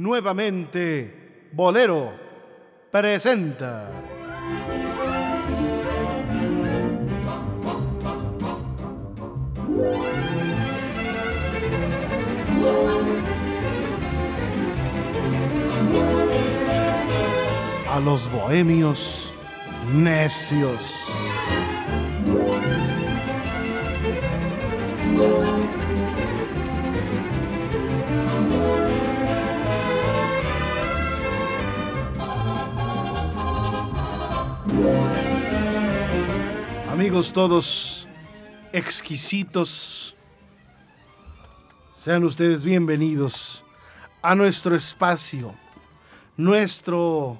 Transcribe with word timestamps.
Nuevamente, 0.00 1.50
Bolero 1.52 2.10
presenta. 2.90 3.90
A 17.92 18.00
los 18.00 18.32
bohemios 18.32 19.30
necios. 19.92 21.19
Amigos 37.00 37.32
todos 37.32 38.06
exquisitos, 38.74 40.14
sean 41.94 42.24
ustedes 42.24 42.62
bienvenidos 42.62 43.64
a 44.20 44.34
nuestro 44.34 44.76
espacio, 44.76 45.54
nuestro 46.36 47.38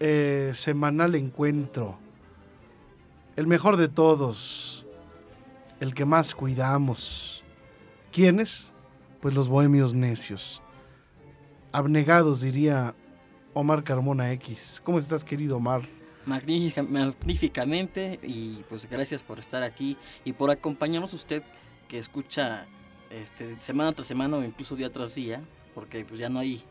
eh, 0.00 0.50
semanal 0.52 1.14
encuentro, 1.14 1.96
el 3.36 3.46
mejor 3.46 3.76
de 3.76 3.86
todos, 3.86 4.84
el 5.78 5.94
que 5.94 6.04
más 6.04 6.34
cuidamos. 6.34 7.44
¿Quiénes? 8.10 8.68
Pues 9.20 9.36
los 9.36 9.46
bohemios 9.46 9.94
necios, 9.94 10.60
abnegados 11.70 12.40
diría 12.40 12.96
Omar 13.52 13.84
Carmona 13.84 14.32
X. 14.32 14.82
¿Cómo 14.84 14.98
estás 14.98 15.22
querido 15.22 15.58
Omar? 15.58 15.88
Magnífica, 16.26 16.82
magníficamente 16.82 18.18
y 18.22 18.64
pues 18.68 18.88
gracias 18.88 19.22
por 19.22 19.38
estar 19.38 19.62
aquí 19.62 19.96
y 20.24 20.32
por 20.32 20.50
acompañarnos 20.50 21.12
usted 21.12 21.42
que 21.88 21.98
escucha 21.98 22.66
este, 23.10 23.60
semana 23.60 23.92
tras 23.92 24.06
semana 24.06 24.38
o 24.38 24.44
incluso 24.44 24.74
día 24.74 24.90
tras 24.90 25.14
día, 25.14 25.42
porque 25.74 26.04
pues 26.04 26.18
ya 26.18 26.28
no 26.28 26.38
hay 26.38 26.62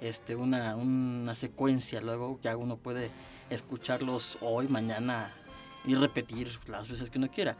este, 0.00 0.34
una, 0.34 0.76
una 0.76 1.34
secuencia, 1.34 2.00
luego 2.00 2.38
ya 2.42 2.56
uno 2.56 2.76
puede 2.76 3.10
escucharlos 3.50 4.38
hoy, 4.40 4.68
mañana 4.68 5.30
y 5.86 5.94
repetir 5.94 6.48
las 6.68 6.88
veces 6.88 7.10
que 7.10 7.18
uno 7.18 7.30
quiera. 7.30 7.56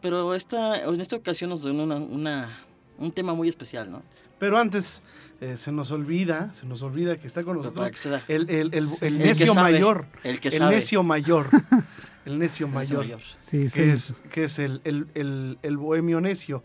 Pero 0.00 0.34
esta, 0.34 0.82
en 0.82 1.00
esta 1.00 1.16
ocasión 1.16 1.50
nos 1.50 1.62
da 1.62 1.72
una, 1.72 1.96
una, 1.96 2.58
un 2.98 3.12
tema 3.12 3.34
muy 3.34 3.48
especial, 3.48 3.90
¿no? 3.90 4.02
Pero 4.40 4.58
antes 4.58 5.02
eh, 5.40 5.56
se 5.56 5.70
nos 5.70 5.92
olvida, 5.92 6.52
se 6.52 6.66
nos 6.66 6.82
olvida 6.82 7.16
que 7.16 7.28
está 7.28 7.44
con 7.44 7.56
nosotros 7.58 7.92
el, 8.26 8.50
el- 8.50 8.50
el- 8.50 8.74
el 8.74 8.84
El 9.00 9.18
que 9.18 9.24
necio 9.24 9.54
sabe, 9.54 9.72
mayor. 9.74 10.06
el 10.24 10.40
que 10.40 10.48
el 10.48 10.54
sabe. 10.58 10.74
necio 10.74 11.02
mayor. 11.04 11.46
El 12.26 12.38
necio 12.38 12.68
mayor. 12.68 12.98
mayor. 13.04 13.20
Sí, 13.38 13.68
sí. 13.70 13.76
Que 13.80 13.92
es, 13.92 14.14
que 14.30 14.44
es 14.44 14.58
el, 14.58 14.82
el- 14.84 15.06
el- 15.14 15.58
el 15.62 15.76
bohemio 15.78 16.20
necio. 16.20 16.62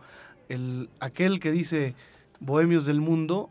El, 0.49 0.89
aquel 0.99 1.39
que 1.39 1.49
dice 1.51 1.95
bohemios 2.41 2.85
del 2.85 2.99
mundo. 2.99 3.49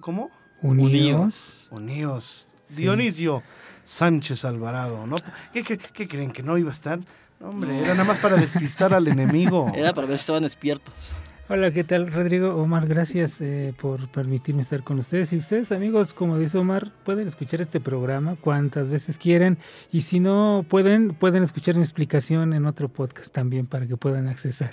¿Cómo? 0.00 0.30
Unidos. 0.62 1.66
Unidos. 1.70 2.54
Sí. 2.62 2.82
Dionisio 2.82 3.42
Sánchez 3.84 4.44
Alvarado, 4.44 5.06
¿no? 5.06 5.16
¿Qué, 5.54 5.62
qué- 5.64 5.78
qué 5.78 6.06
creen? 6.06 6.30
¿Que 6.30 6.42
no 6.42 6.58
iba 6.58 6.68
a 6.70 6.72
estar? 6.74 6.98
No, 7.40 7.48
hombre, 7.48 7.70
No. 7.70 7.80
era 7.84 7.94
nada 7.94 8.04
más 8.04 8.18
para 8.18 8.36
despistar 8.36 8.92
al 8.92 9.08
enemigo. 9.08 9.72
Era 9.74 9.94
para 9.94 10.06
ver 10.06 10.18
si 10.18 10.22
estaban 10.22 10.42
despiertos. 10.42 11.14
Hola, 11.48 11.70
¿qué 11.70 11.84
tal, 11.84 12.12
Rodrigo? 12.12 12.56
Omar, 12.56 12.88
gracias 12.88 13.40
eh, 13.40 13.72
por 13.80 14.08
permitirme 14.08 14.62
estar 14.62 14.82
con 14.82 14.98
ustedes. 14.98 15.32
Y 15.32 15.36
ustedes, 15.36 15.70
amigos, 15.70 16.12
como 16.12 16.38
dice 16.38 16.58
Omar, 16.58 16.90
pueden 17.04 17.28
escuchar 17.28 17.60
este 17.60 17.78
programa 17.78 18.34
cuantas 18.34 18.90
veces 18.90 19.16
quieren. 19.16 19.56
Y 19.92 20.00
si 20.00 20.18
no 20.18 20.66
pueden, 20.68 21.10
pueden 21.10 21.44
escuchar 21.44 21.76
mi 21.76 21.82
explicación 21.82 22.52
en 22.52 22.66
otro 22.66 22.88
podcast 22.88 23.32
también 23.32 23.66
para 23.66 23.86
que 23.86 23.96
puedan 23.96 24.26
accesar. 24.26 24.72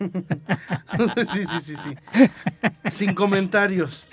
sí, 1.32 1.46
sí, 1.46 1.60
sí, 1.60 1.76
sí. 1.76 1.94
Sin 2.90 3.14
comentarios. 3.14 4.08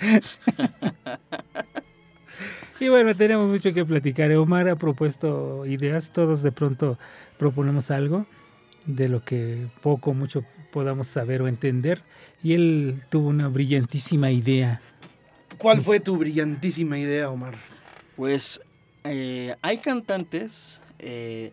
Y 2.78 2.90
bueno, 2.90 3.16
tenemos 3.16 3.50
mucho 3.50 3.74
que 3.74 3.84
platicar. 3.84 4.30
Omar 4.36 4.68
ha 4.68 4.76
propuesto 4.76 5.66
ideas, 5.66 6.12
todos 6.12 6.44
de 6.44 6.52
pronto 6.52 6.96
proponemos 7.38 7.90
algo 7.90 8.24
de 8.86 9.08
lo 9.08 9.24
que 9.24 9.66
poco 9.82 10.10
o 10.10 10.14
mucho 10.14 10.44
podamos 10.72 11.06
saber 11.06 11.42
o 11.42 11.48
entender. 11.48 12.02
Y 12.42 12.54
él 12.54 13.02
tuvo 13.10 13.28
una 13.28 13.48
brillantísima 13.48 14.30
idea. 14.30 14.80
¿Cuál 15.58 15.80
fue 15.82 16.00
tu 16.00 16.16
brillantísima 16.16 16.98
idea, 16.98 17.30
Omar? 17.30 17.56
Pues 18.16 18.60
eh, 19.04 19.54
hay 19.62 19.78
cantantes 19.78 20.80
eh, 20.98 21.52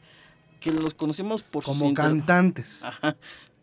que 0.59 0.71
los 0.71 0.93
conocemos 0.93 1.43
por 1.43 1.63
sus 1.63 1.77
Como 1.77 1.89
inter- 1.89 2.05
cantantes. 2.05 2.83
Ajá, 2.83 3.15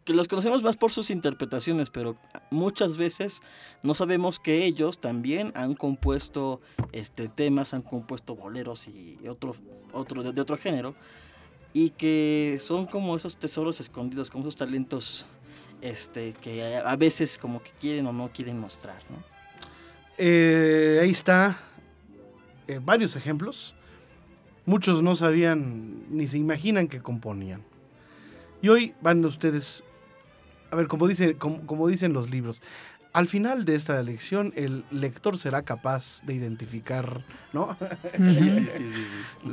que 0.05 0.13
los 0.15 0.29
conocemos 0.29 0.63
más 0.63 0.77
por 0.77 0.93
sus 0.93 1.11
interpretaciones, 1.11 1.91
pero 1.91 2.15
muchas 2.51 2.97
veces 2.97 3.41
no 3.83 3.93
sabemos 3.93 4.39
que 4.39 4.65
ellos 4.65 5.01
también 5.01 5.51
han 5.57 5.75
compuesto 5.75 6.61
este 6.93 7.29
temas, 7.29 7.75
han 7.75 7.83
compuesto 7.83 8.37
boleros 8.37 8.87
y 8.87 9.19
otro, 9.29 9.53
otro 9.93 10.23
de, 10.23 10.33
de 10.33 10.41
otro 10.41 10.57
género, 10.59 10.95
y 11.77 11.91
que 11.91 12.57
son 12.59 12.87
como 12.87 13.15
esos 13.15 13.37
tesoros 13.37 13.81
escondidos, 13.81 14.31
como 14.31 14.45
esos 14.45 14.57
talentos 14.57 15.27
este, 15.83 16.33
que 16.41 16.75
a, 16.75 16.97
veces 16.97 17.37
como 17.37 17.63
que 17.63 17.71
quieren 17.79 18.07
o 18.07 18.15
no 18.15 18.31
quieren 18.33 18.59
mostrar, 18.59 18.97
¿no? 19.11 19.23
Eh, 20.17 21.01
ahí 21.03 21.11
está. 21.11 21.59
eh, 22.67 22.81
varios 22.83 23.15
ejemplos. 23.15 23.75
Muchos 24.65 25.03
no 25.03 25.17
sabían 25.17 26.07
ni 26.09 26.27
se 26.27 26.39
imaginan 26.39 26.89
que 26.89 27.03
componían. 27.03 27.63
Y 28.63 28.71
hoy 28.71 28.95
van 29.03 29.23
ustedes, 29.27 29.85
a 30.71 30.77
ver, 30.77 30.89
como, 30.89 31.07
dice, 31.07 31.37
como, 31.37 31.67
como 31.67 31.89
dicen 31.89 32.15
los 32.15 32.31
libros, 32.31 32.63
al 33.17 33.29
final 33.29 33.65
de 33.65 33.75
esta 33.77 34.03
lección 34.03 34.53
el 34.57 34.85
lector 34.91 35.39
será 35.39 35.63
capaz 35.63 36.21
de 36.27 36.35
identificar 36.35 37.23
¿no? 37.55 37.75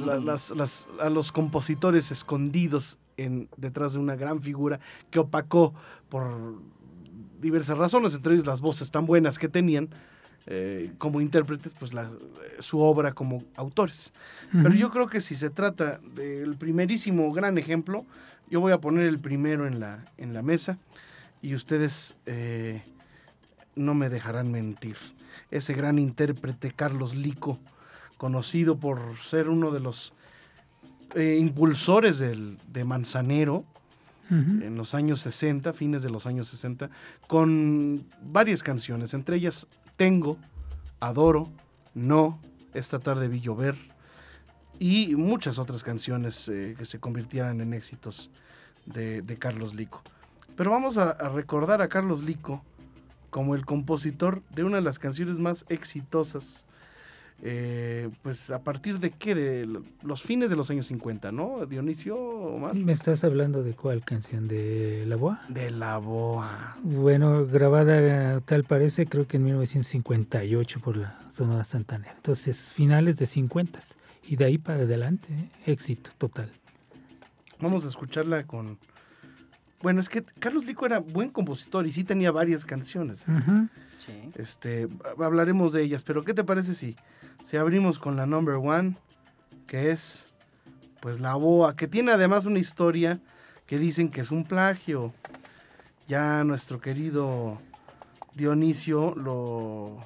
La- 0.06 0.20
las- 0.20 0.52
las- 0.52 0.88
a 1.00 1.10
los 1.10 1.32
compositores 1.32 2.12
escondidos 2.12 2.98
en, 3.16 3.48
detrás 3.56 3.94
de 3.94 4.00
una 4.00 4.16
gran 4.16 4.42
figura 4.42 4.80
que 5.10 5.20
opacó 5.20 5.74
por 6.10 6.56
diversas 7.40 7.78
razones, 7.78 8.14
entre 8.16 8.34
ellas 8.34 8.46
las 8.48 8.60
voces 8.62 8.92
tan 8.92 9.06
buenas 9.06 9.40
que 9.40 9.48
tenían 9.48 9.88
eh, 10.46 10.92
como 10.98 11.22
intérpretes, 11.22 11.72
pues 11.74 11.94
la- 11.94 12.10
su 12.60 12.80
obra 12.80 13.14
como 13.14 13.44
autores. 13.56 14.12
Pero 14.52 14.74
yo 14.74 14.90
creo 14.92 15.08
que 15.08 15.22
si 15.22 15.36
se 15.36 15.50
trata 15.50 16.00
del 16.16 16.58
primerísimo 16.58 17.32
gran 17.32 17.58
ejemplo, 17.58 18.06
yo 18.50 18.60
voy 18.60 18.74
a 18.74 18.80
poner 18.82 19.06
el 19.08 19.20
primero 19.20 19.68
en 19.68 19.80
la, 19.80 20.04
en 20.18 20.34
la 20.34 20.42
mesa 20.42 20.78
y 21.42 21.56
ustedes 21.56 22.18
eh, 22.26 22.82
no 23.76 23.94
me 23.94 24.10
dejarán 24.10 24.52
mentir. 24.52 24.98
Ese 25.52 25.74
gran 25.74 26.00
intérprete 26.00 26.72
Carlos 26.72 27.16
Lico, 27.16 27.60
conocido 28.18 28.78
por 28.78 29.18
ser 29.18 29.50
uno 29.50 29.72
de 29.72 29.80
los 29.80 30.14
eh, 31.16 31.38
impulsores 31.40 32.20
del, 32.20 32.58
de 32.68 32.84
Manzanero 32.84 33.66
en 34.30 34.76
los 34.78 34.96
años 34.96 35.20
60, 35.22 35.74
fines 35.74 36.02
de 36.02 36.10
los 36.10 36.26
años 36.26 36.48
60, 36.48 36.90
con 37.28 38.04
varias 38.24 38.64
canciones, 38.64 39.14
entre 39.14 39.36
ellas 39.36 39.68
Tengo, 39.96 40.40
Adoro, 41.00 41.52
No, 41.94 42.40
Esta 42.74 42.98
tarde 42.98 43.28
vi 43.28 43.42
llover 43.42 43.76
y 44.80 45.14
muchas 45.16 45.60
otras 45.60 45.84
canciones 45.84 46.50
eh, 46.50 46.74
que 46.76 46.86
se 46.86 47.00
convirtieran 47.00 47.62
en 47.62 47.76
éxitos 47.76 48.32
de, 48.88 49.22
de 49.22 49.38
Carlos 49.38 49.76
Lico. 49.76 50.02
Pero 50.56 50.72
vamos 50.72 50.98
a, 50.98 51.12
a 51.12 51.30
recordar 51.30 51.84
a 51.84 51.88
Carlos 51.88 52.24
Lico 52.24 52.64
como 53.34 53.56
el 53.56 53.66
compositor 53.66 54.44
de 54.54 54.64
una 54.64 54.78
de 54.78 54.84
las 54.84 55.00
canciones 55.00 55.40
más 55.40 55.66
exitosas, 55.68 56.68
eh, 57.42 58.12
pues 58.22 58.52
a 58.52 58.64
partir 58.64 59.00
de 59.00 59.10
qué, 59.10 59.34
de 59.34 59.82
los 60.04 60.22
fines 60.22 60.52
de 60.52 60.56
los 60.56 60.70
años 60.70 60.86
50, 60.86 61.32
¿no? 61.32 61.66
Dionisio, 61.66 62.16
Omar? 62.16 62.76
¿Me 62.76 62.92
estás 62.92 63.24
hablando 63.24 63.64
de 63.64 63.74
cuál 63.74 64.06
canción? 64.06 64.48
¿De 64.48 65.06
La 65.08 65.16
Boa? 65.16 65.42
De 65.50 65.72
la 65.72 65.98
boa. 65.98 66.78
Bueno, 66.84 67.48
grabada 67.48 68.40
tal 68.42 68.66
parece, 68.66 69.08
creo 69.08 69.28
que 69.28 69.38
en 69.38 69.46
1958 69.46 70.80
por 70.80 70.98
la 70.98 71.20
Sonora 71.32 71.64
Santanera. 71.64 72.14
Entonces, 72.16 72.72
finales 72.72 73.18
de 73.18 73.26
50 73.26 73.80
y 74.28 74.36
de 74.36 74.46
ahí 74.46 74.60
para 74.60 74.84
adelante, 74.84 75.34
¿eh? 75.34 75.50
éxito 75.66 76.12
total. 76.20 76.52
Vamos 77.60 77.84
a 77.84 77.88
escucharla 77.88 78.44
con... 78.44 78.78
Bueno, 79.84 80.00
es 80.02 80.10
que 80.10 80.24
Carlos 80.40 80.66
Lico 80.66 80.86
era 80.88 81.00
buen 81.00 81.30
compositor 81.30 81.86
y 81.86 81.92
sí 81.92 82.04
tenía 82.04 82.32
varias 82.32 82.66
canciones. 82.66 83.26
Ujú. 83.28 83.68
Sí. 84.00 84.32
Este, 84.36 84.88
ha- 85.06 85.24
hablaremos 85.26 85.74
de 85.74 85.84
ellas, 85.84 86.02
pero 86.04 86.24
¿qué 86.24 86.34
te 86.34 86.44
parece 86.44 86.74
si, 86.74 86.96
si 87.44 87.58
abrimos 87.58 88.00
con 88.00 88.16
la 88.16 88.26
number 88.26 88.56
one, 88.56 88.96
que 89.68 89.92
es, 89.92 90.28
pues, 91.02 91.20
La 91.20 91.36
Boa, 91.36 91.76
que 91.76 91.88
tiene 91.88 92.12
además 92.14 92.46
una 92.46 92.60
historia 92.60 93.20
que 93.68 93.78
dicen 93.78 94.10
que 94.10 94.22
es 94.22 94.32
un 94.32 94.46
plagio. 94.46 95.14
Ya 96.08 96.44
nuestro 96.44 96.80
querido 96.82 97.58
Dionisio 98.36 99.14
lo, 99.16 100.00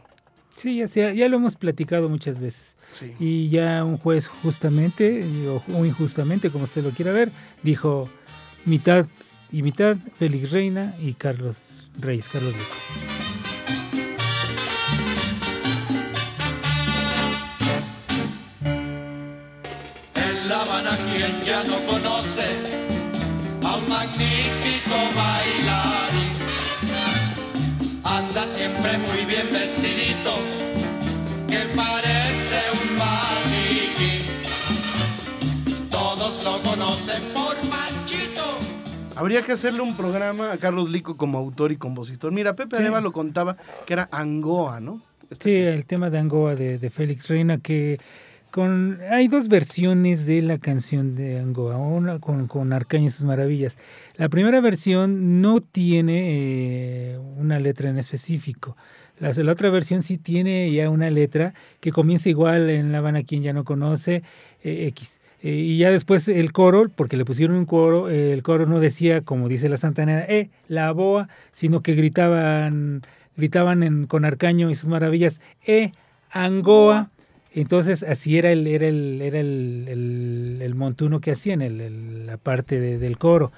Sí, 0.55 0.79
ya, 0.79 1.13
ya 1.13 1.29
lo 1.29 1.37
hemos 1.37 1.55
platicado 1.55 2.09
muchas 2.09 2.39
veces. 2.39 2.77
Sí. 2.93 3.13
Y 3.19 3.49
ya 3.49 3.83
un 3.85 3.97
juez 3.97 4.27
justamente, 4.27 5.23
o 5.71 5.85
injustamente, 5.85 6.49
como 6.49 6.63
usted 6.63 6.83
lo 6.83 6.89
quiera 6.89 7.11
ver, 7.11 7.31
dijo 7.61 8.09
mitad 8.65 9.05
y 9.51 9.61
mitad, 9.61 9.97
Félix 10.15 10.51
Reina 10.51 10.93
y 10.99 11.13
Carlos 11.13 11.83
Reyes, 11.99 12.27
Carlos 12.31 12.53
Habana 20.61 20.97
quien 21.13 21.43
ya 21.43 21.63
no 21.65 21.77
conoce 21.85 22.47
a 23.63 23.75
un 23.75 23.87
magnífico 23.87 24.95
bailarín. 25.15 26.33
Anda 28.03 28.43
siempre 28.43 28.97
muy 28.97 29.25
bien 29.25 29.47
vestidito, 29.51 30.31
que 31.47 31.59
parece 31.75 32.59
un 32.81 32.95
maniquí. 32.97 34.13
Todos 35.91 36.43
lo 36.43 36.59
conocen 36.63 37.21
por. 37.35 37.66
Habría 39.17 39.41
que 39.41 39.51
hacerle 39.53 39.81
un 39.81 39.95
programa 39.97 40.51
a 40.51 40.57
Carlos 40.57 40.89
Lico 40.89 41.17
como 41.17 41.37
autor 41.37 41.71
y 41.71 41.77
compositor. 41.77 42.31
Mira, 42.31 42.53
Pepe 42.53 42.75
Sí. 42.75 42.81
Areva 42.81 43.01
lo 43.01 43.11
contaba 43.11 43.57
que 43.85 43.93
era 43.93 44.07
Angoa, 44.11 44.79
¿no? 44.79 45.01
Este- 45.29 45.43
Sí, 45.49 45.55
el 45.55 45.85
tema 45.85 46.09
de 46.09 46.19
Angoa 46.19 46.55
de, 46.55 46.77
de 46.79 46.89
Félix 46.89 47.27
Reina, 47.27 47.57
que 47.57 47.99
con 48.51 48.99
hay 49.11 49.27
dos 49.27 49.49
versiones 49.49 50.25
de 50.25 50.41
la 50.41 50.57
canción 50.57 51.15
de 51.15 51.39
Angoa, 51.39 51.77
una 51.77 52.19
con, 52.19 52.47
con 52.47 52.71
Arcaño 52.73 53.07
y 53.07 53.09
sus 53.09 53.25
maravillas. 53.25 53.77
La 54.15 54.29
primera 54.29 54.61
versión 54.61 55.41
no 55.41 55.59
tiene 55.61 57.13
eh, 57.13 57.19
una 57.37 57.59
letra 57.59 57.89
en 57.89 57.97
específico. 57.97 58.77
La, 59.19 59.31
otra 59.51 59.69
versión 59.69 60.03
sí 60.03 60.17
tiene 60.17 60.71
ya 60.71 60.89
una 60.89 61.09
letra 61.09 61.53
que 61.79 61.91
comienza 61.91 62.29
igual 62.29 62.69
en 62.69 62.91
La 62.91 62.99
Habana, 62.99 63.23
quien 63.23 63.41
ya 63.43 63.53
no 63.53 63.63
conoce, 63.63 64.23
eh, 64.63 64.87
X. 64.87 65.19
Eh, 65.43 65.49
y 65.51 65.77
ya 65.77 65.91
después 65.91 66.27
el 66.27 66.51
coro, 66.51 66.89
porque 66.95 67.17
le 67.17 67.25
pusieron 67.25 67.55
un 67.57 67.65
coro, 67.65 68.09
eh, 68.09 68.33
el 68.33 68.43
coro 68.43 68.65
no 68.65 68.79
decía, 68.79 69.21
como 69.21 69.47
dice 69.49 69.69
la 69.69 69.77
Santanera, 69.77 70.25
eh, 70.27 70.49
la 70.67 70.91
boa, 70.91 71.29
sino 71.53 71.81
que 71.81 71.93
gritaban, 71.93 73.01
gritaban 73.35 73.83
en, 73.83 74.07
con 74.07 74.25
Arcaño 74.25 74.69
y 74.69 74.75
sus 74.75 74.89
maravillas, 74.89 75.41
eh, 75.65 75.91
Angoa. 76.31 77.09
Entonces 77.53 78.03
así 78.03 78.37
era 78.37 78.51
el, 78.51 78.67
era 78.67 78.87
el, 78.87 79.19
era 79.21 79.39
el, 79.39 80.59
el- 80.61 80.75
montuno 80.75 81.19
que 81.21 81.31
hacían, 81.31 81.61
el- 81.61 82.27
la 82.27 82.37
parte 82.37 82.79
de- 82.79 82.97
del 82.99 83.17
coro. 83.17 83.51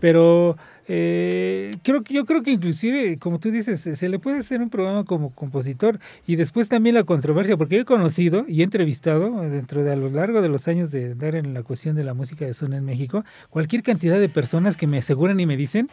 Pero 0.00 0.56
eh, 0.88 1.72
creo 1.82 2.02
yo 2.08 2.24
creo 2.24 2.42
que 2.42 2.52
inclusive, 2.52 3.18
como 3.18 3.38
tú 3.40 3.50
dices, 3.50 3.80
se 3.80 3.96
se 3.96 4.08
le 4.08 4.18
puede 4.18 4.38
hacer 4.38 4.60
un 4.60 4.70
programa 4.70 5.04
como 5.04 5.30
compositor 5.30 5.98
y 6.26 6.36
después 6.36 6.68
también 6.68 6.94
la 6.94 7.04
controversia, 7.04 7.56
porque 7.56 7.80
he 7.80 7.84
conocido 7.84 8.44
y 8.46 8.60
he 8.60 8.64
entrevistado 8.64 9.40
dentro 9.42 9.82
de 9.82 9.92
a 9.92 9.96
lo 9.96 10.08
largo 10.08 10.42
de 10.42 10.48
los 10.48 10.68
años 10.68 10.90
de 10.90 11.14
dar 11.14 11.34
en 11.34 11.54
la 11.54 11.62
cuestión 11.62 11.96
de 11.96 12.04
la 12.04 12.14
música 12.14 12.44
de 12.44 12.54
zona 12.54 12.76
en 12.76 12.84
México, 12.84 13.24
cualquier 13.50 13.82
cantidad 13.82 14.20
de 14.20 14.28
personas 14.28 14.76
que 14.76 14.86
me 14.86 14.98
aseguran 14.98 15.40
y 15.40 15.46
me 15.46 15.56
dicen 15.56 15.88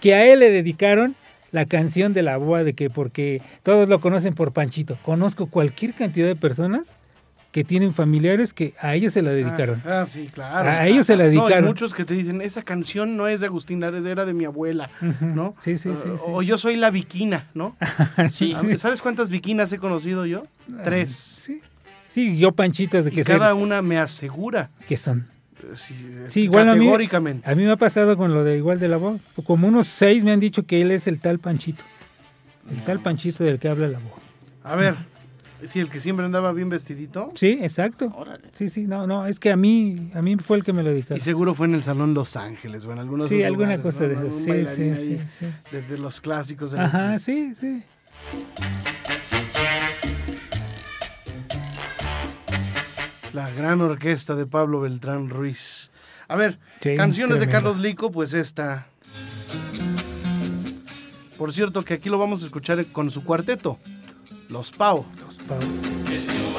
que 0.00 0.14
a 0.14 0.26
él 0.26 0.40
le 0.40 0.50
dedicaron 0.50 1.14
la 1.52 1.66
canción 1.66 2.12
de 2.12 2.22
la 2.22 2.38
boa 2.38 2.64
de 2.64 2.72
que 2.72 2.90
porque 2.90 3.40
todos 3.62 3.88
lo 3.88 4.00
conocen 4.00 4.34
por 4.34 4.52
Panchito. 4.52 4.96
Conozco 5.02 5.46
cualquier 5.46 5.92
cantidad 5.92 6.26
de 6.26 6.34
personas 6.34 6.94
que 7.52 7.62
tienen 7.64 7.92
familiares 7.94 8.52
que 8.54 8.74
a 8.80 8.94
ellos 8.94 9.12
se 9.12 9.20
la 9.22 9.30
dedicaron. 9.30 9.80
Ah, 9.86 10.00
ah, 10.00 10.06
sí, 10.06 10.28
claro. 10.32 10.68
A 10.68 10.86
ellos 10.88 11.06
se 11.06 11.16
la 11.16 11.24
No, 11.24 11.30
hay 11.30 11.36
dedicaron. 11.36 11.66
muchos 11.66 11.92
que 11.94 12.04
te 12.04 12.14
dicen, 12.14 12.40
esa 12.40 12.62
canción 12.62 13.16
no 13.16 13.28
es 13.28 13.40
de 13.40 13.46
Agustín 13.46 13.78
Lares, 13.80 14.04
era 14.06 14.24
de 14.24 14.32
mi 14.32 14.46
abuela. 14.46 14.88
¿no? 15.20 15.54
Sí, 15.60 15.76
sí, 15.76 15.90
sí. 15.94 16.08
O- 16.08 16.16
sí. 16.18 16.24
O 16.26 16.42
yo 16.42 16.56
soy 16.58 16.76
la 16.76 16.90
viquina, 16.90 17.46
¿no? 17.54 17.76
Sí. 18.30 18.52
A- 18.54 18.78
¿Sabes 18.78 19.02
cuántas 19.02 19.28
viquinas 19.30 19.72
he 19.72 19.78
conocido 19.78 20.24
yo? 20.26 20.42
Tres. 20.82 21.12
Sí. 21.12 21.60
Sí, 22.08 22.38
yo 22.38 22.52
Panchitas 22.52 23.04
de 23.04 23.10
Y 23.12 23.14
que, 23.14 23.24
cada 23.24 23.48
sé 23.48 23.52
una 23.54 23.80
me 23.82 23.98
asegura, 23.98 24.68
que 24.88 24.96
son. 24.96 25.26
eh, 25.62 25.66
sí, 25.74 25.94
Sí, 26.28 26.40
igual 26.42 26.68
a 26.70 26.74
mí, 26.74 26.90
a 26.90 27.54
mí 27.54 27.64
me 27.64 27.70
ha 27.70 27.76
pasado 27.76 28.16
con 28.16 28.32
lo 28.34 28.44
de 28.44 28.56
igual 28.56 28.78
de 28.80 28.88
la 28.88 28.96
voz. 28.96 29.20
Como 29.44 29.68
unos 29.68 29.88
seis 29.88 30.24
me 30.24 30.32
han 30.32 30.40
dicho 30.40 30.64
que 30.64 30.80
él 30.82 30.90
es 30.90 31.06
el 31.06 31.20
tal 31.20 31.38
Panchito. 31.38 31.84
El 32.70 32.82
tal 32.84 33.00
Panchito 33.00 33.44
del 33.44 33.58
que 33.58 33.68
habla 33.68 33.88
la 33.88 33.98
voz. 33.98 34.12
A 34.64 34.76
ver, 34.76 34.94
sí, 35.66 35.80
el 35.80 35.88
que 35.88 36.00
siempre 36.00 36.24
andaba 36.26 36.52
bien 36.52 36.68
vestidito. 36.68 37.30
Sí, 37.34 37.58
exacto. 37.62 38.12
Órale. 38.16 38.44
Sí, 38.52 38.68
sí, 38.68 38.84
no, 38.86 39.06
no, 39.06 39.26
es 39.26 39.38
que 39.40 39.50
a 39.52 39.56
mí, 39.56 40.10
a 40.14 40.22
mí 40.22 40.36
fue 40.36 40.56
el 40.58 40.64
que 40.64 40.72
me 40.72 40.82
lo 40.82 40.90
Y 40.90 40.94
dedicaron. 40.94 41.20
seguro 41.20 41.54
fue 41.54 41.66
en 41.66 41.74
el 41.74 41.82
Salón 41.82 42.14
Los 42.14 42.36
Ángeles 42.36 42.84
o 42.86 42.92
en 42.92 42.98
algunos 42.98 43.28
Sí, 43.28 43.42
alguna 43.42 43.78
cosa 43.78 44.04
de 44.06 44.14
esas. 44.14 44.34
Sí, 44.34 44.66
sí, 44.66 44.94
sí, 44.96 45.18
sí. 45.28 45.46
De, 45.70 45.82
de 45.82 45.98
los 45.98 46.20
clásicos 46.20 46.72
de 46.72 46.78
los- 46.78 46.86
Ajá, 46.94 47.18
sí, 47.18 47.54
sí. 47.58 47.82
La 53.32 53.48
gran 53.50 53.80
orquesta 53.80 54.34
de 54.34 54.46
Pablo 54.46 54.80
Beltrán 54.80 55.30
Ruiz. 55.30 55.90
A 56.28 56.36
ver, 56.36 56.58
Sí, 56.82 56.94
canciones 56.96 57.40
de. 57.40 57.48
Carlos 57.48 57.78
Lico, 57.78 58.10
pues 58.12 58.34
esta. 58.34 58.86
Por 61.38 61.52
cierto, 61.52 61.82
que 61.84 61.94
aquí 61.94 62.08
lo 62.08 62.18
vamos 62.18 62.42
a 62.42 62.46
escuchar 62.46 62.84
con 62.86 63.10
su 63.10 63.24
cuarteto, 63.24 63.78
Los 64.48 64.70
Pau. 64.70 65.04
Los 65.48 66.51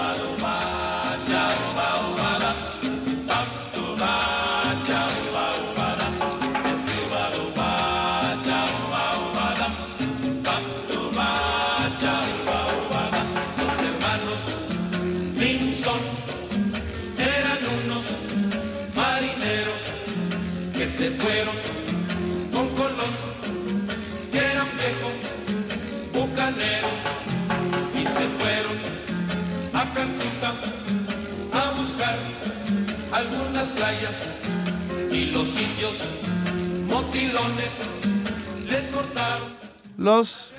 les 38.70 38.86
cortaron 38.94 39.50
Los. 39.98 40.52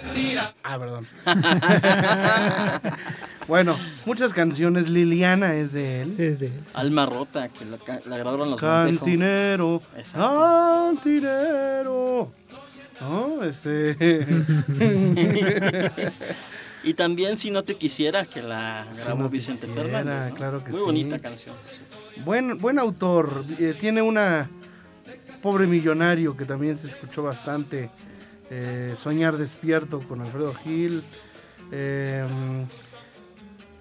Ah, 0.62 0.78
perdón. 0.78 1.06
bueno, 3.48 3.78
muchas 4.06 4.32
canciones. 4.32 4.88
Liliana 4.88 5.54
es 5.54 5.72
de 5.72 6.02
él. 6.02 6.14
Sí, 6.16 6.22
es 6.22 6.40
de- 6.40 6.52
Alma 6.74 7.06
rota, 7.06 7.48
que 7.48 7.64
la, 7.64 7.78
la 8.06 8.18
grabaron 8.18 8.50
los. 8.50 8.60
Cantinero. 8.60 9.80
Exacto. 9.96 10.94
Cantinero. 11.02 12.32
¿No? 13.00 13.42
Este. 13.44 13.96
Y 16.86 16.92
también 16.92 17.38
Si 17.38 17.50
no 17.50 17.62
te 17.62 17.76
quisiera, 17.76 18.26
que 18.26 18.42
la 18.42 18.84
Si 18.92 19.04
grabó 19.04 19.22
no 19.22 19.28
Vicente 19.30 19.66
quisiera, 19.66 19.88
Fernández. 19.88 20.28
¿no? 20.30 20.36
claro 20.36 20.62
que 20.62 20.70
Muy 20.70 20.80
sí. 20.80 20.84
bonita 20.84 21.18
canción. 21.18 21.54
Buen, 22.26 22.58
buen 22.58 22.78
autor. 22.78 23.42
eh, 23.58 23.74
tiene 23.80 24.02
una 24.02 24.50
pobre 25.44 25.66
millonario 25.66 26.34
que 26.38 26.46
también 26.46 26.78
se 26.78 26.86
escuchó 26.86 27.22
bastante. 27.22 27.90
eh, 28.50 28.94
Soñar 28.96 29.36
despierto 29.36 29.98
con 29.98 30.22
Alfredo 30.22 30.54
Gil. 30.54 31.02
eh, 31.70 32.24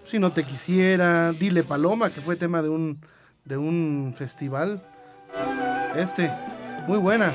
si 0.05 0.19
no 0.19 0.33
te 0.33 0.43
quisiera. 0.43 1.31
Dile 1.31 1.63
Paloma, 1.63 2.09
que 2.09 2.19
fue 2.19 2.35
tema 2.35 2.61
de 2.61 2.67
un, 2.67 2.97
de 3.45 3.55
un 3.55 4.13
festival. 4.15 4.83
Este, 5.95 6.29
muy 6.85 6.97
buena. 6.97 7.31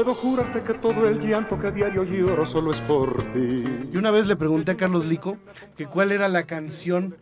Puedo 0.00 0.14
jurarte 0.14 0.62
que 0.62 0.72
todo 0.72 1.06
el 1.06 1.20
llanto 1.20 1.60
que 1.60 1.66
a 1.66 1.70
diario 1.70 2.04
lloro 2.04 2.46
solo 2.46 2.70
es 2.70 2.80
por 2.80 3.22
ti. 3.34 3.64
Y 3.92 3.98
una 3.98 4.10
vez 4.10 4.26
le 4.26 4.34
pregunté 4.34 4.72
a 4.72 4.76
Carlos 4.78 5.04
Lico 5.04 5.36
que 5.76 5.84
cuál 5.84 6.10
era 6.10 6.26
la 6.26 6.44
canción 6.44 7.16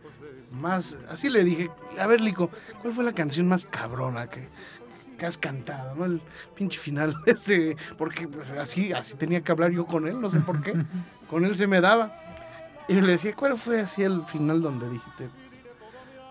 más. 0.53 0.97
Así 1.09 1.29
le 1.29 1.43
dije, 1.43 1.69
a 1.99 2.07
ver, 2.07 2.21
Lico, 2.21 2.49
¿cuál 2.81 2.93
fue 2.93 3.03
la 3.03 3.11
canción 3.11 3.49
más 3.49 3.65
cabrona 3.65 4.29
que, 4.29 4.47
que 5.17 5.25
has 5.25 5.37
cantado? 5.37 5.93
¿no? 5.93 6.05
El 6.05 6.21
pinche 6.55 6.79
final. 6.79 7.17
Ese, 7.25 7.75
porque 7.97 8.29
pues, 8.29 8.53
así, 8.53 8.93
así 8.93 9.17
tenía 9.17 9.41
que 9.41 9.51
hablar 9.51 9.71
yo 9.71 9.85
con 9.85 10.07
él, 10.07 10.21
no 10.21 10.29
sé 10.29 10.39
por 10.39 10.61
qué. 10.61 10.73
Con 11.29 11.43
él 11.43 11.57
se 11.57 11.67
me 11.67 11.81
daba. 11.81 12.17
Y 12.87 12.93
le 12.93 13.11
decía, 13.11 13.33
¿cuál 13.35 13.57
fue 13.57 13.81
así 13.81 14.03
el 14.03 14.23
final 14.23 14.61
donde 14.61 14.89
dijiste? 14.89 15.27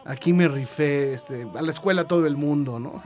Aquí 0.07 0.33
me 0.33 0.49
rifé, 0.49 1.13
este, 1.13 1.47
a 1.55 1.61
la 1.61 1.73
escuela 1.73 2.05
todo 2.05 2.27
el 2.27 2.39
mundo, 2.39 2.79
¿no? 2.79 3.03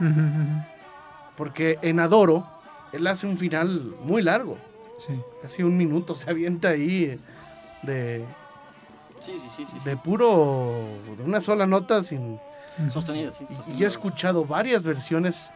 Porque 1.35 1.77
en 1.81 1.99
Adoro, 1.99 2.53
él 2.93 3.07
hace 3.07 3.27
un 3.27 3.37
final 3.37 3.93
muy 4.03 4.21
largo. 4.21 4.57
Sí. 4.97 5.13
Casi 5.41 5.63
un 5.63 5.75
minuto 5.75 6.15
se 6.15 6.29
avienta 6.29 6.69
ahí 6.69 7.19
de, 7.81 8.25
Sí, 9.23 9.37
sí, 9.37 9.47
sí, 9.49 9.65
sí. 9.65 9.77
de 9.85 9.95
puro, 9.95 10.85
de 11.17 11.23
una 11.23 11.39
sola 11.39 11.65
nota 11.65 12.03
sin... 12.03 12.39
Sostenida, 12.91 13.31
sí. 13.31 13.45
Y, 13.67 13.77
yo 13.77 13.85
he 13.85 13.87
escuchado 13.87 14.43
varias 14.43 14.83
versiones 14.83 15.51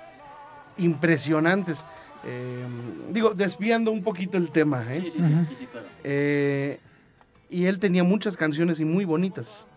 impresionantes. 0.77 1.83
Eh, 2.23 2.63
digo, 3.09 3.33
desviando 3.33 3.91
un 3.91 4.03
poquito 4.03 4.37
el 4.37 4.51
tema, 4.51 4.85
¿eh? 4.89 4.95
Sí, 4.95 5.09
sí, 5.09 5.21
sí, 5.21 5.29
sí, 5.49 5.55
sí, 5.55 5.65
claro. 5.67 5.85
Eh, 6.03 6.79
y 7.49 7.65
él 7.65 7.79
tenía 7.79 8.05
muchas 8.05 8.37
canciones 8.37 8.79
y 8.79 8.85
muy 8.85 9.03
bonitas. 9.03 9.67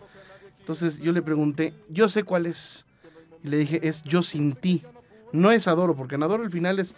Entonces 0.61 0.99
yo 0.99 1.11
le 1.11 1.23
pregunté, 1.23 1.75
yo 1.89 2.09
sé 2.09 2.23
cuál 2.23 2.47
es. 2.47 2.85
Y 3.43 3.49
le 3.49 3.57
dije, 3.57 3.89
es 3.89 4.05
Yo 4.05 4.23
sin 4.23 4.53
ti. 4.53 4.85
No 5.33 5.51
es 5.51 5.67
Adoro, 5.67 5.97
porque 5.97 6.15
en 6.15 6.23
Adoro 6.23 6.45
el 6.45 6.51
final 6.51 6.79
es 6.79 6.95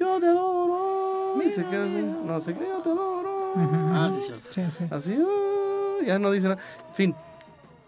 Yo 0.00 0.18
te 0.18 0.26
adoro. 0.26 1.42
Y 1.44 1.50
se 1.50 1.64
queda 1.66 1.84
así, 1.84 2.02
no 2.24 2.40
sé 2.40 2.54
qué, 2.54 2.66
yo 2.66 2.78
te 2.80 2.88
adoro. 2.88 3.52
Ah, 3.92 4.10
sí, 4.12 4.20
cierto. 4.20 4.48
Sí, 4.50 4.62
sí. 4.76 4.84
Así, 4.90 5.14
ah, 5.20 6.04
ya 6.04 6.18
no 6.18 6.30
dice 6.30 6.48
nada. 6.48 6.60
En 6.88 6.94
fin. 6.94 7.14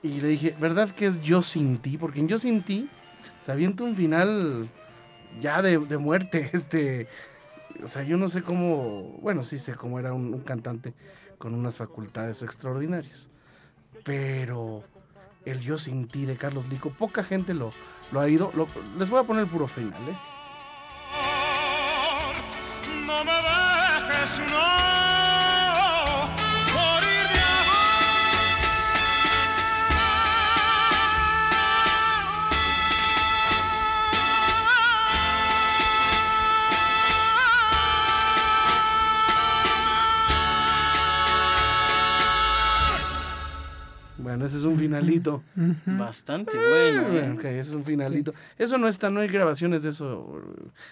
Y 0.03 0.21
le 0.21 0.29
dije, 0.29 0.55
¿verdad 0.61 0.91
que 0.91 1.07
es 1.07 1.23
Yo 1.23 1.43
sin 1.43 1.79
ti? 1.79 1.97
Porque 1.97 2.21
en 2.21 2.29
Yo 2.29 2.39
sin 2.39 2.63
ti 2.63 2.89
se 3.41 3.51
avienta 3.53 3.85
un 3.85 3.97
final 3.97 4.69
ya 5.41 5.63
de, 5.63 5.79
de 5.79 5.99
muerte. 5.99 6.51
Este, 6.53 7.09
o 7.83 7.89
sea, 7.89 8.03
yo 8.03 8.17
no 8.19 8.29
sé 8.29 8.43
cómo, 8.43 9.17
bueno, 9.23 9.43
sí 9.43 9.59
sé 9.59 9.75
cómo 9.75 9.99
era 9.99 10.13
un, 10.13 10.35
un 10.35 10.41
cantante 10.41 10.93
con 11.39 11.55
unas 11.55 11.77
facultades 11.79 12.43
extraordinarias. 12.43 13.29
Pero 14.05 14.83
el 15.45 15.61
Yo 15.61 15.79
sin 15.79 16.07
ti 16.09 16.27
de 16.27 16.37
Carlos 16.37 16.69
Lico, 16.69 16.91
poca 16.91 17.25
gente 17.25 17.55
lo, 17.55 17.71
lo 18.13 18.21
ha 18.21 18.29
ido. 18.29 18.51
Lo- 18.55 18.67
les 18.99 19.09
voy 19.09 19.21
a 19.21 19.25
poner 19.25 19.45
el 19.45 19.49
puro 19.49 19.67
final, 19.67 20.01
¿eh? 20.09 20.17
No 23.13 23.25
me 23.25 23.33
dejes, 23.33 24.39
no, 24.51 25.22
Bueno, 44.33 44.47
ese 44.47 44.57
es 44.57 44.65
un 44.65 44.79
finalito. 44.79 45.43
Bastante 45.85 46.53
bueno. 46.57 47.03
¿eh? 47.13 47.33
Ok, 47.35 47.45
ese 47.45 47.61
es 47.61 47.75
un 47.75 47.85
finalito. 47.85 48.33
Eso 48.59 48.79
no 48.79 48.89
está, 48.89 49.11
no 49.11 49.21
hay 49.21 49.29
grabaciones 49.29 49.83
de 49.83 49.91
eso, 49.91 50.41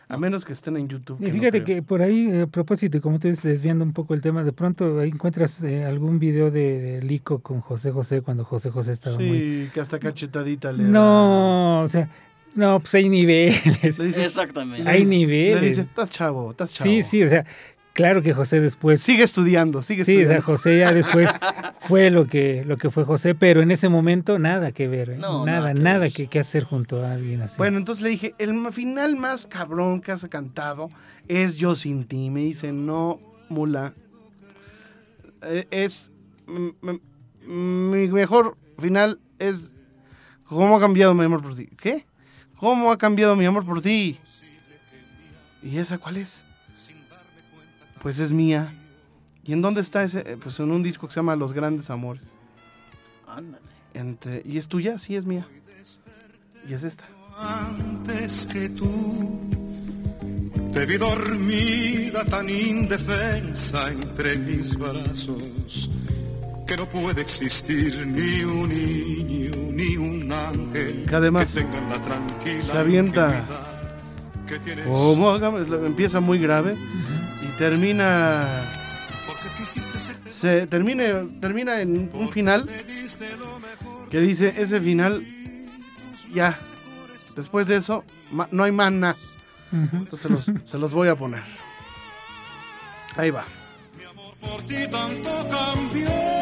a 0.09 0.19
menos 0.19 0.45
que 0.45 0.53
estén 0.53 0.77
en 0.77 0.89
YouTube. 0.89 1.17
Y 1.23 1.25
que 1.25 1.33
fíjate 1.33 1.65
que 1.65 1.83
por 1.83 2.03
ahí, 2.03 2.29
eh, 2.31 2.43
a 2.43 2.47
propósito, 2.47 3.01
como 3.01 3.19
te 3.19 3.29
dices, 3.29 3.45
desviando 3.45 3.83
un 3.83 3.95
poco 3.95 4.13
el 4.13 4.21
tema, 4.21 4.45
de 4.45 4.53
pronto 4.53 4.99
ahí 5.01 5.09
encuentras 5.09 5.63
eh, 5.63 5.87
algún 5.87 6.19
video 6.19 6.51
de, 6.51 6.81
de 6.81 7.03
Lico 7.03 7.39
con 7.39 7.63
José 7.63 7.93
José 7.93 8.21
cuando 8.21 8.45
José 8.45 8.71
José 8.71 8.93
estaba 8.93 9.17
muy... 9.17 9.39
Sí, 9.39 9.71
que 9.73 9.81
hasta 9.81 9.99
cachetadita 9.99 10.71
le 10.73 10.85
da. 10.85 10.91
No, 10.91 11.81
o 11.81 11.89
sea, 11.89 12.11
no, 12.55 12.79
pues 12.81 12.95
hay 12.95 13.09
niveles. 13.09 13.99
Le 13.99 14.07
dice, 14.07 14.23
Exactamente. 14.23 14.87
Hay 14.87 15.05
le 15.05 15.11
niveles. 15.11 15.63
dice, 15.63 15.81
estás 15.81 16.11
chavo, 16.11 16.51
estás 16.51 16.75
chavo. 16.75 16.91
Sí, 16.91 17.03
sí, 17.03 17.23
o 17.23 17.29
sea, 17.29 17.47
claro 17.93 18.23
que 18.23 18.33
José 18.35 18.61
después... 18.61 19.01
Sigue 19.01 19.23
estudiando, 19.23 19.83
sigue 19.83 20.05
Sí, 20.05 20.13
o 20.13 20.15
sea, 20.15 20.23
estudiando. 20.23 20.47
José 20.47 20.79
ya 20.79 20.93
después 20.93 21.31
fue 21.81 22.11
lo 22.11 22.27
que, 22.27 22.65
lo 22.67 22.77
que 22.77 22.91
fue 22.91 23.05
José, 23.05 23.35
pero 23.35 23.63
en 23.63 23.71
ese 23.71 23.89
momento 23.89 24.39
nada 24.39 24.73
que 24.73 24.89
ver, 24.89 25.11
¿eh? 25.11 25.17
No, 25.19 25.45
nada, 25.45 25.61
nada 25.61 25.75
que 25.75 25.81
nada 25.81 26.11
que, 26.11 26.27
que 26.29 26.39
hacer 26.39 26.65
junto 26.65 27.05
a 27.05 27.13
alguien 27.13 27.43
así. 27.43 27.59
Bueno, 27.59 27.79
entonces 27.79 28.03
le 28.03 28.11
dije, 28.11 28.35
el 28.39 28.73
final 28.73 29.17
más 29.17 29.47
cabrón 29.47 30.01
que 30.01 30.13
has 30.13 30.25
cantado 30.27 30.91
es 31.29 31.57
Yo 31.57 31.75
sin 31.75 32.05
ti. 32.05 32.31
Me 32.31 32.41
dice, 32.41 32.73
no, 32.73 33.21
mula. 33.49 33.95
Eh, 35.43 35.67
Es. 35.71 36.13
Mi 37.47 38.09
mejor 38.09 38.57
final 38.79 39.21
es. 39.39 39.75
¿Cómo 40.45 40.77
ha 40.77 40.81
cambiado 40.81 41.15
mi 41.15 41.25
amor 41.25 41.43
por 41.43 41.55
ti? 41.55 41.69
¿Qué? 41.81 42.05
¿Cómo 42.57 42.91
ha 42.91 42.99
cambiado 42.99 43.37
mi 43.37 43.45
amor 43.45 43.65
por 43.65 43.81
ti? 43.81 44.19
¿Y 45.63 45.79
esa 45.79 45.99
cuál 45.99 46.17
es? 46.17 46.45
Pues 48.03 48.19
es 48.19 48.33
mía. 48.33 48.73
¿Y 49.45 49.53
en 49.53 49.63
dónde 49.63 49.81
está 49.81 50.03
ese? 50.05 50.21
Eh, 50.21 50.37
Pues 50.43 50.59
en 50.61 50.71
un 50.71 50.83
disco 50.83 51.07
que 51.07 51.15
se 51.15 51.21
llama 51.21 51.37
Los 51.37 51.53
Grandes 51.53 51.91
Amores. 51.91 52.37
Ándale. 53.27 53.63
Entre- 53.95 54.43
¿Y 54.45 54.59
es 54.59 54.69
tuya? 54.69 54.99
Sí, 54.99 55.17
es 55.17 55.27
mía. 55.27 55.47
Y 56.69 56.75
es 56.75 56.85
esta. 56.85 57.05
antes 57.39 58.47
que 58.47 58.69
tú. 58.71 59.41
Te 60.73 60.87
vi 60.87 60.97
dormida 60.99 62.25
tan 62.27 62.49
indefensa 62.51 63.91
entre 63.91 64.37
mis 64.39 64.77
brazos 64.77 65.91
que 66.67 66.77
no 66.77 66.87
puede 66.87 67.23
existir 67.23 68.07
ni 68.07 68.43
un 68.45 68.69
niño 68.69 69.51
ni 69.73 69.97
un 69.97 70.31
ángel 70.31 71.07
Que 71.09 71.15
además 71.17 71.47
que 71.47 71.63
tengan 71.63 71.89
la 71.89 72.01
tranquila 72.03 72.63
se 72.63 72.79
avienta. 72.79 73.45
Hagamos- 75.35 75.69
Empieza 75.85 76.21
muy 76.21 76.39
grave 76.39 76.77
termina. 77.61 78.65
Se 80.31 80.67
termina, 80.67 81.05
termina 81.43 81.81
en 81.83 82.11
un 82.15 82.29
final 82.31 82.69
que 84.11 84.21
dice: 84.21 84.55
ese 84.57 84.81
final, 84.81 85.23
ya. 86.33 86.59
Después 87.37 87.67
de 87.67 87.77
eso, 87.77 88.03
ma- 88.33 88.49
no 88.51 88.65
hay 88.65 88.73
más 88.73 88.91
nada. 88.93 89.17
Ujú. 89.73 89.97
Entonces 89.97 90.21
se 90.21 90.29
los, 90.31 90.51
se 90.65 90.79
los 90.79 90.93
voy 90.95 91.09
a 91.09 91.17
poner. 91.17 91.43
Ahí 93.17 93.31
va. 93.31 93.45
por 94.41 94.63
ti 94.63 94.77
tanto 94.91 95.31
cambió. 95.51 96.40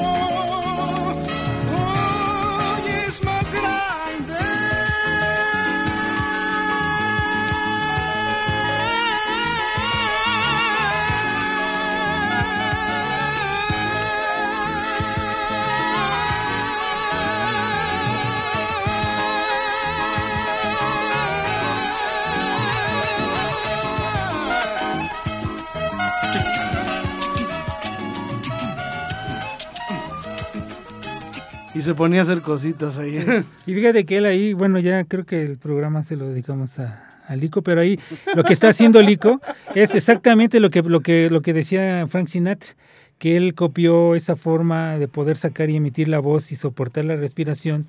Y 31.79 31.83
se 31.83 31.95
ponía 31.95 32.19
a 32.19 32.23
hacer 32.25 32.43
cositas 32.43 32.99
ahí. 32.99 33.25
Y 33.65 33.73
fíjate 33.73 34.05
que 34.05 34.17
él 34.17 34.25
ahí, 34.25 34.53
bueno, 34.53 34.81
ya 34.81 35.05
creo 35.05 35.25
que 35.25 35.45
el 35.45 35.59
programa 35.59 36.03
se 36.03 36.17
lo 36.17 36.29
dedicamos 36.29 36.81
a, 36.81 37.09
a 37.29 37.37
Lico, 37.37 37.63
pero 37.63 37.81
ahí 37.81 38.01
lo 38.35 38.43
que 38.43 38.53
está 38.53 38.71
haciendo 38.71 39.01
Lico 39.01 39.41
es 39.77 39.95
exactamente 39.95 40.59
lo 40.59 40.71
que, 40.71 40.83
lo 40.83 41.03
que, 41.03 41.31
lo 41.31 41.41
que 41.41 41.53
decía 41.53 42.05
Frank 42.09 42.27
Sinatra, 42.27 42.75
que 43.19 43.37
él 43.37 43.55
copió 43.55 44.17
esa 44.17 44.35
forma 44.35 44.99
de 44.99 45.07
poder 45.07 45.37
sacar 45.37 45.71
y 45.71 45.77
emitir 45.77 46.09
la 46.09 46.19
voz 46.19 46.51
y 46.51 46.57
soportar 46.57 47.05
la 47.05 47.15
respiración. 47.15 47.87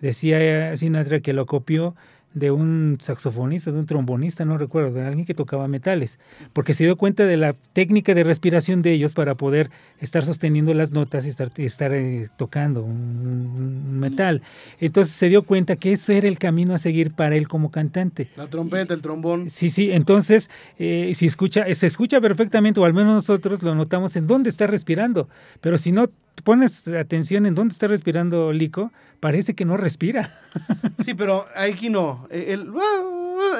Decía 0.00 0.74
Sinatra 0.74 1.20
que 1.20 1.34
lo 1.34 1.44
copió 1.44 1.94
de 2.36 2.50
un 2.50 2.98
saxofonista, 3.00 3.72
de 3.72 3.78
un 3.78 3.86
trombonista, 3.86 4.44
no 4.44 4.58
recuerdo, 4.58 4.92
de 4.92 5.06
alguien 5.06 5.24
que 5.24 5.32
tocaba 5.32 5.68
metales, 5.68 6.18
porque 6.52 6.74
se 6.74 6.84
dio 6.84 6.96
cuenta 6.96 7.24
de 7.24 7.38
la 7.38 7.54
técnica 7.72 8.14
de 8.14 8.24
respiración 8.24 8.82
de 8.82 8.92
ellos 8.92 9.14
para 9.14 9.36
poder 9.36 9.70
estar 10.00 10.22
sosteniendo 10.22 10.74
las 10.74 10.92
notas 10.92 11.24
y 11.24 11.30
estar, 11.30 11.94
eh, 11.94 12.28
tocando 12.36 12.82
un, 12.82 13.86
un 13.88 13.98
metal. 13.98 14.42
Entonces 14.80 15.14
se 15.14 15.30
dio 15.30 15.44
cuenta 15.44 15.76
que 15.76 15.94
ese 15.94 16.18
era 16.18 16.28
el 16.28 16.38
camino 16.38 16.74
a 16.74 16.78
seguir 16.78 17.12
para 17.12 17.36
él 17.36 17.48
como 17.48 17.70
cantante. 17.70 18.28
La 18.36 18.48
trompeta, 18.48 18.92
el 18.92 19.00
trombón. 19.00 19.48
Sí, 19.48 19.70
sí, 19.70 19.90
entonces 19.90 20.50
eh, 20.78 21.12
si 21.14 21.24
escucha, 21.24 21.64
se 21.74 21.86
escucha 21.86 22.20
perfectamente, 22.20 22.80
o 22.80 22.84
al 22.84 22.92
menos 22.92 23.14
nosotros 23.14 23.62
lo 23.62 23.74
notamos 23.74 24.14
en 24.14 24.26
dónde 24.26 24.50
está 24.50 24.66
respirando, 24.66 25.26
pero 25.62 25.78
si 25.78 25.90
no 25.90 26.10
pones 26.42 26.86
atención 26.88 27.46
en 27.46 27.54
dónde 27.54 27.72
está 27.72 27.86
respirando 27.88 28.52
Lico, 28.52 28.92
parece 29.20 29.54
que 29.54 29.64
no 29.64 29.76
respira. 29.76 30.32
Sí, 31.04 31.14
pero 31.14 31.46
aquí 31.54 31.90
no. 31.90 32.26
Él, 32.30 32.72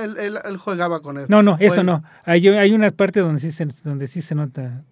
él, 0.02 0.16
él- 0.18 0.38
él 0.44 0.56
jugaba 0.56 1.00
con 1.00 1.18
él. 1.18 1.26
No, 1.28 1.42
no, 1.42 1.56
Fue- 1.56 1.66
eso 1.66 1.82
no. 1.82 2.02
Hay, 2.24 2.46
hay 2.48 2.72
una 2.72 2.88
parte 2.90 3.20
donde 3.20 3.40
sí 3.40 3.50
se, 3.52 3.66
donde 3.84 4.06
sí 4.06 4.20
se 4.22 4.34
nota, 4.34 4.82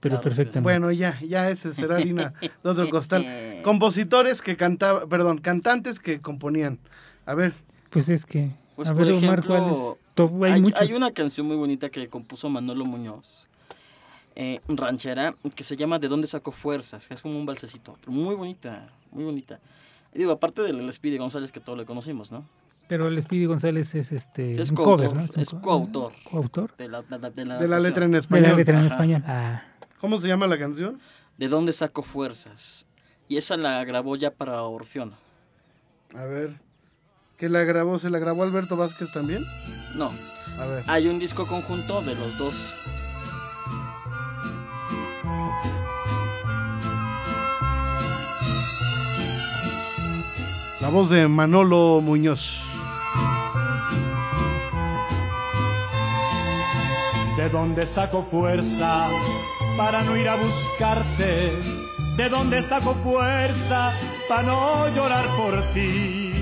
pero 0.00 0.16
La 0.16 0.20
perfectamente. 0.20 0.60
Bueno, 0.60 0.90
ya, 0.92 1.18
ya 1.20 1.48
ese 1.50 1.72
será 1.72 1.96
harina 1.96 2.32
de 2.40 2.70
otro 2.70 2.88
costal. 2.90 3.24
Compositores 3.62 4.42
que 4.42 4.56
cantaban, 4.56 5.08
perdón, 5.08 5.38
cantantes 5.38 6.00
que 6.00 6.20
componían. 6.20 6.78
A 7.26 7.34
ver, 7.34 7.54
Pues 7.90 8.08
es 8.08 8.26
que, 8.26 8.50
Pues 8.76 8.88
a 8.88 8.94
por 8.94 9.04
ver, 9.04 9.14
Omar, 9.14 9.38
ejemplo, 9.40 9.46
¿cuál 9.46 9.72
es? 9.72 9.78
To- 10.14 10.44
hay, 10.44 10.72
hay 10.88 10.92
una 10.94 11.10
canción 11.12 11.46
muy 11.46 11.56
bonita 11.56 11.88
que 11.90 12.08
compuso 12.08 12.48
Manolo 12.50 12.84
Muñoz, 12.84 13.47
eh, 14.40 14.60
ranchera, 14.68 15.34
que 15.56 15.64
se 15.64 15.74
llama 15.76 15.98
¿De 15.98 16.06
dónde 16.08 16.26
sacó 16.28 16.52
fuerzas? 16.52 17.08
Que 17.08 17.14
es 17.14 17.20
como 17.20 17.36
un 17.38 17.44
balsecito, 17.44 17.96
pero 18.00 18.12
muy 18.12 18.36
bonita, 18.36 18.88
muy 19.10 19.24
bonita. 19.24 19.58
Y 20.14 20.18
digo, 20.20 20.30
aparte 20.32 20.62
del 20.62 20.90
Speedy 20.92 21.18
González 21.18 21.50
que 21.50 21.58
todos 21.60 21.76
le 21.76 21.84
conocimos, 21.84 22.30
¿no? 22.30 22.46
Pero 22.86 23.08
el 23.08 23.20
Speedy 23.20 23.46
González 23.46 23.94
es 23.96 24.12
este 24.12 24.54
Sí, 24.54 24.62
es 24.62 24.70
un 24.70 24.76
coautor, 24.76 25.08
cover, 25.08 25.16
¿no? 25.16 25.22
un 25.34 25.40
es 25.42 25.50
co- 25.50 25.60
coautor. 25.60 26.12
coautor 26.30 26.76
De 26.78 26.88
la, 26.88 27.02
de 27.02 27.18
la- 27.18 27.30
de 27.30 27.44
la 27.44 27.58
de 27.58 27.68
la 27.68 27.76
canción. 27.76 27.82
letra 27.82 28.04
en 28.04 28.10
de 28.12 28.16
la 28.16 28.20
español. 28.20 28.56
letra 28.56 28.74
en 28.74 28.80
Ajá. 28.80 28.86
español. 28.86 29.24
Ah, 29.26 29.62
¿Cómo 30.00 30.18
se 30.18 30.28
llama 30.28 30.46
la 30.46 30.56
canción? 30.58 31.00
¿De 31.36 31.48
dónde 31.48 31.72
sacó 31.72 32.02
fuerzas? 32.02 32.86
Y 33.28 33.36
esa 33.36 33.56
la 33.56 33.84
grabó 33.84 34.16
ya 34.16 34.30
para 34.30 34.62
Orfeón. 34.62 35.12
A 36.14 36.24
ver. 36.24 36.60
¿Que 37.36 37.48
la 37.48 37.62
grabó? 37.64 37.98
¿Se 37.98 38.08
la 38.08 38.18
grabó 38.18 38.42
Alberto 38.44 38.76
Vázquez 38.76 39.12
también? 39.12 39.44
No, 39.94 40.10
A 40.58 40.66
ver. 40.66 40.84
Hay 40.86 41.08
un 41.08 41.18
disco 41.18 41.46
conjunto 41.46 42.00
de 42.02 42.14
los 42.14 42.38
dos. 42.38 42.74
La 50.88 50.94
voz 50.94 51.10
de 51.10 51.28
Manolo 51.28 52.00
Muñoz. 52.00 52.62
¿De 57.36 57.50
dónde 57.50 57.84
saco 57.84 58.22
fuerza 58.22 59.06
para 59.76 60.02
no 60.02 60.16
ir 60.16 60.26
a 60.26 60.36
buscarte? 60.36 61.52
¿De 62.16 62.30
dónde 62.30 62.62
saco 62.62 62.94
fuerza 62.94 63.92
para 64.30 64.42
no 64.44 64.88
llorar 64.94 65.26
por 65.36 65.62
ti? 65.74 66.32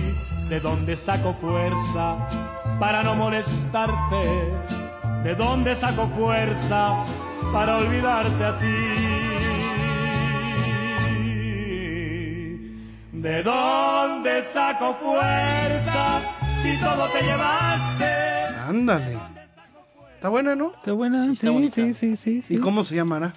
¿De 0.49 0.61
dónde 0.61 0.95
saco 0.95 1.33
fuerza 1.33 2.17
para 2.79 3.03
no 3.03 3.17
molestarte? 3.17 4.53
¿De 5.25 5.35
dónde 5.35 5.75
saco 5.75 6.07
fuerza 6.07 7.05
para 7.53 7.79
olvidarte 7.79 8.45
a 8.45 8.59
ti? 8.61 9.17
¿De 13.13 13.43
dónde 13.43 13.66
saco 14.43 14.93
fuerza 14.95 16.21
si 16.51 16.79
todo 16.81 17.09
te 17.11 17.23
llevaste? 17.23 18.05
Ándale. 18.69 19.19
Está 20.15 20.29
buena, 20.29 20.55
¿no? 20.57 20.73
Está 20.75 20.93
buena, 20.93 21.25
Sí, 21.25 21.37
sí, 21.37 21.47
está 21.67 21.71
sí, 21.75 21.95
sí, 21.95 22.17
sí, 22.17 22.43
sí. 22.43 22.55
¿Y 22.55 22.59
cómo 22.59 22.85
se 22.85 22.95
llamará? 22.95 23.33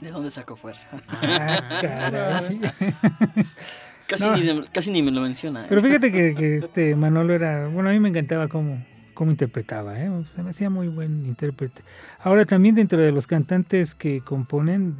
¿De 0.00 0.10
dónde 0.10 0.30
saco 0.30 0.56
fuerza? 0.56 0.88
Ah, 1.22 1.60
caray. 1.80 2.60
Casi, 4.06 4.24
No. 4.24 4.36
ni, 4.36 4.62
casi 4.72 4.90
ni 4.90 5.02
me 5.02 5.12
lo 5.12 5.20
menciona. 5.20 5.60
¿eh? 5.62 5.66
Pero 5.68 5.80
fíjate 5.82 6.10
que, 6.10 6.34
que 6.34 6.56
este 6.56 6.96
Manolo 6.96 7.32
era, 7.32 7.68
bueno, 7.68 7.90
a 7.90 7.92
mí 7.92 8.00
me 8.00 8.08
encantaba 8.08 8.48
cómo, 8.48 8.84
cómo 9.14 9.30
interpretaba, 9.30 10.00
¿eh? 10.00 10.10
se 10.34 10.42
me 10.42 10.50
hacía 10.50 10.68
muy 10.68 10.88
buen 10.88 11.24
intérprete. 11.26 11.82
Ahora 12.18 12.44
también 12.44 12.74
dentro 12.74 12.98
de 13.00 13.12
los 13.12 13.28
cantantes 13.28 13.94
que 13.94 14.20
componen, 14.20 14.96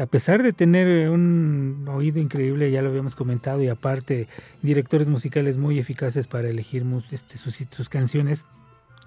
a 0.00 0.06
pesar 0.06 0.42
de 0.42 0.52
tener 0.52 1.10
un 1.10 1.86
oído 1.88 2.18
increíble, 2.18 2.70
ya 2.70 2.82
lo 2.82 2.88
habíamos 2.88 3.14
comentado, 3.14 3.62
y 3.62 3.68
aparte 3.68 4.28
directores 4.62 5.08
musicales 5.08 5.56
muy 5.58 5.78
eficaces 5.78 6.26
para 6.26 6.48
elegir 6.48 6.84
este, 7.10 7.36
sus, 7.38 7.88
canciones, 7.88 8.46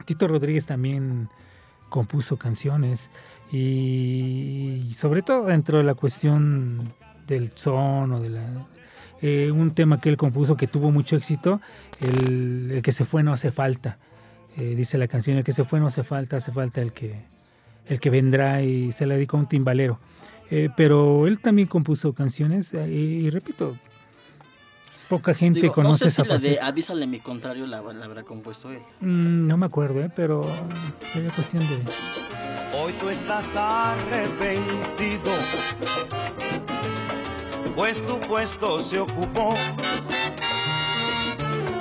Tito 0.06 0.28
Rodríguez 0.28 0.66
también 0.66 1.30
compuso 1.90 2.38
canciones 2.38 3.10
y, 3.52 4.92
sobre 4.96 5.22
todo 5.22 5.46
dentro 5.46 5.78
de 5.78 5.84
la 5.84 5.94
cuestión 5.94 6.94
del 7.28 7.52
son 7.56 8.12
o 8.12 8.20
de 8.20 8.30
la 8.30 8.68
eh, 9.22 9.50
un 9.50 9.72
tema 9.72 10.00
que 10.02 10.10
él 10.10 10.18
compuso 10.18 10.58
que 10.58 10.68
tuvo 10.68 10.92
mucho 10.92 11.16
éxito, 11.16 11.62
el, 12.00 12.70
el 12.72 12.82
que 12.82 12.92
se 12.92 13.06
fue 13.06 13.24
no 13.24 13.34
hace 13.34 13.52
falta. 13.52 13.98
Eh, 14.58 14.76
dice 14.76 14.98
la 14.98 15.08
canción, 15.08 15.38
el 15.38 15.44
que 15.44 15.52
se 15.52 15.66
fue 15.66 15.80
no 15.80 15.88
hace 15.88 16.04
falta, 16.04 16.38
hace 16.38 16.52
falta 16.52 16.82
el 16.82 16.94
que, 16.94 17.26
el 17.88 18.00
que 18.00 18.10
vendrá 18.10 18.62
y 18.62 18.92
se 18.92 19.06
la 19.06 19.16
dedicó 19.16 19.38
a 19.38 19.42
un 19.42 19.48
timbalero. 19.48 20.00
Eh, 20.52 20.70
pero 20.76 21.28
él 21.28 21.40
también 21.40 21.68
compuso 21.68 22.14
canciones 22.14 22.74
eh, 22.74 22.88
y, 22.88 23.30
repito, 23.30 23.76
poca 25.10 25.34
gente 25.34 25.62
Digo, 25.62 25.74
no 25.78 25.84
conoce 25.84 26.10
sé 26.10 26.12
si 26.12 26.22
esa 26.22 26.34
la 26.34 26.40
de. 26.40 26.60
Avísale 26.60 27.08
mi 27.08 27.20
contrario 27.20 27.66
la, 27.66 27.82
la 27.82 28.06
habrá 28.06 28.24
compuesto 28.24 28.72
él. 28.72 28.80
Mm, 29.02 29.48
no 29.48 29.58
me 29.58 29.66
acuerdo, 29.66 30.02
eh, 30.02 30.12
pero 30.16 30.46
sería 31.12 31.32
cuestión 31.32 31.64
de... 31.68 31.82
Hoy 32.78 32.94
tú 33.00 33.10
estás 33.10 33.56
arrepentido, 33.56 35.32
pues 37.76 38.06
tu 38.06 38.20
puesto 38.20 38.80
se 38.80 39.00
ocupó. 39.00 39.54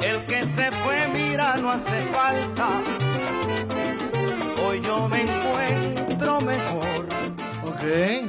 El 0.03 0.25
que 0.27 0.45
se 0.45 0.71
fue, 0.71 1.09
mira, 1.13 1.57
no 1.57 1.71
hace 1.71 2.03
falta. 2.13 2.83
Hoy 4.65 4.81
yo 4.81 5.09
me 5.09 5.23
encuentro 5.23 6.41
mejor. 6.43 7.04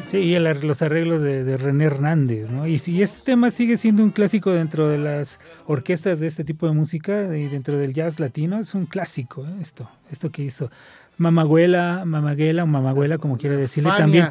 Sí, 0.07 0.17
y 0.17 0.35
el 0.35 0.43
los 0.61 0.81
arreglos 0.81 1.21
de, 1.21 1.43
de 1.43 1.57
René 1.57 1.85
Hernández, 1.85 2.49
¿no? 2.49 2.67
Y 2.67 2.77
si 2.77 3.01
este 3.01 3.21
tema 3.23 3.51
sigue 3.51 3.77
siendo 3.77 4.03
un 4.03 4.11
clásico 4.11 4.51
dentro 4.51 4.87
de 4.87 4.97
las 4.97 5.39
orquestas 5.65 6.19
de 6.19 6.27
este 6.27 6.43
tipo 6.43 6.67
de 6.67 6.73
música 6.73 7.35
y 7.35 7.47
dentro 7.47 7.77
del 7.77 7.93
jazz 7.93 8.19
latino, 8.19 8.59
es 8.59 8.75
un 8.75 8.85
clásico, 8.85 9.45
¿eh? 9.45 9.55
esto, 9.61 9.89
esto 10.11 10.31
que 10.31 10.43
hizo 10.43 10.69
Mamaguela, 11.17 12.03
Mamaguela 12.05 12.63
o 12.63 12.67
Mamaguela, 12.67 13.17
como 13.17 13.37
quiera 13.37 13.55
decirle, 13.55 13.89
Fania. 13.89 14.03
también, 14.03 14.29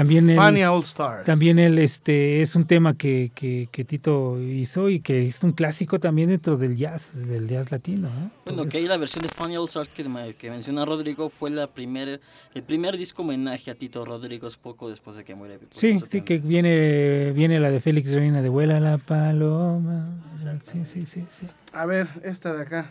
también 0.00 0.30
él, 0.30 0.36
Fania 0.36 0.72
All 0.72 0.82
Stars. 0.82 1.24
también 1.24 1.58
él, 1.58 1.78
este, 1.78 2.42
es 2.42 2.54
un 2.54 2.66
tema 2.66 2.96
que, 2.96 3.32
que, 3.34 3.68
que 3.72 3.84
Tito 3.84 4.40
hizo 4.40 4.88
y 4.90 5.00
que 5.00 5.26
es 5.26 5.42
un 5.42 5.52
clásico 5.52 5.98
también 5.98 6.28
dentro 6.28 6.56
del 6.56 6.76
jazz, 6.76 7.12
del 7.26 7.48
jazz 7.48 7.70
latino, 7.70 8.08
¿eh? 8.08 8.28
Bueno, 8.44 8.62
Por 8.62 8.68
que 8.70 8.78
eso. 8.78 8.84
ahí 8.84 8.86
la 8.88 8.96
versión 8.98 9.22
de 9.22 9.28
Funny 9.30 9.56
All 9.56 9.64
Stars 9.68 9.88
que, 9.88 10.04
me- 10.08 10.34
que 10.34 10.50
menciona 10.50 10.84
Rodrigo 10.84 11.28
fue 11.28 11.50
la 11.50 11.66
primer, 11.66 12.20
el 12.54 12.62
primer 12.62 12.96
disco 12.96 13.22
homenaje 13.22 13.70
a 13.70 13.74
Tito 13.74 14.04
Rodrigo 14.04 14.46
poco 14.62 14.88
después 14.90 15.16
de 15.16 15.24
que 15.24 15.34
muere. 15.34 15.58
Sí, 15.70 15.98
sí, 16.06 16.20
que 16.22 16.40
70s. 16.40 16.46
viene, 16.46 17.32
viene 17.32 17.58
la 17.60 17.70
de 17.70 17.80
Félix 17.80 18.12
Reina 18.12 18.42
de 18.42 18.48
Vuela 18.48 18.78
la 18.80 18.98
Paloma. 18.98 20.08
Sí, 20.62 20.84
sí, 20.84 21.02
sí, 21.02 21.24
sí. 21.28 21.46
A 21.72 21.86
ver, 21.86 22.06
esta 22.22 22.52
de 22.54 22.62
acá. 22.62 22.90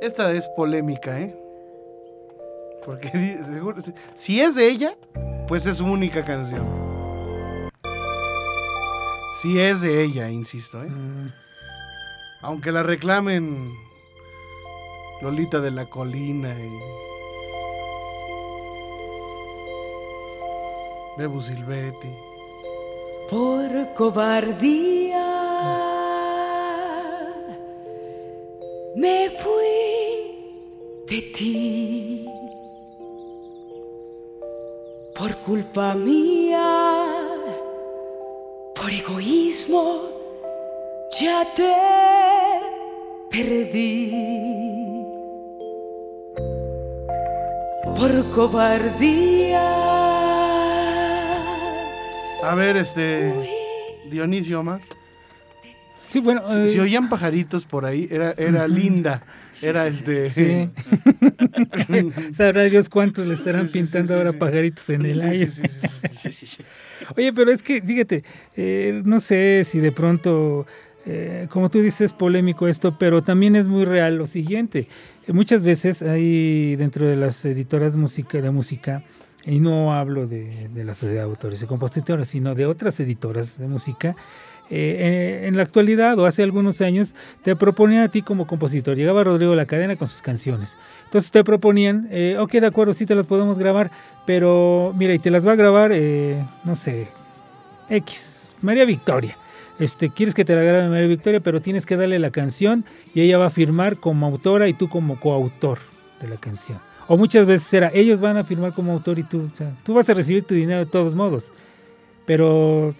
Esta 0.00 0.32
es 0.32 0.46
polémica, 0.48 1.20
¿eh? 1.20 1.34
Porque 2.88 3.10
di- 3.18 3.44
seguro, 3.44 3.78
si- 3.82 3.92
si 4.14 4.40
es 4.40 4.54
de 4.54 4.66
ella, 4.70 4.96
pues 5.46 5.66
es 5.66 5.76
su 5.76 5.84
única 5.84 6.24
canción. 6.24 6.64
Si 9.42 9.60
es 9.60 9.82
de 9.82 10.02
ella, 10.04 10.30
insisto, 10.30 10.82
¿eh? 10.82 10.88
Mm, 10.88 11.28
Aunque 12.40 12.72
la 12.72 12.82
reclamen 12.82 13.70
Lolita 15.20 15.60
de 15.60 15.70
la 15.70 15.84
Colina 15.90 16.54
y 16.58 16.70
Bebu 21.18 21.40
Silvetti. 21.42 22.08
Por 23.28 23.92
cobardía 23.94 25.26
me 28.96 29.28
fui 29.30 31.04
de 31.06 31.20
ti. 31.36 31.97
Culpa 35.48 35.94
mía, 35.94 37.24
por 38.76 38.90
egoísmo, 38.92 40.02
ya 41.18 41.42
te 41.56 41.74
perdí. 43.30 44.12
Por 47.96 48.12
cobardía. 48.34 49.66
A 52.42 52.54
ver, 52.54 52.76
este. 52.76 53.32
Dionisio 54.10 54.60
Omar. 54.60 54.82
Sí, 56.08 56.20
bueno. 56.20 56.42
Si, 56.44 56.60
eh, 56.60 56.66
si 56.66 56.78
oían 56.80 57.08
pajaritos 57.08 57.64
por 57.66 57.84
ahí, 57.84 58.08
era, 58.10 58.32
era 58.32 58.66
linda. 58.66 59.22
Era 59.62 59.86
este. 59.86 60.30
Sí. 60.30 60.70
Sabrá 62.32 62.64
Dios 62.64 62.88
cuántos 62.88 63.26
le 63.26 63.34
estarán 63.34 63.68
pintando 63.68 64.14
ahora 64.14 64.32
pajaritos 64.32 64.88
en 64.88 65.04
el 65.04 65.20
aire. 65.20 65.46
sí, 65.50 65.62
sí, 65.62 65.68
sí, 65.68 65.88
sí. 65.88 66.08
Sí, 66.10 66.30
sí, 66.32 66.46
sí. 66.46 66.62
Oye, 67.16 67.32
pero 67.32 67.50
es 67.50 67.62
que, 67.62 67.82
fíjate, 67.82 68.24
eh, 68.56 69.02
no 69.04 69.20
sé 69.20 69.62
si 69.64 69.80
de 69.80 69.92
pronto, 69.92 70.66
eh, 71.06 71.46
como 71.50 71.70
tú 71.70 71.80
dices, 71.80 72.00
es 72.00 72.12
polémico 72.12 72.68
esto, 72.68 72.96
pero 72.98 73.22
también 73.22 73.54
es 73.54 73.68
muy 73.68 73.84
real 73.84 74.16
lo 74.16 74.26
siguiente. 74.26 74.88
Muchas 75.26 75.62
veces 75.62 76.00
hay 76.02 76.76
dentro 76.76 77.06
de 77.06 77.16
las 77.16 77.44
editoras 77.44 77.92
de 77.92 77.98
música, 78.50 79.02
y 79.44 79.60
no 79.60 79.94
hablo 79.94 80.26
de, 80.26 80.68
de 80.68 80.84
la 80.84 80.94
sociedad 80.94 81.22
de 81.22 81.28
autores 81.30 81.62
y 81.62 81.66
compositores, 81.66 82.28
sino 82.28 82.54
de 82.54 82.66
otras 82.66 82.98
editoras 83.00 83.58
de 83.58 83.68
música, 83.68 84.16
eh, 84.70 85.44
en 85.46 85.56
la 85.56 85.62
actualidad 85.62 86.18
o 86.18 86.26
hace 86.26 86.42
algunos 86.42 86.80
años 86.80 87.14
te 87.42 87.56
proponían 87.56 88.02
a 88.02 88.08
ti 88.08 88.22
como 88.22 88.46
compositor. 88.46 88.96
Llegaba 88.96 89.24
Rodrigo 89.24 89.54
La 89.54 89.66
Cadena 89.66 89.96
con 89.96 90.08
sus 90.08 90.22
canciones. 90.22 90.76
Entonces 91.04 91.30
te 91.30 91.42
proponían, 91.42 92.08
eh, 92.10 92.36
ok, 92.38 92.52
de 92.52 92.66
acuerdo, 92.66 92.92
sí 92.92 93.06
te 93.06 93.14
las 93.14 93.26
podemos 93.26 93.58
grabar, 93.58 93.90
pero 94.26 94.92
mira, 94.96 95.14
y 95.14 95.18
te 95.18 95.30
las 95.30 95.46
va 95.46 95.52
a 95.52 95.56
grabar, 95.56 95.90
eh, 95.94 96.44
no 96.64 96.76
sé, 96.76 97.08
X, 97.88 98.54
María 98.60 98.84
Victoria. 98.84 99.36
Este, 99.78 100.10
quieres 100.10 100.34
que 100.34 100.44
te 100.44 100.54
la 100.54 100.62
grabe 100.62 100.88
María 100.88 101.06
Victoria, 101.06 101.40
pero 101.40 101.60
tienes 101.62 101.86
que 101.86 101.96
darle 101.96 102.18
la 102.18 102.30
canción 102.30 102.84
y 103.14 103.22
ella 103.22 103.38
va 103.38 103.46
a 103.46 103.50
firmar 103.50 103.96
como 103.98 104.26
autora 104.26 104.68
y 104.68 104.74
tú 104.74 104.88
como 104.88 105.18
coautor 105.18 105.78
de 106.20 106.28
la 106.28 106.36
canción. 106.36 106.78
O 107.06 107.16
muchas 107.16 107.46
veces 107.46 107.72
era, 107.72 107.90
ellos 107.94 108.20
van 108.20 108.36
a 108.36 108.44
firmar 108.44 108.74
como 108.74 108.92
autor 108.92 109.18
y 109.18 109.22
tú, 109.22 109.48
o 109.52 109.56
sea, 109.56 109.74
tú 109.84 109.94
vas 109.94 110.10
a 110.10 110.14
recibir 110.14 110.42
tu 110.42 110.54
dinero 110.54 110.80
de 110.80 110.86
todos 110.86 111.14
modos, 111.14 111.52
pero 112.26 112.94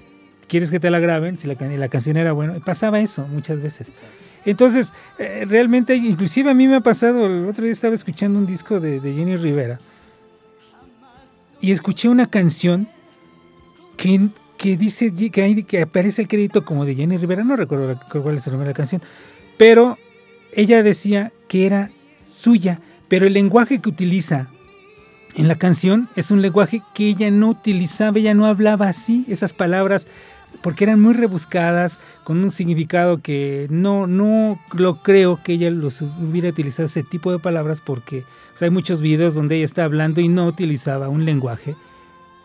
quieres 0.49 0.71
que 0.71 0.81
te 0.81 0.91
la 0.91 0.99
graben, 0.99 1.39
si 1.39 1.47
la, 1.47 1.55
la 1.55 1.89
canción 1.89 2.17
era 2.17 2.33
buena, 2.33 2.59
pasaba 2.61 3.01
eso 3.01 3.27
muchas 3.29 3.61
veces. 3.63 3.93
Entonces, 4.45 4.93
eh, 5.19 5.45
realmente, 5.47 5.95
inclusive 5.95 6.51
a 6.51 6.55
mí 6.55 6.67
me 6.69 6.77
ha 6.77 6.81
pasado, 6.81 7.27
el 7.27 7.47
otro 7.47 7.65
día 7.65 7.73
estaba 7.73 7.95
escuchando 7.95 8.39
un 8.39 8.47
disco 8.47 8.81
de, 8.81 9.01
Jenny 9.01 9.37
Rivera 9.37 9.79
y 11.61 11.73
escuché 11.73 12.09
una 12.09 12.27
canción 12.27 12.89
que, 13.97 14.29
que 14.57 14.77
dice 14.77 15.13
que, 15.13 15.83
aparece 15.83 16.23
el 16.23 16.29
crédito 16.29 16.65
como 16.65 16.85
de 16.85 16.95
Jenny 16.95 17.17
Rivera, 17.17 17.45
no 17.45 17.57
recuerdo 17.57 18.01
cuál 18.23 18.37
es 18.37 18.47
el 18.47 18.53
nombre 18.53 18.69
de 18.69 18.73
la 18.73 18.77
canción, 18.77 19.03
pero 19.59 19.99
ella 20.53 20.83
decía 20.83 21.33
que 21.49 21.67
era 21.67 21.91
suya, 22.25 22.81
pero 23.09 23.27
el 23.27 23.35
lenguaje 23.35 23.81
que 23.81 23.89
utiliza 23.89 24.49
en 25.35 25.49
la 25.49 25.57
canción 25.57 26.09
es 26.17 26.31
un 26.31 26.43
lenguaje 26.43 26.83
que 26.95 27.09
ella 27.09 27.31
no 27.31 27.51
utilizaba, 27.51 28.19
ella 28.19 28.35
no 28.35 28.47
hablaba 28.47 28.89
así, 28.89 29.25
esas 29.29 29.53
palabras, 29.53 30.07
porque 30.63 30.85
eran 30.85 31.01
muy 31.01 31.15
rebuscadas, 31.15 32.01
con 32.25 32.43
un 32.43 32.51
significado 32.51 33.23
que 33.23 33.67
no, 33.71 34.07
no 34.07 34.59
lo 34.75 35.03
creo 35.03 35.41
que 35.43 35.53
ella 35.55 35.71
los 35.71 36.03
hubiera 36.03 36.49
utilizado 36.49 36.87
ese 36.87 37.03
tipo 37.03 37.31
de 37.33 37.39
palabras, 37.39 37.81
porque 37.81 38.25
hay 38.61 38.71
muchos 38.71 39.01
videos 39.01 39.35
donde 39.35 39.57
ella 39.57 39.65
está 39.65 39.85
hablando 39.85 40.21
y 40.21 40.29
no 40.29 40.47
utilizaba 40.47 41.09
un 41.09 41.25
lenguaje 41.25 41.77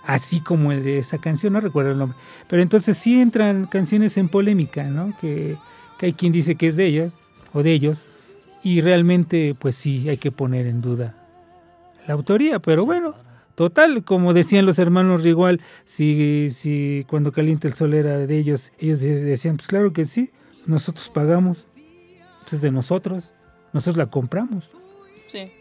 así 0.05 0.41
como 0.41 0.71
el 0.71 0.83
de 0.83 0.99
esa 0.99 1.17
canción, 1.17 1.53
no 1.53 1.61
recuerdo 1.61 1.91
el 1.91 1.97
nombre. 1.97 2.17
Pero 2.47 2.61
entonces 2.61 2.97
sí 2.97 3.19
entran 3.19 3.65
canciones 3.65 4.17
en 4.17 4.29
polémica, 4.29 4.83
¿no? 4.83 5.15
Que, 5.19 5.57
que 5.97 6.07
hay 6.07 6.13
quien 6.13 6.33
dice 6.33 6.55
que 6.55 6.67
es 6.67 6.75
de 6.75 6.85
ellas 6.85 7.13
o 7.53 7.63
de 7.63 7.71
ellos, 7.71 8.09
y 8.63 8.81
realmente 8.81 9.55
pues 9.57 9.75
sí 9.75 10.07
hay 10.09 10.17
que 10.17 10.31
poner 10.31 10.67
en 10.67 10.81
duda 10.81 11.15
la 12.07 12.13
autoría, 12.13 12.59
pero 12.59 12.85
bueno, 12.85 13.15
total, 13.55 14.03
como 14.03 14.33
decían 14.33 14.65
los 14.65 14.79
hermanos 14.79 15.23
Rigual, 15.23 15.61
si, 15.85 16.49
si 16.49 17.05
cuando 17.07 17.31
calienta 17.31 17.67
el 17.67 17.73
sol 17.73 17.93
era 17.93 18.17
de 18.17 18.37
ellos, 18.37 18.71
ellos 18.79 19.01
decían, 19.01 19.57
pues 19.57 19.67
claro 19.67 19.93
que 19.93 20.05
sí, 20.05 20.31
nosotros 20.65 21.09
pagamos, 21.09 21.65
pues 22.41 22.53
es 22.53 22.61
de 22.61 22.71
nosotros, 22.71 23.33
nosotros 23.73 23.97
la 23.97 24.07
compramos. 24.07 24.69
Sí, 25.27 25.51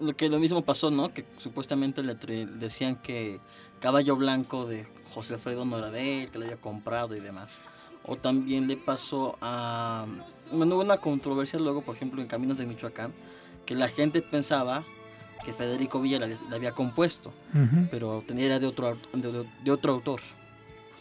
lo 0.00 0.14
que 0.16 0.28
lo 0.28 0.38
mismo 0.38 0.62
pasó, 0.62 0.90
¿no? 0.90 1.12
Que 1.12 1.24
supuestamente 1.38 2.02
le 2.02 2.14
decían 2.46 2.96
que 2.96 3.40
Caballo 3.80 4.16
Blanco 4.16 4.66
de 4.66 4.86
José 5.12 5.34
Alfredo 5.34 5.64
no 5.64 5.90
de 5.90 6.22
él, 6.22 6.30
que 6.30 6.38
le 6.38 6.46
había 6.46 6.56
comprado 6.56 7.16
y 7.16 7.20
demás. 7.20 7.60
O 8.04 8.16
también 8.16 8.66
le 8.66 8.76
pasó 8.76 9.36
a... 9.40 10.06
Bueno, 10.50 10.74
hubo 10.74 10.82
una 10.82 10.98
controversia 10.98 11.58
luego, 11.58 11.82
por 11.82 11.94
ejemplo, 11.94 12.20
en 12.20 12.28
Caminos 12.28 12.58
de 12.58 12.66
Michoacán, 12.66 13.12
que 13.66 13.74
la 13.74 13.88
gente 13.88 14.22
pensaba 14.22 14.84
que 15.44 15.52
Federico 15.52 16.00
Villa 16.00 16.18
la 16.18 16.26
había, 16.26 16.36
la 16.50 16.56
había 16.56 16.72
compuesto, 16.72 17.32
pero 17.90 18.22
tenía 18.26 18.58
de 18.58 18.66
otro, 18.66 18.96
de, 19.12 19.32
de- 19.32 19.44
de 19.64 19.70
otro 19.70 19.92
autor. 19.92 20.20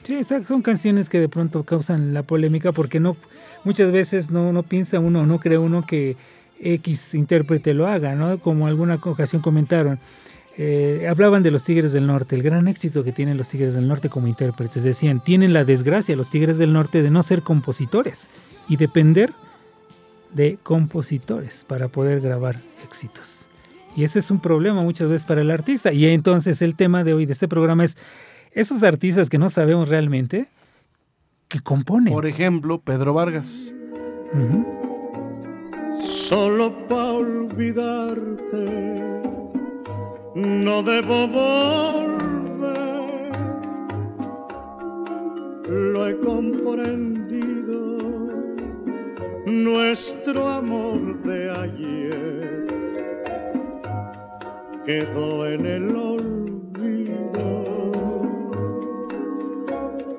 Sí, 0.03 0.15
exacto, 0.15 0.47
son 0.49 0.61
canciones 0.61 1.09
que 1.09 1.19
de 1.19 1.29
pronto 1.29 1.63
causan 1.63 2.13
la 2.13 2.23
polémica 2.23 2.71
porque 2.71 2.99
no 2.99 3.15
muchas 3.63 3.91
veces 3.91 4.31
no, 4.31 4.51
no 4.51 4.63
piensa 4.63 4.99
uno, 4.99 5.25
no 5.27 5.39
cree 5.39 5.57
uno 5.59 5.85
que 5.85 6.17
X 6.59 7.13
intérprete 7.13 7.73
lo 7.75 7.87
haga, 7.87 8.15
¿no? 8.15 8.39
Como 8.39 8.65
alguna 8.67 8.95
ocasión 8.95 9.41
comentaron. 9.41 9.99
eh, 10.57 11.07
hablaban 11.09 11.43
de 11.43 11.51
los 11.51 11.63
Tigres 11.63 11.93
del 11.93 12.07
Norte, 12.07 12.35
el 12.35 12.43
gran 12.43 12.67
éxito 12.67 13.03
que 13.03 13.11
tienen 13.11 13.37
los 13.37 13.47
Tigres 13.47 13.73
del 13.75 13.87
Norte 13.87 14.09
como 14.09 14.27
intérpretes. 14.27 14.83
Decían, 14.83 15.23
tienen 15.23 15.53
la 15.53 15.63
desgracia 15.63 16.15
los 16.15 16.29
Tigres 16.29 16.57
del 16.57 16.73
Norte 16.73 17.01
de 17.03 17.09
no 17.11 17.21
ser 17.23 17.41
compositores 17.43 18.29
y 18.67 18.75
depender 18.77 19.31
de 20.33 20.57
compositores 20.63 21.63
para 21.67 21.87
poder 21.89 22.21
grabar 22.21 22.59
éxitos. 22.83 23.49
Y 23.95 24.03
ese 24.03 24.19
es 24.19 24.31
un 24.31 24.39
problema 24.39 24.81
muchas 24.81 25.09
veces 25.09 25.25
para 25.25 25.41
el 25.41 25.51
artista. 25.51 25.91
Y 25.91 26.05
entonces 26.07 26.61
el 26.61 26.75
tema 26.75 27.03
de 27.03 27.13
hoy 27.13 27.25
de 27.25 27.33
este 27.33 27.47
programa 27.47 27.83
es 27.83 27.97
esos 28.51 28.83
artistas 28.83 29.29
que 29.29 29.37
no 29.37 29.49
sabemos 29.49 29.89
realmente 29.89 30.47
que 31.47 31.59
componen. 31.59 32.13
Por 32.13 32.25
ejemplo, 32.25 32.79
Pedro 32.79 33.13
Vargas. 33.13 33.73
Solo 35.99 36.87
para 36.87 37.11
olvidarte 37.11 39.01
no 40.35 40.81
debo 40.81 41.27
volver. 41.27 42.11
Lo 45.67 46.07
he 46.07 46.17
comprendido, 46.19 47.97
nuestro 49.45 50.47
amor 50.49 51.21
de 51.23 51.51
ayer 51.51 52.60
quedó 54.85 55.45
en 55.47 55.65
el 55.65 55.95
olvido. 55.95 57.31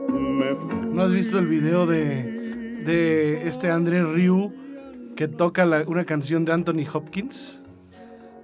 Me 0.08 0.94
¿No 0.94 1.02
has 1.02 1.12
visto 1.12 1.38
el 1.38 1.46
video 1.46 1.86
de, 1.86 2.82
de 2.84 3.48
este 3.48 3.70
André 3.70 4.02
Ryu 4.02 4.52
que 5.16 5.28
toca 5.28 5.64
la- 5.64 5.84
una 5.86 6.04
canción 6.04 6.44
de 6.44 6.52
Anthony 6.52 6.84
Hopkins? 6.92 7.60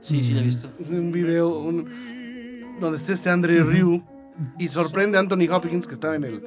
Sí, 0.00 0.22
sí, 0.22 0.34
lo 0.34 0.40
he 0.40 0.44
visto. 0.44 0.68
Es 0.80 0.88
un 0.90 1.12
video 1.12 1.58
un- 1.58 1.86
donde 2.80 2.98
está 2.98 3.12
este 3.12 3.30
André 3.30 3.62
Ryu 3.62 4.00
y 4.58 4.68
sorprende 4.68 5.18
a 5.18 5.20
Anthony 5.20 5.48
Hopkins 5.50 5.86
que 5.86 5.94
estaba 5.94 6.14
en 6.16 6.24
el, 6.24 6.42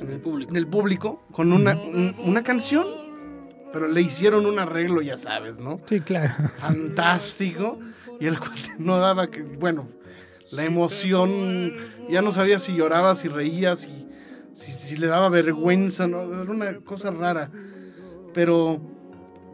En 0.00 0.10
el 0.10 0.20
público. 0.20 0.50
en 0.50 0.56
el 0.56 0.66
público 0.66 1.22
con 1.32 1.52
una, 1.52 1.76
un- 1.76 2.14
una 2.24 2.42
canción, 2.42 2.84
pero 3.72 3.86
le 3.86 4.00
hicieron 4.02 4.46
un 4.46 4.58
arreglo, 4.58 5.00
ya 5.02 5.16
sabes, 5.16 5.58
¿no? 5.58 5.80
Sí, 5.86 6.00
claro. 6.00 6.48
fantástico 6.54 7.78
y 8.20 8.26
el 8.26 8.38
cual 8.38 8.58
no 8.78 8.98
daba 8.98 9.30
que 9.30 9.42
bueno 9.42 9.88
la 10.50 10.64
emoción 10.64 11.72
ya 12.08 12.22
no 12.22 12.32
sabía 12.32 12.58
si 12.58 12.74
lloraba 12.74 13.14
si 13.14 13.28
reía 13.28 13.76
si, 13.76 14.06
si, 14.54 14.96
le 14.96 15.06
daba 15.06 15.28
vergüenza 15.28 16.06
no 16.06 16.22
era 16.42 16.50
una 16.50 16.78
cosa 16.80 17.10
rara. 17.10 17.50
Pero 18.34 18.80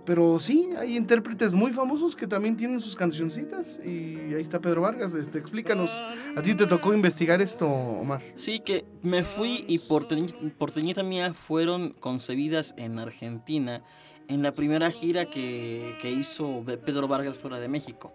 pero 0.05 0.38
sí 0.38 0.68
hay 0.79 0.96
intérpretes 0.98 1.55
muy 1.55 1.72
famosos 1.72 2.14
que 2.14 2.27
también 2.27 2.59
tienen 2.59 2.79
sus 2.79 2.94
cancioncitas 2.94 3.81
y 3.87 4.35
ahí 4.35 4.42
está 4.42 4.61
Pedro 4.61 4.83
Vargas 4.83 5.14
este 5.14 5.38
explícanos 5.38 5.90
a 6.37 6.42
ti 6.42 6.55
te 6.55 6.66
tocó 6.66 6.92
investigar 6.92 7.40
esto 7.40 7.66
Omar 7.66 8.22
Sí, 8.35 8.61
que 8.61 8.85
me 9.03 9.24
fui 9.24 9.64
y 9.66 9.79
por, 9.79 10.07
teñi- 10.07 10.53
por 10.59 10.70
teñita 10.70 11.03
mía 11.03 11.33
fueron 11.33 11.90
concebidas 12.00 12.74
en 12.77 12.98
Argentina 12.98 13.83
en 14.29 14.42
la 14.42 14.53
primera 14.53 14.90
gira 14.90 15.24
que, 15.31 15.96
que 16.03 16.11
hizo 16.11 16.62
Pedro 16.85 17.09
Vargas 17.09 17.38
fuera 17.38 17.59
de 17.59 17.68
México. 17.68 18.14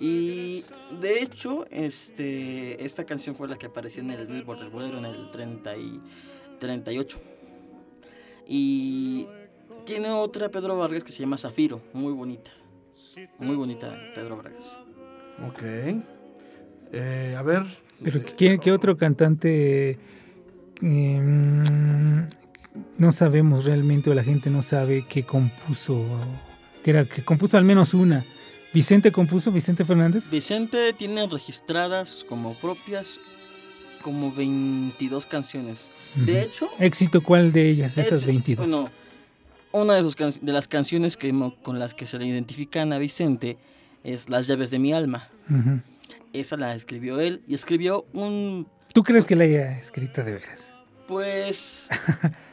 Y 0.00 0.64
de 1.00 1.22
hecho, 1.22 1.64
este, 1.70 2.84
esta 2.84 3.04
canción 3.04 3.36
fue 3.36 3.48
la 3.48 3.56
que 3.56 3.66
apareció 3.66 4.02
en 4.02 4.10
el 4.10 4.26
Billboard 4.26 4.60
del 4.60 4.70
Bolero 4.70 4.98
en 4.98 5.04
el 5.04 5.30
30 5.30 5.76
y 5.76 6.00
38. 6.58 7.20
Y 8.48 9.26
tiene 9.84 10.10
otra 10.10 10.48
Pedro 10.48 10.76
Vargas 10.76 11.04
que 11.04 11.12
se 11.12 11.20
llama 11.20 11.38
Zafiro, 11.38 11.80
muy 11.92 12.12
bonita. 12.12 12.50
Muy 13.38 13.56
bonita 13.56 13.94
Pedro 14.14 14.36
Vargas. 14.36 14.76
ok 15.48 15.62
Eh, 16.92 17.34
a 17.36 17.42
ver 17.42 17.64
Pero 18.02 18.22
¿qué, 18.36 18.58
qué 18.58 18.72
otro 18.72 18.96
cantante 18.96 19.98
eh, 20.82 21.20
mm, 21.20 22.22
no 22.98 23.12
sabemos 23.12 23.64
realmente 23.64 24.10
o 24.10 24.14
la 24.14 24.24
gente 24.24 24.50
no 24.50 24.62
sabe 24.62 25.04
que 25.06 25.24
compuso? 25.24 26.04
Que, 26.82 26.90
era, 26.90 27.04
que 27.04 27.24
compuso 27.24 27.56
al 27.56 27.64
menos 27.64 27.94
una. 27.94 28.24
¿Vicente 28.72 29.12
compuso? 29.12 29.50
¿Vicente 29.52 29.84
Fernández? 29.84 30.30
Vicente 30.30 30.92
tiene 30.94 31.26
registradas 31.26 32.24
como 32.28 32.54
propias 32.54 33.20
como 34.02 34.32
22 34.32 35.26
canciones. 35.26 35.90
De 36.14 36.40
hecho, 36.42 36.68
¿Éxito 36.78 37.22
cuál 37.22 37.52
de 37.52 37.68
ellas, 37.70 37.94
de 37.94 38.02
esas 38.02 38.22
hecho, 38.22 38.28
22? 38.28 38.68
Bueno, 38.68 38.90
una 39.72 39.94
de, 39.94 40.02
sus 40.02 40.16
can- 40.16 40.32
de 40.40 40.52
las 40.52 40.68
canciones 40.68 41.16
que, 41.16 41.32
con 41.62 41.78
las 41.78 41.94
que 41.94 42.06
se 42.06 42.18
le 42.18 42.26
identifican 42.26 42.92
a 42.92 42.98
Vicente 42.98 43.58
es 44.04 44.28
Las 44.28 44.46
llaves 44.46 44.70
de 44.70 44.78
mi 44.78 44.92
alma. 44.92 45.28
Esa 46.32 46.56
la 46.56 46.74
escribió 46.74 47.20
él 47.20 47.42
y 47.46 47.54
escribió 47.54 48.06
un, 48.12 48.66
¿Tú 48.92 49.02
crees 49.04 49.24
que 49.26 49.36
la 49.36 49.44
haya 49.44 49.78
escrito 49.78 50.24
de 50.24 50.32
veras? 50.32 50.72
pues... 51.06 51.88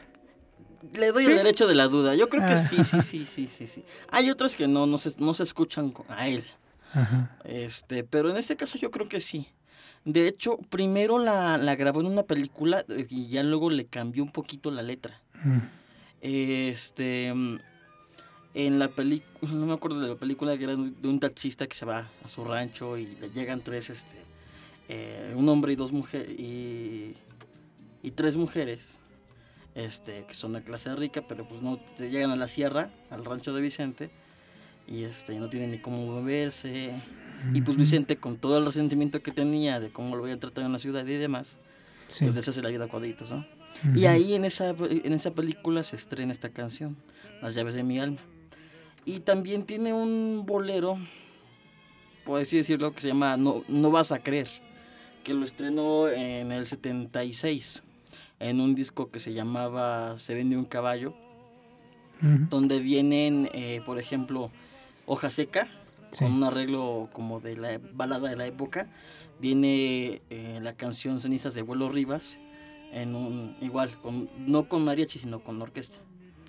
Le 0.94 1.12
doy 1.12 1.24
¿Sí? 1.24 1.30
el 1.30 1.36
derecho 1.38 1.66
de 1.66 1.74
la 1.74 1.88
duda. 1.88 2.14
Yo 2.14 2.28
creo 2.28 2.42
Ah. 2.44 2.48
que 2.48 2.56
sí, 2.56 2.84
sí, 2.84 3.00
sí, 3.02 3.26
sí, 3.26 3.46
sí, 3.48 3.66
sí. 3.66 3.84
Hay 4.10 4.30
otras 4.30 4.56
que 4.56 4.66
no, 4.68 4.86
no, 4.86 4.98
se, 4.98 5.10
no 5.18 5.34
se 5.34 5.42
escuchan 5.42 5.92
a 6.08 6.28
él. 6.28 6.44
Ajá. 6.92 7.36
Este, 7.44 8.02
pero 8.04 8.30
en 8.30 8.36
este 8.36 8.56
caso 8.56 8.78
yo 8.78 8.90
creo 8.90 9.08
que 9.08 9.20
sí. 9.20 9.46
De 10.04 10.26
hecho, 10.26 10.56
primero 10.70 11.18
la, 11.18 11.58
la 11.58 11.76
grabó 11.76 12.00
en 12.00 12.06
una 12.06 12.22
película 12.22 12.84
eh, 12.88 13.06
y 13.10 13.28
ya 13.28 13.42
luego 13.42 13.68
le 13.70 13.84
cambió 13.86 14.22
un 14.22 14.32
poquito 14.32 14.70
la 14.70 14.82
letra. 14.82 15.20
Mm. 15.44 15.58
Este, 16.22 17.32
mm, 17.34 17.58
en 18.54 18.78
la 18.78 18.88
película, 18.88 19.52
no 19.52 19.66
me 19.66 19.72
acuerdo 19.74 20.00
de 20.00 20.08
la 20.08 20.14
película 20.16 20.56
que 20.58 20.64
era 20.64 20.74
de 20.76 21.08
un 21.08 21.20
taxista 21.20 21.66
que 21.66 21.74
se 21.76 21.84
va 21.86 22.08
a 22.24 22.28
su 22.28 22.44
rancho 22.44 22.96
y 22.98 23.06
le 23.06 23.30
llegan 23.30 23.60
tres, 23.60 23.90
este, 23.90 24.16
eh, 24.88 25.32
un 25.36 25.48
hombre 25.48 25.72
y 25.72 25.76
dos 25.76 25.92
mujeres 25.92 26.30
y, 26.38 27.14
y 28.02 28.10
tres 28.10 28.36
mujeres, 28.36 28.98
este, 29.84 30.24
que 30.26 30.34
son 30.34 30.52
de 30.54 30.62
clase 30.62 30.94
rica, 30.96 31.22
pero 31.26 31.46
pues 31.48 31.62
no 31.62 31.78
te 31.78 32.10
llegan 32.10 32.30
a 32.30 32.36
la 32.36 32.48
sierra, 32.48 32.90
al 33.10 33.24
rancho 33.24 33.52
de 33.52 33.60
Vicente 33.60 34.10
y 34.86 35.04
este, 35.04 35.34
no 35.38 35.48
tienen 35.48 35.70
ni 35.70 35.78
cómo 35.78 35.98
moverse. 36.06 36.92
Y 37.54 37.62
pues 37.62 37.76
Vicente, 37.76 38.16
con 38.16 38.36
todo 38.36 38.58
el 38.58 38.66
resentimiento 38.66 39.22
que 39.22 39.30
tenía 39.32 39.80
de 39.80 39.90
cómo 39.90 40.14
lo 40.16 40.22
voy 40.22 40.32
a 40.32 40.38
tratar 40.38 40.64
en 40.64 40.72
la 40.72 40.78
ciudad 40.78 41.06
y 41.06 41.14
demás, 41.14 41.58
Sí. 42.08 42.24
pues 42.24 42.34
deshace 42.34 42.60
la 42.60 42.70
vida 42.70 42.84
a 42.84 42.88
cuadritos, 42.88 43.30
¿no? 43.30 43.46
Y 43.94 44.00
Ujú. 44.00 44.08
ahí 44.08 44.34
en 44.34 44.44
esa, 44.44 44.70
en 44.70 45.12
esa 45.12 45.30
película 45.30 45.82
se 45.84 45.94
estrena 45.96 46.32
esta 46.32 46.48
canción, 46.50 46.96
Las 47.40 47.54
llaves 47.54 47.74
de 47.74 47.82
mi 47.84 47.98
alma. 48.00 48.18
Y 49.06 49.20
también 49.20 49.62
tiene 49.64 49.94
un 49.94 50.42
bolero, 50.44 50.98
por 52.26 52.40
así 52.42 52.56
decirlo, 52.58 52.92
que 52.94 53.00
se 53.00 53.08
llama 53.08 53.36
No, 53.36 53.64
no 53.68 53.90
vas 53.90 54.12
a 54.12 54.18
creer, 54.22 54.48
que 55.24 55.32
lo 55.32 55.44
estrenó 55.44 56.08
en 56.08 56.52
el 56.52 56.66
76, 56.66 57.82
en 58.40 58.60
un 58.60 58.74
disco 58.74 59.10
que 59.10 59.20
se 59.20 59.32
llamaba 59.32 60.18
Se 60.18 60.34
vende 60.34 60.56
un 60.56 60.64
caballo, 60.64 61.14
donde 62.50 62.80
vienen, 62.80 63.48
eh, 63.54 63.80
por 63.86 63.98
ejemplo, 63.98 64.50
Hoja 65.06 65.30
Seca, 65.30 65.68
Sí. 66.12 66.24
con 66.24 66.32
un 66.34 66.44
arreglo 66.44 67.08
como 67.12 67.38
de 67.40 67.56
la 67.56 67.80
balada 67.94 68.28
de 68.30 68.36
la 68.36 68.46
época. 68.46 68.88
Viene 69.40 70.20
eh, 70.28 70.58
la 70.60 70.74
canción 70.74 71.20
Cenizas 71.20 71.54
de 71.54 71.62
Vuelo 71.62 71.88
Rivas, 71.88 72.38
en 72.92 73.14
un, 73.14 73.56
igual, 73.60 73.90
con, 74.02 74.28
no 74.46 74.68
con 74.68 74.84
mariachi, 74.84 75.18
sino 75.20 75.38
con 75.40 75.62
orquesta. 75.62 75.98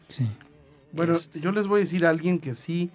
Sí. 0.08 0.26
Bueno, 0.92 1.14
Este. 1.14 1.40
yo 1.40 1.52
les 1.52 1.68
voy 1.68 1.78
a 1.82 1.84
decir 1.84 2.06
a 2.06 2.10
alguien 2.10 2.40
que 2.40 2.54
sí 2.56 2.90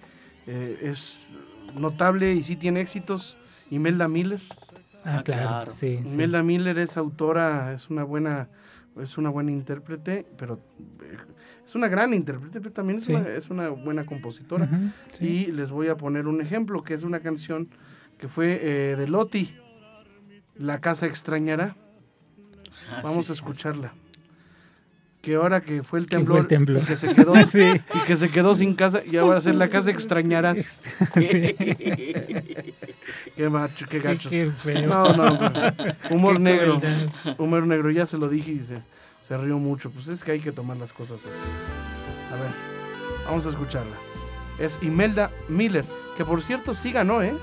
eh, 0.45 0.79
es 0.83 1.29
notable 1.73 2.33
y 2.35 2.43
sí 2.43 2.55
tiene 2.57 2.81
éxitos, 2.81 3.37
Imelda 3.71 4.07
Miller. 4.07 4.41
Ah, 5.03 5.17
Ah, 5.19 5.23
claro. 5.23 5.41
claro. 5.47 5.71
Sí, 5.71 5.99
sí. 6.03 6.09
Imelda 6.09 6.43
Miller 6.43 6.77
es 6.77 6.95
autora, 6.97 7.71
es 7.73 7.89
una 7.89 8.03
buena, 8.03 8.49
es 9.01 9.17
una 9.17 9.29
buena 9.29 9.51
intérprete, 9.51 10.25
pero 10.37 10.59
eh, 11.03 11.17
es 11.65 11.75
una 11.75 11.87
gran 11.87 12.13
intérprete, 12.13 12.59
pero 12.61 12.71
también 12.73 12.99
es, 12.99 13.05
Sí. 13.05 13.13
una, 13.13 13.27
es 13.29 13.49
una 13.49 13.69
buena 13.69 14.05
compositora. 14.05 14.69
Sí. 15.11 15.25
Y 15.47 15.51
les 15.51 15.71
voy 15.71 15.87
a 15.89 15.97
poner 15.97 16.27
un 16.27 16.41
ejemplo, 16.41 16.83
que 16.83 16.93
es 16.93 17.03
una 17.03 17.19
canción 17.19 17.69
que 18.17 18.27
fue 18.27 18.59
eh, 18.61 18.95
de 18.95 19.07
Loti, 19.07 19.55
La 20.55 20.81
casa 20.81 21.05
extrañará. 21.05 21.75
Ah, 22.91 23.01
Vamos 23.03 23.27
sí, 23.27 23.31
a 23.33 23.35
sí. 23.35 23.39
escucharla. 23.41 23.93
Que 25.27 25.35
ahora 25.35 25.59
que 25.59 25.83
fue 25.83 25.99
el 25.99 26.05
fue 26.05 26.09
temblor, 26.19 26.39
el 26.39 26.47
temblor. 26.47 26.81
y 26.83 26.85
que 26.85 26.95
se 26.95 27.13
quedó 27.13 27.35
Sí. 27.45 27.59
y 27.93 27.99
que 28.05 28.15
se 28.15 28.29
quedó 28.29 28.55
sin 28.55 28.73
casa 28.75 29.01
y 29.05 29.17
ahora 29.17 29.41
ser 29.41 29.55
la 29.55 29.67
casa 29.67 29.91
extrañarás. 29.91 30.79
Sí. 31.21 31.53
Qué 33.35 33.49
macho, 33.49 33.85
qué 33.89 33.99
gachos. 33.99 34.31
Qué 34.31 34.49
feo. 34.63 34.87
No, 34.87 35.11
no, 35.13 35.37
pues, 35.37 35.95
humor 36.11 36.35
Qué 36.35 36.39
negro. 36.43 36.79
crueldad. 36.79 37.09
Humor 37.39 37.67
negro, 37.67 37.91
ya 37.91 38.05
se 38.05 38.17
lo 38.17 38.29
dije 38.29 38.53
y 38.53 38.63
se, 38.63 38.81
se 39.21 39.35
rió 39.37 39.57
mucho. 39.57 39.91
Pues 39.91 40.07
es 40.07 40.23
que 40.23 40.31
hay 40.31 40.39
que 40.39 40.53
tomar 40.53 40.77
las 40.77 40.93
cosas 40.93 41.25
así. 41.25 41.43
A 42.31 42.35
ver, 42.41 42.51
vamos 43.25 43.45
a 43.47 43.49
escucharla. 43.49 43.97
Es 44.59 44.79
Imelda 44.81 45.29
Miller, 45.49 45.83
que 46.15 46.23
por 46.23 46.41
cierto 46.41 46.73
sí 46.73 46.93
ganó, 46.93 47.21
¿eh? 47.21 47.35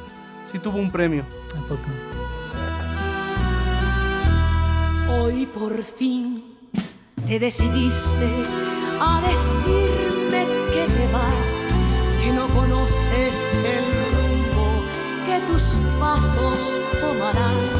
Sí 0.50 0.58
tuvo 0.58 0.78
un 0.78 0.90
premio. 0.90 1.22
¿A 1.54 1.68
poco? 1.68 1.82
Hoy 5.22 5.44
por 5.44 5.82
fin 5.84 6.43
te 7.26 7.38
decidiste 7.38 8.28
a 9.00 9.20
decirme 9.22 10.46
que 10.72 10.86
te 10.86 11.06
vas, 11.12 11.50
que 12.20 12.32
no 12.32 12.48
conoces 12.48 13.60
el 13.64 13.84
rumbo 14.14 14.82
que 15.26 15.40
tus 15.46 15.80
pasos 15.98 16.80
tomarán, 17.00 17.70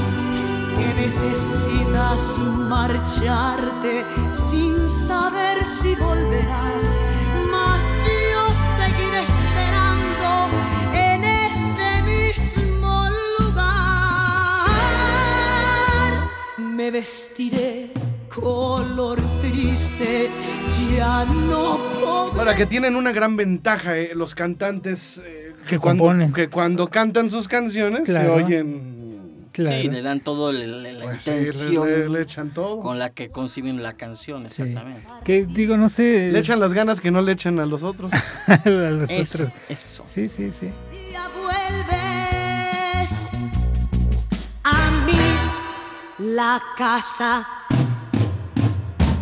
que 0.79 0.95
necesitas 1.03 2.39
marcharte 2.69 4.05
sin 4.33 4.89
saber 4.89 5.63
si 5.63 5.95
volverás. 5.97 6.83
Mas 7.51 7.83
yo 8.33 8.45
seguiré 8.79 9.23
esperando 9.23 10.49
en 10.95 11.25
este 11.25 12.03
mismo 12.03 13.09
lugar. 13.39 14.69
Me 16.57 16.91
vestiré 16.91 18.05
color 18.35 19.21
triste, 19.41 20.31
ya 20.97 21.25
no 21.25 21.79
podré. 22.01 22.39
Ahora 22.41 22.55
que 22.57 22.67
tienen 22.67 22.97
una 22.97 23.13
gran 23.13 23.37
ventaja 23.37 23.97
eh, 23.97 24.13
los 24.15 24.35
cantantes 24.35 25.23
eh, 25.25 25.55
que, 25.63 25.69
Que 25.71 25.79
cuando, 25.79 26.05
componen. 26.05 26.33
que 26.33 26.49
cuando 26.49 26.89
cantan 26.89 27.31
sus 27.31 27.47
canciones 27.49 28.03
Claro. 28.05 28.37
se 28.37 28.43
oyen. 28.45 28.95
Claro. 29.53 29.83
Sí, 29.83 29.89
le 29.89 30.03
dan 30.03 30.19
todo 30.19 30.51
el- 30.51 30.83
la 30.99 31.05
pues, 31.05 31.23
sí, 31.23 31.31
le- 31.31 31.37
intención 31.39 31.89
le, 31.89 32.09
le 32.09 32.23
echan 32.23 32.51
todo. 32.51 32.81
con 32.81 32.99
la 32.99 33.11
que 33.11 33.29
conciben 33.31 33.85
la 33.85 33.93
canción, 33.93 34.49
Sí. 34.49 34.63
exactamente. 34.63 35.07
Que 35.25 35.45
digo, 35.47 35.77
no 35.77 35.89
sé. 35.89 36.33
Le 36.33 36.41
echan 36.41 36.59
las 36.59 36.73
ganas 36.75 37.01
que 37.01 37.13
no 37.13 37.23
le 37.23 37.31
echan 37.33 37.61
a 37.61 37.67
los 37.67 37.85
otros. 37.85 38.11
a 38.49 38.69
los 38.69 39.09
Eso, 39.09 39.45
otros. 39.45 39.53
eso. 39.69 40.05
Sí, 40.09 40.29
sí, 40.29 40.51
sí. 40.51 40.71
día 40.91 41.23
vuelves 41.41 43.31
a 44.65 44.91
mí 45.07 45.15
la 46.35 46.61
casa 46.77 47.47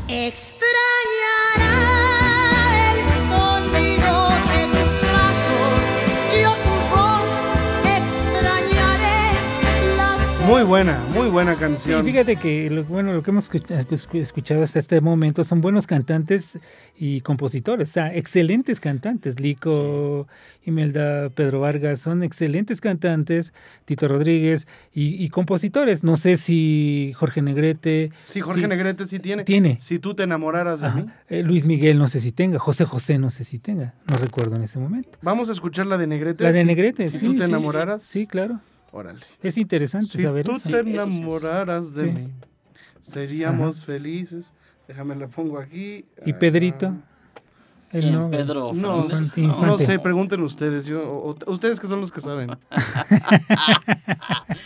extrañará 0.09 1.92
Muy 10.53 10.65
buena, 10.65 11.03
muy 11.15 11.31
buena 11.31 11.55
Sí, 11.55 11.61
canción. 11.61 12.05
fíjate 12.05 12.37
que 12.37 12.69
lo, 12.69 12.85
bueno, 12.85 13.15
lo 13.15 13.23
que 13.23 13.31
hemos 13.31 13.45
escucha- 13.45 13.81
escu- 13.81 14.21
escuchado 14.21 14.63
hasta 14.63 14.79
este 14.81 15.01
momento 15.01 15.45
son 15.45 15.63
buenos 15.63 15.87
cantantes 15.87 16.59
y 16.95 17.23
compositores, 17.23 17.89
o 17.89 17.93
sea, 17.93 18.15
excelentes 18.15 18.79
cantantes. 18.79 19.41
Lico, 19.41 20.27
Imelda, 20.67 21.31
Pedro 21.31 21.61
Vargas 21.61 22.01
son 22.01 22.23
excelentes 22.23 22.83
cantantes, 22.83 23.55
Tito 23.87 24.07
Rodríguez 24.09 24.67
y, 24.93 25.25
y 25.25 25.31
compositores. 25.31 26.05
No 26.05 26.17
sé 26.17 26.37
si 26.37 27.15
Jorge 27.17 27.41
Negrete. 27.41 28.11
Sí, 28.27 28.43
Jorge 28.43 28.61
si- 28.61 28.67
Negrete 28.67 29.07
sí 29.07 29.21
tiene. 29.21 29.45
Tiene. 29.45 29.79
Si 29.81 29.99
tú 29.99 30.15
te 30.15 30.25
enamoraras 30.25 30.83
de 30.83 30.87
Ajá, 30.89 31.01
mí. 31.01 31.07
eh, 31.31 31.43
Luis 31.43 31.65
Miguel 31.65 31.97
no 31.99 32.09
sé 32.09 32.21
si 32.21 32.31
tenga, 32.31 32.59
José 32.59 32.85
José 32.85 33.17
no 33.19 33.31
sé 33.31 33.45
si 33.45 33.59
tenga, 33.59 33.95
no 34.07 34.19
recuerdo 34.19 34.57
en 34.57 34.63
ese 34.65 34.79
momento. 34.79 35.19
Vamos 35.23 35.49
a 35.49 35.53
escuchar 35.53 35.87
la 35.87 35.97
de 35.97 36.07
Negrete. 36.07 36.45
La 36.45 36.53
de 36.53 36.61
si- 36.61 36.67
Negrete, 36.67 37.09
si 37.09 37.17
sí. 37.17 37.25
tú 37.27 37.33
te 37.33 37.39
sí, 37.39 37.43
sí, 37.43 37.47
sí. 37.49 37.53
enamoraras. 37.55 38.03
Sí, 38.03 38.27
claro. 38.27 38.61
Órale. 38.93 39.21
Es 39.43 39.57
interesante 39.59 40.17
Si 40.19 40.23
saber 40.23 40.45
tú 40.45 40.53
eso. 40.53 40.69
te 40.69 40.79
enamoraras 40.81 41.95
de 41.95 42.05
Sí. 42.07 42.11
mí, 42.13 42.29
seríamos 43.01 43.85
felices. 43.85 44.53
Déjame 44.87 45.15
la 45.17 45.29
pongo 45.29 45.59
aquí. 45.59 46.05
Y 46.27 46.33
Pedrito. 46.35 46.95
¿Quién? 47.91 48.13
no, 48.13 48.31
Pedro 48.31 48.73
No. 48.75 49.07
Infante. 49.37 49.85
sé, 49.85 49.99
pregunten 49.99 50.43
ustedes. 50.43 50.87
Yo, 50.87 51.03
o- 51.03 51.31
o- 51.31 51.51
ustedes 51.53 51.79
que 51.81 51.87
son 51.87 52.01
los 52.01 52.11
que 52.13 52.21
saben. 52.21 52.51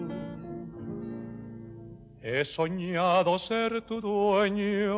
He 2.35 2.47
soñado 2.47 3.39
ser 3.39 3.83
tu 3.83 4.01
dueño, 4.01 4.97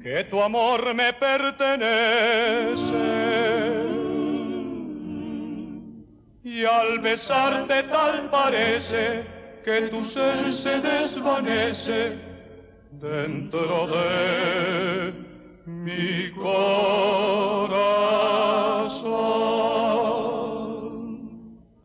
que 0.00 0.22
tu 0.30 0.40
amor 0.40 0.94
me 0.94 1.12
pertenece. 1.12 1.66
Y 6.44 6.64
al 6.64 7.00
besarte 7.00 7.82
tal 7.94 8.30
parece 8.30 9.26
que 9.64 9.88
tu 9.88 10.04
ser 10.04 10.52
se 10.52 10.80
desvanece 10.80 12.20
dentro 12.92 13.88
de 13.88 15.12
mi 15.66 16.30
corazón. 16.30 18.06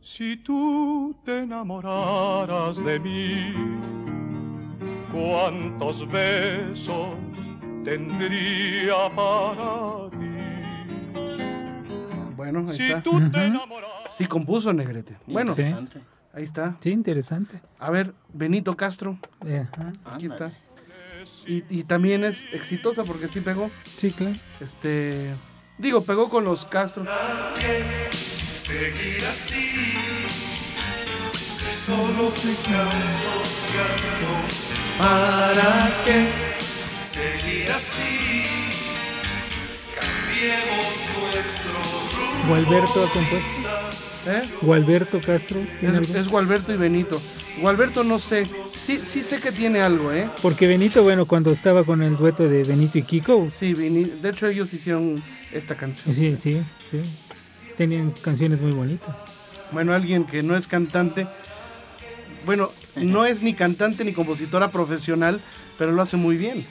Si 0.04 0.38
tú 0.38 1.11
te 1.26 1.40
enamoraras 1.40 2.84
de 2.84 3.00
mí, 3.00 3.54
cuántos 5.12 6.10
besos 6.10 7.16
tendría 7.84 9.10
para 9.16 10.10
ti. 10.10 10.18
Bueno, 12.36 12.66
ahí 12.70 12.76
Si 12.78 12.84
está. 12.88 13.04
tú 13.04 13.12
te 13.20 13.26
Ujú. 13.28 13.40
enamoraras. 13.40 14.14
Sí 14.16 14.26
compuso 14.26 14.74
Negrete. 14.74 15.16
Bueno, 15.28 15.54
Sí. 15.54 15.62
Interesante. 15.62 16.02
ahí 16.34 16.44
está. 16.44 16.76
Sí, 16.82 16.90
interesante. 16.92 17.62
A 17.80 17.92
ver, 17.92 18.14
Benito 18.34 18.76
Castro. 18.76 19.18
Eh. 19.46 19.68
Aquí 20.06 20.26
está. 20.26 20.52
Y, 21.46 21.64
y 21.70 21.84
también 21.84 22.24
es 22.24 22.52
exitosa 22.54 23.04
porque 23.04 23.28
sí 23.28 23.42
pegó. 23.42 23.70
Sí, 23.86 24.12
claro. 24.12 24.34
Este. 24.60 25.34
Digo, 25.78 26.02
pegó 26.04 26.30
con 26.30 26.44
los 26.46 26.66
Castro. 26.66 27.06
seguir 28.56 29.24
así. 29.30 29.72
Solo 31.92 32.30
te 32.30 32.48
llanto, 32.70 33.04
¿Para 34.98 35.90
qué? 36.06 36.28
seguir 37.04 37.70
así. 37.70 38.46
Cambiemos 39.94 40.86
nuestro 41.34 41.74
rumbo. 42.14 42.48
Gualberto 42.48 43.04
ha 43.04 43.10
compuesto. 43.10 43.50
¿Eh? 44.28 44.42
Gualberto 44.62 45.20
Castro. 45.20 45.58
¿tiene 45.82 46.00
Es, 46.00 46.10
es 46.16 46.28
Gualberto 46.30 46.74
y 46.74 46.78
Benito. 46.78 47.22
Gualberto 47.60 48.04
no 48.06 48.20
sé. 48.20 48.46
Sí, 48.46 48.98
sí 49.06 49.22
sé 49.22 49.40
que 49.42 49.52
tiene 49.52 49.82
algo, 49.82 50.14
¿eh? 50.14 50.30
Porque 50.42 50.68
Benito, 50.68 51.04
bueno, 51.04 51.26
cuando 51.26 51.52
estaba 51.52 51.84
con 51.84 52.02
el 52.04 52.16
dueto 52.16 52.48
de 52.48 52.64
Benito 52.64 53.00
y 53.00 53.04
Kiko, 53.04 53.52
Sí, 53.60 53.74
de 53.74 54.30
hecho 54.30 54.48
ellos 54.48 54.74
hicieron 54.74 55.22
esta 55.52 55.76
canción. 55.76 56.16
sí, 56.16 56.36
sí, 56.38 56.62
sí. 56.90 57.02
Tenían 57.76 58.12
canciones 58.22 58.62
muy 58.62 58.72
bonitas. 58.72 59.14
Bueno, 59.72 59.94
alguien 59.94 60.24
que 60.26 60.42
no 60.42 60.56
es 60.56 60.68
cantante. 60.68 61.28
Bueno, 62.46 62.70
no 62.96 63.26
es 63.26 63.42
ni 63.42 63.54
cantante 63.54 64.04
ni 64.04 64.14
compositora 64.14 64.72
profesional, 64.72 65.42
pero 65.78 65.92
lo 65.92 66.02
hace 66.02 66.18
muy 66.18 66.38
bien. 66.38 66.66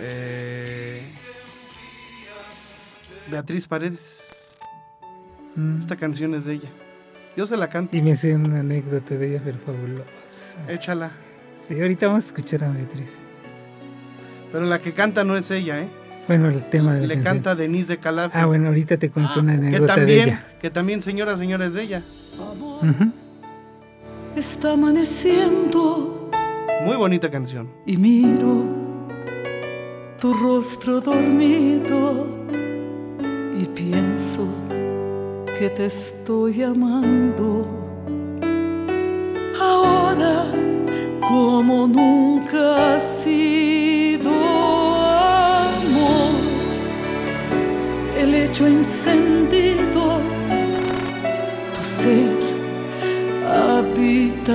Eh, 0.00 1.02
Beatriz 3.30 3.66
Paredes. 3.66 4.56
Mm. 5.54 5.80
Esta 5.80 5.96
canción 5.96 6.34
es 6.34 6.44
de 6.46 6.54
ella. 6.54 6.68
Yo 7.36 7.46
se 7.46 7.56
la 7.56 7.68
canto. 7.68 7.96
Y 7.96 8.02
me 8.02 8.16
sé 8.16 8.34
una 8.34 8.60
anécdota 8.60 9.14
de 9.14 9.30
ella, 9.30 9.40
pero 9.44 9.58
fabulosa. 9.58 10.56
Échala. 10.68 11.10
Sí, 11.56 11.80
ahorita 11.80 12.06
vamos 12.06 12.24
a 12.24 12.26
escuchar 12.28 12.64
a 12.64 12.70
Beatriz. 12.70 13.18
Pero 14.50 14.64
la 14.64 14.80
que 14.80 14.92
canta 14.92 15.22
no 15.24 15.36
es 15.36 15.50
ella, 15.50 15.80
¿eh? 15.82 15.88
Bueno, 16.26 16.48
el 16.48 16.68
tema 16.70 16.94
de 16.94 17.00
la 17.02 17.06
Le 17.06 17.14
canción. 17.14 17.34
canta 17.36 17.54
Denise 17.54 17.94
de 17.94 17.98
Calafia. 17.98 18.40
Ah, 18.42 18.46
bueno, 18.46 18.68
ahorita 18.68 18.96
te 18.96 19.10
cuento 19.10 19.40
una 19.40 19.52
que 19.52 19.58
anécdota 19.66 19.94
de 19.94 19.98
también, 20.00 20.28
ella. 20.28 20.46
que 20.60 20.70
también, 20.70 21.00
señora, 21.02 21.36
señora, 21.36 21.66
es 21.66 21.74
de 21.74 21.82
ella. 21.82 22.02
Ujú. 22.38 23.12
Está 24.36 24.72
amaneciendo 24.72 26.30
Muy 26.84 26.96
bonita 26.96 27.30
canción. 27.30 27.68
y 27.86 27.96
miro 27.96 28.64
tu 30.18 30.32
rostro 30.34 31.00
dormido 31.00 32.26
y 33.58 33.64
pienso 33.66 34.46
que 35.58 35.70
te 35.70 35.86
estoy 35.86 36.62
amando. 36.62 37.66
Ahora 39.60 40.44
como 41.20 41.86
nunca 41.86 42.96
ha 42.96 43.00
sido 43.00 44.30
amor, 45.60 46.32
el 48.18 48.34
hecho 48.34 48.66
encendido, 48.66 49.69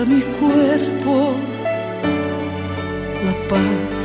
mi 0.04 0.22
cuerpo, 0.22 1.36
la 3.24 3.34
paz 3.48 4.04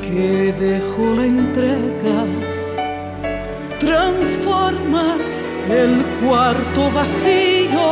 que 0.00 0.54
dejó 0.58 1.14
la 1.14 1.26
entrega 1.26 2.24
transforma 3.78 5.16
el 5.68 6.02
cuarto 6.20 6.90
vacío. 6.92 7.88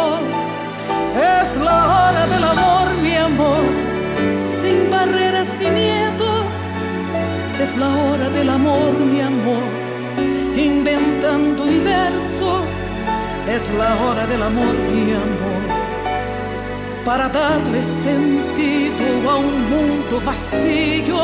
Es 1.14 1.48
la 1.62 1.78
hora 1.94 2.26
del 2.26 2.44
amor, 2.44 2.86
mi 3.02 3.14
amor, 3.14 3.64
sin 4.62 4.90
barreras 4.90 5.48
ni 5.60 5.68
miedos. 5.70 6.46
Es 7.60 7.76
la 7.76 7.88
hora 7.88 8.30
del 8.30 8.48
amor, 8.48 8.92
mi 9.12 9.20
amor, 9.20 9.68
inventando 10.56 11.64
universos. 11.64 12.64
Es 13.48 13.62
la 13.78 13.94
hora 14.02 14.26
del 14.26 14.42
amor, 14.42 14.74
mi 14.94 15.12
amor, 15.12 15.63
para 17.04 17.28
darle 17.28 17.82
sentido 17.82 19.30
a 19.30 19.36
un 19.36 19.68
mundo 19.68 20.20
vacío. 20.24 21.18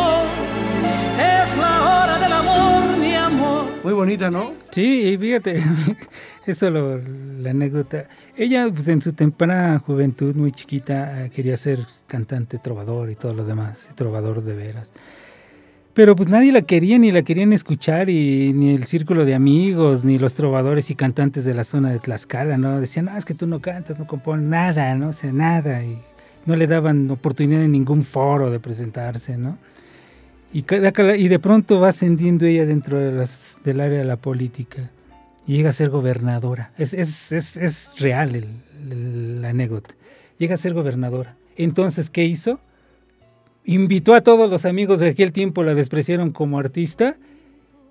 Es 1.18 1.56
la 1.56 1.82
hora 1.82 2.18
del 2.18 2.32
amor, 2.32 2.98
mi 2.98 3.14
amor. 3.14 3.64
Muy 3.82 3.92
bonita, 3.94 4.30
¿no? 4.30 4.52
Sí, 4.70 5.08
y 5.08 5.18
fíjate, 5.18 5.62
eso 6.46 6.70
lo, 6.70 6.98
la 6.98 7.50
anécdota. 7.50 8.08
Ella, 8.36 8.68
pues 8.72 8.88
en 8.88 9.00
su 9.00 9.12
temprana 9.12 9.78
juventud, 9.78 10.34
muy 10.34 10.52
chiquita, 10.52 11.24
eh, 11.24 11.30
quería 11.30 11.56
ser 11.56 11.86
cantante, 12.06 12.58
trovador 12.58 13.10
y 13.10 13.14
todo 13.14 13.32
lo 13.32 13.44
demás, 13.44 13.88
y 13.90 13.94
trovador 13.94 14.42
de 14.42 14.54
veras. 14.54 14.92
Pero 15.92 16.14
pues 16.14 16.28
nadie 16.28 16.52
la 16.52 16.62
quería 16.62 16.98
ni 16.98 17.10
la 17.10 17.22
querían 17.22 17.52
escuchar 17.52 18.08
y 18.10 18.52
ni 18.52 18.74
el 18.74 18.84
círculo 18.84 19.24
de 19.24 19.34
amigos, 19.34 20.04
ni 20.04 20.18
los 20.18 20.34
trovadores 20.34 20.88
y 20.90 20.94
cantantes 20.94 21.44
de 21.44 21.52
la 21.52 21.64
zona 21.64 21.90
de 21.90 21.98
Tlaxcala, 21.98 22.56
¿no? 22.58 22.80
Decían, 22.80 23.06
no, 23.06 23.16
es 23.16 23.24
que 23.24 23.34
tú 23.34 23.46
no 23.46 23.60
cantas, 23.60 23.98
no 23.98 24.06
compones 24.06 24.48
nada, 24.48 24.94
¿no? 24.94 25.08
O 25.08 25.12
sea, 25.12 25.32
nada. 25.32 25.82
Y 25.84 25.98
no 26.46 26.54
le 26.54 26.66
daban 26.68 27.10
oportunidad 27.10 27.62
en 27.62 27.72
ningún 27.72 28.02
foro 28.04 28.50
de 28.50 28.60
presentarse, 28.60 29.36
¿no? 29.36 29.58
Y, 30.52 30.64
y 31.18 31.28
de 31.28 31.38
pronto 31.38 31.80
va 31.80 31.88
ascendiendo 31.88 32.46
ella 32.46 32.66
dentro 32.66 32.98
de 32.98 33.12
las, 33.12 33.58
del 33.64 33.80
área 33.80 33.98
de 33.98 34.04
la 34.04 34.16
política 34.16 34.90
y 35.46 35.56
llega 35.56 35.70
a 35.70 35.72
ser 35.72 35.90
gobernadora. 35.90 36.70
Es, 36.78 36.92
es, 36.92 37.32
es, 37.32 37.56
es 37.56 37.94
real 37.98 38.34
el, 38.36 38.46
el- 38.90 39.42
la 39.42 39.48
anécdota. 39.50 39.94
Llega 40.38 40.54
a 40.54 40.58
ser 40.58 40.72
gobernadora. 40.72 41.36
Entonces, 41.56 42.10
¿qué 42.10 42.24
hizo? 42.24 42.60
Invitó 43.64 44.14
a 44.14 44.22
todos 44.22 44.50
los 44.50 44.64
amigos 44.64 44.98
de 45.00 45.10
aquel 45.10 45.32
tiempo, 45.32 45.62
la 45.62 45.74
despreciaron 45.74 46.30
como 46.32 46.58
artista, 46.58 47.16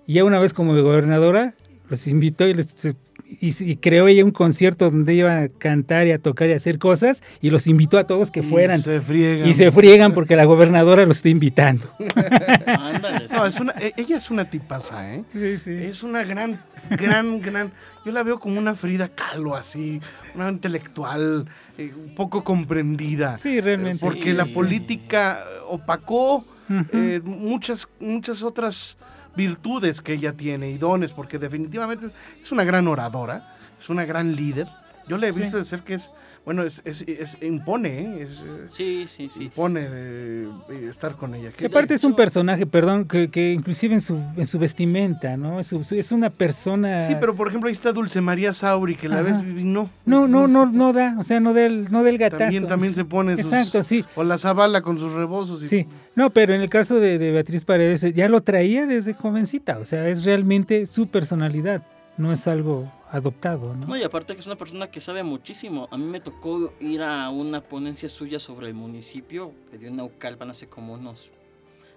y 0.06 0.14
ya 0.14 0.24
una 0.24 0.38
vez 0.38 0.52
como 0.52 0.74
gobernadora, 0.74 1.54
los 1.88 2.06
invitó 2.08 2.46
y, 2.48 2.54
les- 2.54 2.94
y- 3.40 3.70
y 3.70 3.76
creó 3.76 4.08
ella 4.08 4.24
un 4.24 4.32
concierto 4.32 4.90
donde 4.90 5.14
iba 5.14 5.38
a 5.42 5.48
cantar 5.48 6.08
y 6.08 6.10
a 6.12 6.18
tocar 6.18 6.48
y 6.48 6.52
a 6.52 6.56
hacer 6.56 6.78
cosas, 6.80 7.22
y 7.40 7.50
los 7.50 7.68
invitó 7.68 7.98
a 7.98 8.04
todos 8.04 8.30
que 8.32 8.40
Y 8.40 8.42
fueran. 8.42 8.80
se 8.80 9.00
friegan. 9.00 9.48
Y 9.48 9.54
se 9.54 9.70
friegan 9.70 10.12
porque 10.12 10.34
la 10.36 10.44
gobernadora 10.44 11.06
los 11.06 11.18
está 11.18 11.28
invitando. 11.28 11.88
Ándale. 12.66 13.26
No, 13.32 13.46
es 13.46 13.60
una, 13.60 13.72
e- 13.80 13.92
ella 13.96 14.16
es 14.16 14.30
una 14.30 14.50
tipaza, 14.50 15.14
¿eh? 15.14 15.24
Sí, 15.32 15.56
sí. 15.58 15.70
Es 15.70 16.02
una 16.02 16.24
gran, 16.24 16.60
gran, 16.90 17.40
gran. 17.40 17.70
Yo 18.04 18.12
la 18.12 18.22
veo 18.24 18.40
como 18.40 18.58
una 18.58 18.74
Frida 18.74 19.08
Kahlo, 19.08 19.54
así, 19.54 20.00
una 20.34 20.48
intelectual, 20.50 21.46
eh, 21.84 21.92
un 21.94 22.14
poco 22.14 22.42
comprendida. 22.44 23.38
Sí, 23.38 23.60
realmente. 23.60 23.98
Porque 24.00 24.32
la 24.34 24.46
Sí. 24.46 24.52
política 24.54 25.44
opacó 25.68 26.44
eh, 26.92 27.20
muchas, 27.24 27.88
muchas 27.98 28.42
otras 28.44 28.96
virtudes 29.34 30.00
que 30.00 30.12
ella 30.12 30.32
tiene 30.32 30.70
y 30.70 30.78
dones, 30.78 31.12
porque 31.12 31.36
definitivamente 31.38 32.06
es 32.42 32.52
una 32.52 32.62
gran 32.64 32.86
oradora, 32.86 33.56
es 33.78 33.88
una 33.90 34.04
gran 34.04 34.36
líder. 34.36 34.68
Yo 35.08 35.16
le 35.16 35.28
he 35.28 35.32
Sí. 35.32 35.40
visto 35.40 35.56
de 35.56 35.64
ser 35.64 35.80
que 35.82 35.94
es, 35.94 36.12
bueno, 36.44 36.62
es, 36.62 36.82
es- 36.84 37.02
es- 37.02 37.36
impone, 37.42 37.88
¿eh? 38.00 38.22
Es, 38.22 38.42
eh, 38.46 38.64
Sí, 38.68 39.04
sí, 39.08 39.28
sí. 39.28 39.44
impone 39.44 39.80
eh, 39.88 40.48
estar 40.88 41.16
con 41.16 41.34
ella. 41.34 41.50
Que 41.50 41.66
aparte 41.66 41.94
es 41.94 42.04
un 42.04 42.14
personaje, 42.14 42.64
perdón, 42.66 43.06
que, 43.06 43.28
que 43.28 43.52
inclusive 43.52 43.94
en 43.94 44.00
su, 44.00 44.16
en 44.36 44.46
su 44.46 44.58
vestimenta, 44.58 45.36
¿no? 45.36 45.58
Es, 45.58 45.66
su- 45.68 45.84
es 45.94 46.12
una 46.12 46.30
persona... 46.30 47.06
Sí, 47.06 47.16
pero 47.18 47.34
por 47.34 47.48
ejemplo 47.48 47.66
ahí 47.68 47.72
está 47.72 47.92
Dulce 47.92 48.20
María 48.20 48.52
Sauri, 48.52 48.94
que 48.96 49.08
la 49.08 49.16
Ajá. 49.20 49.24
ves 49.24 49.38
y 49.40 49.64
no. 49.64 49.90
No, 50.06 50.28
no, 50.28 50.46
no, 50.46 50.66
no 50.66 50.92
da, 50.92 51.16
o 51.18 51.24
sea, 51.24 51.40
no 51.40 51.54
del, 51.54 51.90
no 51.90 52.02
del 52.04 52.16
gatazo. 52.18 52.38
También, 52.38 52.66
también 52.66 52.94
se 52.94 53.04
pone 53.04 53.36
sus... 53.36 53.46
Exacto, 53.52 53.82
sí. 53.82 54.04
O 54.14 54.22
la 54.22 54.38
Zabala 54.38 54.80
con 54.82 54.98
sus 54.98 55.12
rebozos. 55.12 55.62
Y, 55.64 55.68
Sí, 55.68 55.86
no, 56.14 56.30
pero 56.30 56.54
en 56.54 56.60
el 56.60 56.68
caso 56.68 57.00
de, 57.00 57.18
de 57.18 57.32
Beatriz 57.32 57.64
Paredes 57.64 58.02
ya 58.14 58.28
lo 58.28 58.42
traía 58.42 58.86
desde 58.86 59.14
jovencita, 59.14 59.78
o 59.78 59.84
sea, 59.84 60.08
es 60.08 60.24
realmente 60.24 60.86
su 60.86 61.08
personalidad, 61.08 61.82
no 62.16 62.32
es 62.32 62.46
algo 62.46 62.90
adoptado, 63.10 63.74
¿no? 63.74 63.86
No, 63.86 63.96
y 63.96 64.02
aparte 64.02 64.34
que 64.34 64.40
es 64.40 64.46
una 64.46 64.56
persona 64.56 64.90
que 64.90 65.00
sabe 65.00 65.22
muchísimo. 65.22 65.88
A 65.90 65.96
mí 65.98 66.04
me 66.04 66.20
tocó 66.20 66.72
ir 66.80 67.02
a 67.02 67.28
una 67.30 67.60
ponencia 67.62 68.08
suya 68.08 68.38
sobre 68.38 68.68
el 68.68 68.74
municipio 68.74 69.52
que 69.70 69.78
dio 69.78 69.88
en 69.88 69.96
Naucalpan 69.96 70.50
hace 70.50 70.68
como 70.68 70.94
unos 70.94 71.32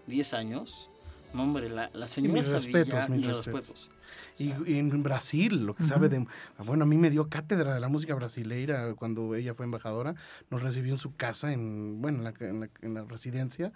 10 0.07 0.33
años. 0.33 0.89
No, 1.33 1.43
hombre, 1.43 1.67
la, 1.69 1.89
la 1.93 2.07
señora 2.07 2.35
mis 2.39 2.47
sabía- 2.47 2.59
respetos, 2.59 3.09
mis 3.09 3.25
mis 3.25 3.27
respetos. 3.37 3.53
respetos. 3.53 3.89
Y, 4.37 4.71
y 4.71 4.77
en 4.77 5.01
Brasil, 5.01 5.65
lo 5.65 5.73
que 5.75 5.83
sabe 5.83 6.07
de... 6.09 6.27
Bueno, 6.59 6.83
a 6.83 6.85
mí 6.85 6.95
me 6.97 7.09
dio 7.09 7.27
cátedra 7.29 7.73
de 7.73 7.79
la 7.79 7.87
música 7.87 8.13
brasileira 8.13 8.93
cuando 8.93 9.33
ella 9.33 9.55
fue 9.55 9.65
embajadora. 9.65 10.13
Nos 10.51 10.61
recibió 10.61 10.91
en 10.93 10.99
su 10.99 11.15
casa, 11.15 11.51
en, 11.51 12.01
bueno, 12.01 12.19
en 12.19 12.23
la, 12.25 12.33
en 12.39 12.59
la- 12.61 12.69
en 12.81 12.93
la 12.93 13.03
residencia. 13.05 13.71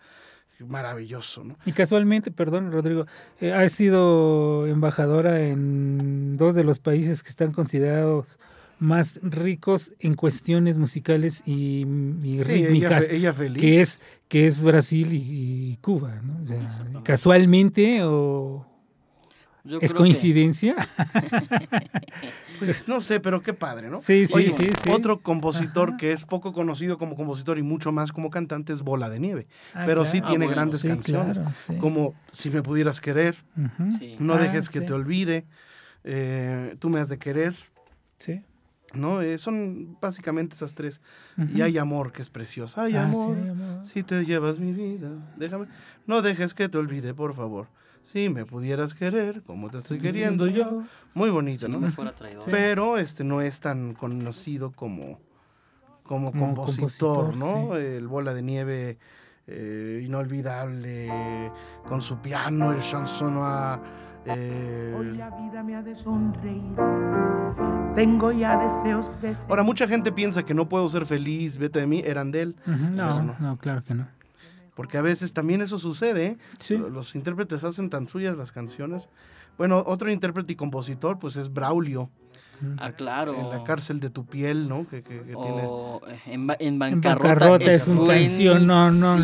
Maravilloso, 0.66 1.44
¿no? 1.44 1.58
Y 1.66 1.72
casualmente, 1.74 2.32
perdón, 2.32 2.72
Rodrigo, 2.72 3.06
eh, 3.40 3.54
ha 3.54 3.68
sido 3.70 4.66
embajadora 4.68 5.42
en 5.44 6.36
dos 6.38 6.56
de 6.56 6.64
los 6.64 6.80
países 6.80 7.22
que 7.22 7.30
están 7.30 7.52
considerados 7.52 8.26
más 8.80 9.20
ricos 9.24 9.94
en 10.00 10.14
cuestiones 10.16 10.78
musicales 10.78 11.42
y, 11.46 11.82
y 11.84 11.86
Sí, 12.24 12.30
ella, 12.40 12.44
rítmicas. 12.44 13.10
ella 13.10 13.34
feliz. 13.34 13.62
que 13.62 13.82
es 13.82 14.02
que 14.28 14.46
es 14.48 14.64
Brasil 14.64 15.14
y, 15.14 15.72
y 15.72 15.78
Cuba, 15.78 16.22
¿no? 16.24 16.40
O 16.44 16.46
sea, 16.48 16.68
casualmente 17.04 18.00
o 18.04 18.66
Yo 19.64 19.80
es 19.82 19.92
que- 19.94 19.98
coincidencia. 19.98 20.76
Pues 22.60 22.88
no 22.88 23.02
sé, 23.02 23.20
pero 23.20 23.42
qué 23.42 23.54
padre, 23.54 23.90
¿no? 23.90 24.02
Sí, 24.02 24.28
sí, 24.28 24.34
Oye, 24.36 24.50
sí, 24.50 24.70
sí. 24.84 24.90
Otro 24.92 25.20
compositor 25.22 25.90
Ajá. 25.90 25.98
que 25.98 26.12
es 26.12 26.26
poco 26.26 26.54
conocido 26.54 26.98
como 26.98 27.16
compositor 27.16 27.58
y 27.58 27.64
mucho 27.64 27.92
más 27.92 28.12
como 28.12 28.30
cantante 28.30 28.74
es 28.74 28.82
Bola 28.82 29.10
de 29.10 29.20
Nieve. 29.20 29.48
Ah, 29.74 29.84
pero 29.86 30.06
sí 30.06 30.22
tiene 30.22 30.46
Ah, 30.46 30.48
bueno, 30.48 30.52
grandes 30.52 30.82
sí, 30.82 30.88
canciones. 30.88 31.38
claro, 31.38 31.54
sí. 31.58 31.76
Como 31.78 32.14
Si 32.32 32.50
me 32.50 32.62
pudieras 32.62 33.02
querer. 33.02 33.36
No 34.20 34.34
Ah, 34.36 34.40
dejes 34.40 34.70
que 34.70 34.80
sí. 34.80 34.86
te 34.86 34.94
olvide, 34.94 35.46
eh, 36.04 36.76
Tú 36.80 36.90
me 36.90 37.00
has 37.00 37.10
de 37.10 37.18
querer. 37.18 37.56
Sí. 38.18 38.42
¿no? 38.94 39.22
Eh, 39.22 39.38
son 39.38 39.98
básicamente 40.02 40.56
esas 40.56 40.74
tres. 40.74 41.02
Y 41.54 41.62
hay 41.62 41.78
amor, 41.78 42.12
que 42.14 42.22
es 42.22 42.30
precioso. 42.30 42.80
Hay 42.82 42.96
Ah, 42.96 43.02
sí, 43.12 43.16
amor, 43.18 43.38
amor. 43.38 43.86
si 43.86 44.02
te 44.04 44.24
llevas 44.26 44.60
mi 44.60 44.72
vida, 44.72 45.10
déjame. 45.36 45.68
No 46.06 46.22
dejes 46.22 46.54
que 46.54 46.70
te 46.70 46.78
olvide, 46.78 47.14
por 47.14 47.36
favor. 47.36 47.68
Si 48.08 48.30
me 48.30 48.46
pudieras 48.46 48.94
querer, 48.94 49.42
como 49.44 49.70
te 49.70 49.80
estoy 49.80 49.98
queriendo 49.98 50.48
yo. 50.48 50.84
Muy 51.14 51.30
bonito, 51.30 51.66
Si 51.66 51.72
no 51.72 51.78
¿no? 51.78 51.88
me 51.88 51.92
fuera 51.92 52.16
traidor. 52.16 52.42
Pero 52.50 52.98
este 52.98 53.26
no 53.26 53.42
es 53.42 53.60
tan 53.60 53.96
conocido 53.96 54.72
como, 54.72 55.20
como, 56.04 56.32
Como 56.32 56.54
compositor, 56.56 57.34
compositor, 57.34 57.38
¿no? 57.38 57.76
El 57.76 58.08
Bola 58.08 58.34
de 58.34 58.42
Nieve, 58.44 58.98
eh, 59.46 60.02
inolvidable, 60.06 61.12
con 61.86 62.02
su 62.02 62.20
piano, 62.20 62.72
el 62.72 62.80
chanson 62.80 63.40
a... 63.40 63.82
Hoy 64.26 65.18
la 65.18 65.30
vida 65.32 65.62
me 65.64 65.76
ha 65.76 65.82
de 65.82 65.94
sonreír. 65.94 66.76
Tengo 67.94 68.32
ya 68.32 68.58
deseos 68.58 69.22
de 69.22 69.36
ser. 69.36 69.46
Ahora, 69.50 69.64
mucha 69.64 69.86
gente 69.86 70.14
piensa 70.14 70.44
que 70.44 70.54
no 70.54 70.70
puedo 70.70 70.88
ser 70.88 71.06
feliz, 71.06 71.58
vete 71.58 71.80
de 71.80 71.88
mí, 71.88 72.02
eran 72.06 72.32
de 72.32 72.42
él. 72.44 72.56
Ujú, 72.68 72.78
pero 72.78 72.90
No, 72.92 73.22
no. 73.24 73.36
no, 73.40 73.58
claro 73.58 73.84
que 73.84 73.94
no. 73.96 74.08
Porque 74.78 74.98
a 74.98 75.02
veces 75.02 75.34
también 75.34 75.62
eso 75.62 75.78
sucede. 75.80 76.26
¿eh? 76.26 76.38
Sí. 76.60 76.78
Los 76.78 77.16
intérpretes 77.16 77.66
hacen 77.66 77.90
tan 77.90 78.08
suyas 78.08 78.38
las 78.38 78.54
canciones. 78.54 79.10
Bueno, 79.58 79.84
otro 79.86 80.10
intérprete 80.10 80.54
y 80.54 80.56
compositor, 80.56 81.20
pues 81.20 81.36
es 81.36 81.52
Braulio, 81.52 82.10
Ah, 82.80 82.92
claro. 82.92 83.36
en 83.40 83.50
la 83.50 83.64
cárcel 83.64 84.00
de 84.00 84.10
tu 84.10 84.26
piel, 84.26 84.68
¿no? 84.68 84.88
Que, 84.88 85.04
que- 85.04 85.20
que 85.20 85.36
tiene... 85.36 85.62
O 85.68 86.02
eh, 86.08 86.20
en, 86.28 86.48
ba- 86.48 86.56
en 86.60 86.74
En 86.74 86.80
bancarrota, 86.80 87.28
bancarrota 87.30 87.66
es 87.72 87.88
una 87.88 88.14
canción, 88.16 88.66
no, 88.68 88.92
no. 88.92 89.18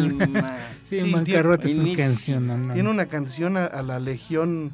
Sí, 0.83 0.97
en 0.99 1.05
Sí, 1.07 1.11
bancarrota 1.11 1.65
es 1.67 1.77
una 1.79 1.95
canción. 1.95 2.47
No, 2.47 2.57
no. 2.57 2.73
Tiene 2.73 2.89
una 2.91 3.05
canción 3.07 3.57
a, 3.57 3.65
a 3.65 3.81
la 3.81 3.99
legión, 3.99 4.73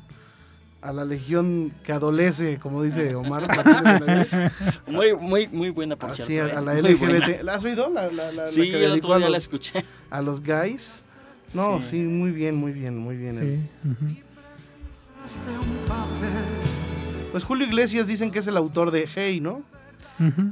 a 0.81 0.93
la 0.93 1.03
legión 1.05 1.71
que 1.83 1.91
adolece, 1.91 2.57
como 2.57 2.81
dice 2.83 3.13
Omar. 3.15 3.47
Martínez 3.47 3.99
de 3.99 4.05
la 4.05 4.15
Vega. 4.15 4.53
Muy, 4.87 5.13
muy, 5.15 5.47
muy 5.47 5.69
buena, 5.71 5.95
por 5.97 6.11
Así, 6.11 6.23
cierto. 6.23 6.55
a, 6.55 6.59
a 6.71 6.77
¿eh? 6.77 6.81
la 6.81 6.95
buena. 6.95 7.17
LGBT. 7.27 7.43
¿La 7.43 7.53
has 7.55 7.63
oído? 7.65 7.89
La, 7.89 8.07
la, 8.07 8.11
la- 8.11 8.31
la 8.31 8.47
Sí, 8.47 8.71
que 8.71 8.77
dedicó 8.77 9.13
a 9.13 9.19
la 9.19 9.27
los, 9.29 9.37
escuché. 9.37 9.83
a 10.09 10.21
los 10.21 10.41
guys. 10.41 11.05
No, 11.53 11.81
Sí. 11.81 11.87
sí. 11.89 11.97
muy 11.97 12.31
bien, 12.31 12.55
muy 12.55 12.71
bien, 12.71 12.97
muy 12.97 13.17
bien. 13.17 13.37
Sí. 13.37 14.21
Pues 17.31 17.43
Julio 17.43 17.67
Iglesias 17.67 18.07
dicen 18.07 18.31
que 18.31 18.39
es 18.39 18.47
el 18.47 18.57
autor 18.57 18.91
de 18.91 19.07
Hey, 19.13 19.39
¿no? 19.39 19.61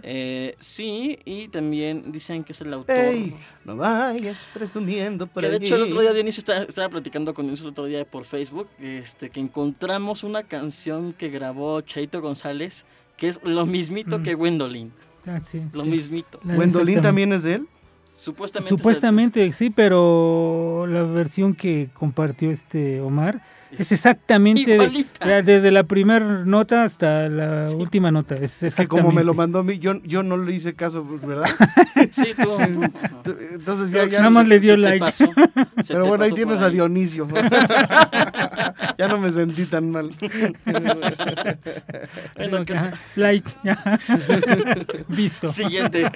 Eh, 0.03 0.55
sí, 0.59 1.19
y 1.25 1.47
también 1.49 2.11
dicen 2.11 2.43
que 2.43 2.53
es 2.53 2.61
el 2.61 2.73
autor. 2.73 2.95
Hey, 2.97 3.35
no 3.65 3.75
vayas 3.75 4.43
presumiendo 4.53 5.25
por 5.27 5.43
Que 5.43 5.49
de 5.49 5.55
allí. 5.57 5.65
hecho 5.65 5.75
el 5.75 5.83
otro 5.83 6.01
día 6.01 6.13
Dionisio 6.13 6.41
estaba, 6.41 6.61
estaba 6.63 6.89
platicando 6.89 7.33
con 7.33 7.45
Dionisio 7.45 7.65
el 7.65 7.71
otro 7.71 7.85
día 7.85 8.05
por 8.05 8.23
Facebook, 8.25 8.67
este, 8.79 9.29
que 9.29 9.39
encontramos 9.39 10.23
una 10.23 10.43
canción 10.43 11.13
que 11.13 11.29
grabó 11.29 11.81
Chaito 11.81 12.21
González, 12.21 12.85
que 13.17 13.27
es 13.29 13.39
lo 13.43 13.65
mismito 13.65 14.19
Mm. 14.19 14.23
que 14.23 14.33
Gwendolyn, 14.35 14.91
Ah, 15.25 15.39
sí, 15.41 15.61
lo 15.73 15.83
sí. 15.83 15.89
mismito. 15.89 16.39
¿Gwendolyn 16.43 17.01
también 17.01 17.33
es 17.33 17.43
de 17.43 17.55
él? 17.55 17.67
Supuestamente. 18.05 18.69
Supuestamente 18.69 19.51
sí, 19.51 19.69
pero 19.69 20.85
la 20.87 21.03
versión 21.03 21.53
que 21.53 21.89
compartió 21.93 22.49
este 22.49 22.99
Omar 23.01 23.43
es 23.71 23.91
exactamente 23.91 24.73
igualita. 24.75 25.41
desde 25.41 25.71
la 25.71 25.83
primera 25.83 26.45
nota 26.45 26.83
hasta 26.83 27.27
la 27.29 27.69
última 27.75 28.11
nota. 28.11 28.35
Es 28.35 28.63
Es 28.63 28.75
que 28.75 28.87
como 28.87 29.11
me 29.11 29.23
lo 29.23 29.33
mandó 29.33 29.59
a 29.59 29.63
mí, 29.63 29.77
yo, 29.79 29.95
yo 30.03 30.23
no 30.23 30.37
le 30.37 30.53
hice 30.53 30.73
caso, 30.75 31.03
¿verdad? 31.05 31.45
Sí, 32.11 32.27
tú. 32.39 32.51
Tú- 33.23 33.35
Entonces 33.51 33.91
ya, 33.91 34.05
ya 34.05 34.19
Nada 34.19 34.29
más 34.29 34.43
se- 34.43 34.49
le 34.49 34.59
dio 34.59 34.69
se 34.75 34.75
te 34.75 34.81
like. 34.81 34.99
pasó, 34.99 35.25
se 35.83 35.93
Pero 35.93 36.03
te 36.03 36.09
bueno, 36.09 36.23
ahí 36.23 36.31
tienes 36.31 36.61
a 36.61 36.69
Dionisio. 36.69 37.27
ya 38.97 39.07
no 39.07 39.17
me 39.17 39.31
sentí 39.31 39.65
tan 39.65 39.91
mal. 39.91 40.09
Bueno, 42.35 42.65
que- 42.65 42.91
like. 43.15 43.49
Visto. 45.07 45.51
Siguiente. 45.51 46.09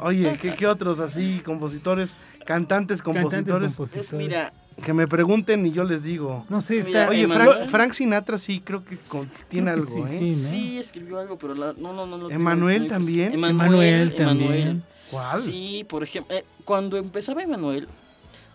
Oye, 0.00 0.32
¿qué, 0.40 0.54
qué 0.54 0.66
otros 0.66 0.98
así, 1.00 1.40
compositores, 1.44 2.16
cantantes, 2.44 3.02
Cantantes, 3.02 3.02
compositores? 3.02 3.70
Es, 3.72 3.76
compositores. 3.76 4.12
mira, 4.14 4.52
Que 4.84 4.92
me 4.92 5.06
pregunten 5.08 5.66
y 5.66 5.72
yo 5.72 5.84
les 5.84 6.04
digo. 6.04 6.44
No 6.48 6.60
sé, 6.60 6.82
Mira, 6.84 7.02
está. 7.02 7.08
Oye. 7.10 7.28
Frank, 7.28 7.66
Frank 7.66 7.92
Sinatra 7.92 8.38
sí 8.38 8.60
creo 8.64 8.84
que 8.84 8.96
con- 9.08 9.28
tiene 9.48 9.72
creo 9.72 9.84
que 9.86 9.92
algo, 9.92 10.06
sí, 10.08 10.14
¿eh? 10.14 10.18
sí, 10.32 10.42
¿no? 10.42 10.48
sí 10.50 10.78
escribió 10.78 11.18
algo, 11.18 11.36
pero 11.38 11.54
la- 11.54 11.74
no, 11.76 11.92
no, 11.92 12.06
no. 12.06 12.30
¿Emanuel 12.30 12.86
también? 12.88 13.32
Emanuel 13.32 13.54
Emanuel 13.60 14.14
también. 14.14 14.82
¿Cuál? 15.10 15.40
Sí, 15.42 15.84
por 15.88 16.02
ejemplo, 16.02 16.34
eh, 16.36 16.44
cuando 16.64 16.96
empezaba 16.96 17.42
Emanuel, 17.42 17.86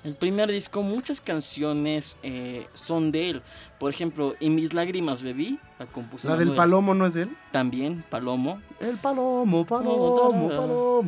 el 0.04 0.16
primer 0.16 0.50
disco, 0.50 0.82
muchas 0.84 1.20
canciones 1.22 2.18
eh, 2.24 2.66
son 2.74 3.12
de 3.12 3.30
él. 3.32 3.42
Por 3.80 3.92
ejemplo, 3.92 4.36
En 4.40 4.56
mis 4.56 4.74
lágrimas 4.74 5.22
bebí, 5.22 5.60
la 5.80 5.86
compuso 5.86 6.28
La 6.30 6.36
del. 6.38 6.54
Palomo 6.56 6.94
no 6.94 7.06
es 7.06 7.14
de 7.16 7.24
él. 7.24 7.30
También, 7.52 8.04
Palomo. 8.10 8.60
El 8.80 8.98
Palomo, 8.98 9.66
Palomo, 9.66 10.16
Palomo. 10.50 11.06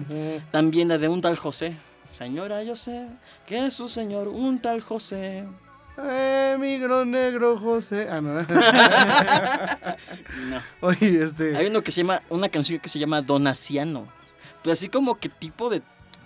También 0.52 0.88
la 0.90 0.98
de 0.98 1.08
un 1.08 1.22
tal 1.22 1.36
José. 1.38 1.76
Señora, 2.20 2.62
yo 2.64 2.76
sé 2.76 3.08
que 3.48 3.66
es 3.66 3.74
su 3.74 3.88
señor, 3.88 4.28
un 4.28 4.60
tal 4.60 4.82
José. 4.82 5.48
Eh, 5.98 6.58
migro 6.60 7.06
negro 7.06 7.58
José. 7.58 8.10
Ah, 8.12 8.20
no. 8.20 8.38
No. 10.50 10.62
Oye, 10.82 11.24
este. 11.24 11.56
Hay 11.56 11.68
uno 11.68 11.82
que 11.82 11.94
se 11.94 12.02
llama, 12.02 12.22
una 12.28 12.50
canción 12.50 12.80
que 12.80 12.90
se 12.90 13.00
llama 13.00 13.22
Donaciano. 13.22 14.06
Pero 14.62 14.74
así 14.74 14.90
como 14.90 15.18
que 15.18 15.30
tipo 15.30 15.70
de 15.70 15.82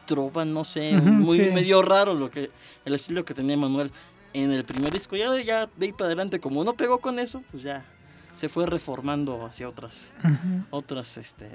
trova, 0.08 0.46
no 0.46 0.64
sé, 0.64 0.98
muy 0.98 1.38
sí. 1.38 1.52
medio 1.52 1.84
raro 1.84 2.16
lo 2.16 2.32
que 2.32 2.50
el 2.86 2.96
estilo 2.96 3.24
que 3.24 3.36
tenía 3.36 3.56
Manuel 3.56 3.92
en 4.34 4.52
el 4.52 4.66
primer 4.66 4.92
disco. 4.92 5.16
Ya 5.16 5.30
de, 5.30 5.46
ya 5.46 5.70
de 5.78 5.86
ahí 5.86 5.92
para 5.92 6.08
adelante, 6.08 6.40
como 6.40 6.64
no 6.64 6.74
pegó 6.74 7.02
con 7.02 7.20
eso, 7.20 7.44
pues 7.52 7.62
ya 7.62 7.86
se 8.32 8.50
fue 8.50 8.66
reformando 8.66 9.46
hacia 9.46 9.70
otras, 9.70 10.12
otras, 10.72 11.18
este, 11.18 11.52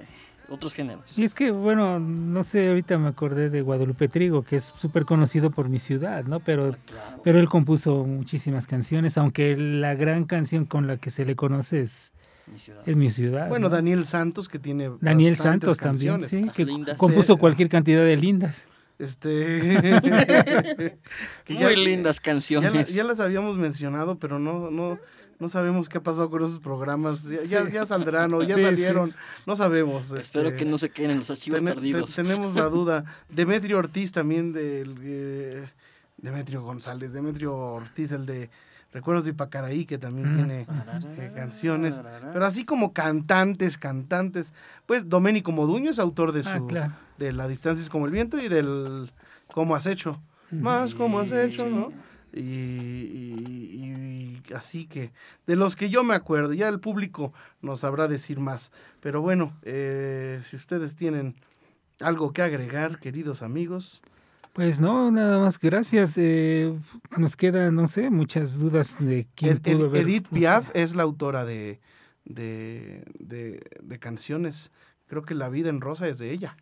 otros 0.48 0.72
géneros. 0.72 1.18
Y 1.18 1.24
es 1.24 1.34
que, 1.34 1.50
bueno, 1.50 1.98
no 2.00 2.42
sé, 2.42 2.68
ahorita 2.68 2.96
me 2.98 3.08
acordé 3.08 3.50
de 3.50 3.60
Guadalupe 3.62 4.08
Trigo, 4.08 4.42
que 4.42 4.56
es 4.56 4.64
súper 4.76 5.04
conocido 5.04 5.50
por 5.50 5.68
mi 5.68 5.78
ciudad, 5.78 6.24
¿no? 6.24 6.40
Pero, 6.40 6.74
Claro. 6.86 7.20
pero 7.22 7.38
él 7.40 7.48
compuso 7.48 8.04
muchísimas 8.04 8.66
canciones, 8.66 9.18
aunque 9.18 9.56
la 9.56 9.94
gran 9.94 10.24
canción 10.24 10.64
con 10.64 10.86
la 10.86 10.96
que 10.96 11.10
se 11.10 11.24
le 11.24 11.36
conoce 11.36 11.80
es, 11.82 12.12
Mi 12.50 12.58
ciudad. 12.58 12.82
es 12.86 12.96
mi 12.96 13.08
ciudad. 13.10 13.48
Bueno, 13.48 13.68
¿no? 13.68 13.74
Daniel 13.74 14.06
Santos, 14.06 14.48
que 14.48 14.58
tiene. 14.58 14.90
Daniel 15.00 15.36
Santos 15.36 15.76
también, 15.76 16.22
sí, 16.22 16.42
Las 16.46 16.56
que 16.56 16.64
lindas. 16.64 16.96
compuso 16.96 17.36
cualquier 17.36 17.68
cantidad 17.68 18.02
de 18.04 18.16
lindas. 18.16 18.64
Este. 18.98 19.20
que 21.44 21.54
ya- 21.54 21.60
Muy 21.66 21.76
lindas 21.76 22.16
Ya, 22.16 22.22
canciones. 22.22 22.74
la- 22.74 22.82
ya 22.84 23.04
las 23.04 23.20
habíamos 23.20 23.56
mencionado, 23.56 24.18
pero 24.18 24.38
no, 24.38 24.70
no, 24.70 24.98
no 25.38 25.48
sabemos 25.48 25.88
qué 25.88 25.98
ha 25.98 26.02
pasado 26.02 26.30
con 26.30 26.42
esos 26.44 26.58
programas. 26.58 27.24
Ya, 27.24 27.42
ya, 27.44 27.68
ya 27.70 27.86
saldrán 27.86 28.34
o 28.34 28.42
ya 28.42 28.54
Sí, 28.56 28.60
sí. 28.60 28.66
salieron. 28.66 29.14
No 29.46 29.54
sabemos. 29.56 30.10
Espero 30.12 30.48
este, 30.48 30.58
que 30.60 30.64
no 30.64 30.78
se 30.78 30.90
queden 30.90 31.12
en 31.12 31.18
los 31.18 31.30
archivos 31.30 31.60
perdidos. 31.60 32.14
tenemos 32.14 32.54
la 32.54 32.64
duda. 32.70 33.04
Demetrio 33.28 33.78
Ortiz 33.78 34.12
también 34.12 34.52
del. 34.52 34.96
eh, 35.02 35.68
Demetrio 36.16 36.62
González. 36.62 37.12
Demetrio 37.12 37.54
Ortiz, 37.56 38.10
el 38.12 38.26
de 38.26 38.50
Recuerdos 38.92 39.24
de 39.24 39.30
Ipacaraí, 39.30 39.84
que 39.86 39.98
también 39.98 40.32
Mm. 40.32 40.36
tiene 40.36 40.66
eh, 41.18 41.32
canciones. 41.34 42.00
Pero 42.32 42.44
así 42.44 42.64
como 42.64 42.92
cantantes, 42.92 43.78
cantantes. 43.78 44.52
Pues 44.86 45.08
Doménico 45.08 45.52
Moduño 45.52 45.90
es 45.90 45.98
autor 45.98 46.32
de 46.32 46.42
su. 46.42 46.48
Ah, 46.50 46.62
claro. 46.66 46.92
de 47.18 47.32
La 47.32 47.46
distancia 47.46 47.82
es 47.82 47.90
como 47.90 48.06
el 48.06 48.10
viento 48.12 48.38
y 48.38 48.48
del 48.48 49.12
Cómo 49.52 49.76
has 49.76 49.86
hecho. 49.86 50.20
Más 50.50 50.94
como 50.94 51.20
has 51.20 51.30
hecho, 51.30 51.68
¿no? 51.68 51.92
Y, 52.38 52.42
y- 52.42 54.42
y 54.48 54.54
así 54.54 54.86
que, 54.86 55.12
de 55.46 55.56
los 55.56 55.76
que 55.76 55.90
yo 55.90 56.04
me 56.04 56.14
acuerdo, 56.14 56.52
ya 56.54 56.68
el 56.68 56.80
público 56.80 57.32
nos 57.62 57.80
sabrá 57.80 58.08
decir 58.08 58.38
más. 58.40 58.70
Pero 59.00 59.20
bueno, 59.20 59.56
eh, 59.62 60.40
si 60.44 60.56
ustedes 60.56 60.96
tienen 60.96 61.36
algo 62.00 62.32
que 62.32 62.42
agregar, 62.42 62.98
queridos 63.00 63.42
amigos, 63.42 64.02
Pues 64.52 64.80
no, 64.80 65.10
nada 65.10 65.38
más, 65.38 65.58
gracias. 65.58 66.16
eh, 66.18 66.74
nos 67.16 67.36
quedan, 67.36 67.74
no 67.76 67.86
sé, 67.86 68.10
muchas 68.10 68.58
dudas 68.58 68.96
de 68.98 69.26
quién 69.34 69.56
Ed- 69.56 69.62
pudo 69.62 69.84
Ed- 69.84 69.88
haber. 69.90 70.02
Edith 70.02 70.24
no 70.24 70.28
sé. 70.30 70.36
Piaf 70.36 70.70
es 70.74 70.96
la 70.96 71.02
autora 71.04 71.44
de, 71.44 71.80
de, 72.24 73.04
de- 73.18 73.62
de 73.82 73.98
canciones. 73.98 74.72
Creo 75.06 75.22
que 75.22 75.34
La 75.34 75.48
vida 75.48 75.68
en 75.70 75.80
rosa 75.80 76.08
es 76.08 76.18
de 76.18 76.32
ella. 76.32 76.56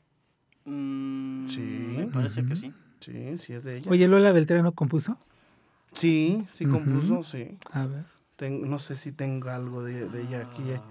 Mm, 0.65 1.47
Sí. 1.49 1.95
Me 1.99 2.07
parece 2.09 2.45
que 2.45 2.57
sí. 2.57 2.73
Sí, 3.01 3.39
sí 3.39 3.53
es 3.53 3.63
de 3.65 3.77
ella. 3.79 3.91
Oye, 3.91 4.09
Lola 4.09 4.33
Beltrán 4.33 4.63
no 4.65 4.73
compuso. 4.73 5.19
Sí, 5.97 6.45
sí 6.49 6.67
compuso, 6.67 7.25
sí. 7.25 7.59
A 7.71 7.87
ver. 7.87 8.05
Ten- 8.37 8.69
no 8.71 8.79
sé 8.79 8.97
si 8.97 9.13
tengo 9.13 9.49
algo 9.51 9.83
de, 9.83 10.09
de 10.09 10.23
ella 10.23 10.41
aquí 10.43 10.71
eh, 10.71 10.83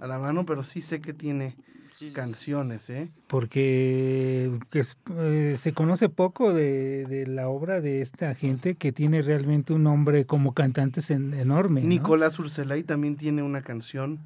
a 0.00 0.06
la 0.06 0.18
mano, 0.18 0.46
pero 0.46 0.62
sí 0.64 0.80
sé 0.80 1.00
que 1.00 1.12
tiene 1.12 1.56
Sí, 1.92 2.08
sí, 2.08 2.12
canciones, 2.12 2.90
¿eh? 2.90 3.08
porque 3.28 4.58
que 4.70 4.78
es- 4.80 4.96
eh, 5.16 5.56
se 5.58 5.72
conoce 5.72 6.08
poco 6.08 6.52
de, 6.52 7.04
de 7.06 7.26
la 7.26 7.48
obra 7.48 7.80
de 7.80 8.00
esta 8.00 8.34
gente 8.34 8.74
que 8.74 8.90
tiene 8.92 9.22
realmente 9.22 9.72
un 9.72 9.84
nombre 9.84 10.24
como 10.24 10.54
cantantes 10.54 11.10
en- 11.10 11.34
enorme. 11.34 11.82
¿no? 11.82 11.88
Nicolás 11.88 12.38
Urselay 12.38 12.82
también 12.82 13.16
tiene 13.16 13.42
una 13.42 13.62
canción 13.62 14.18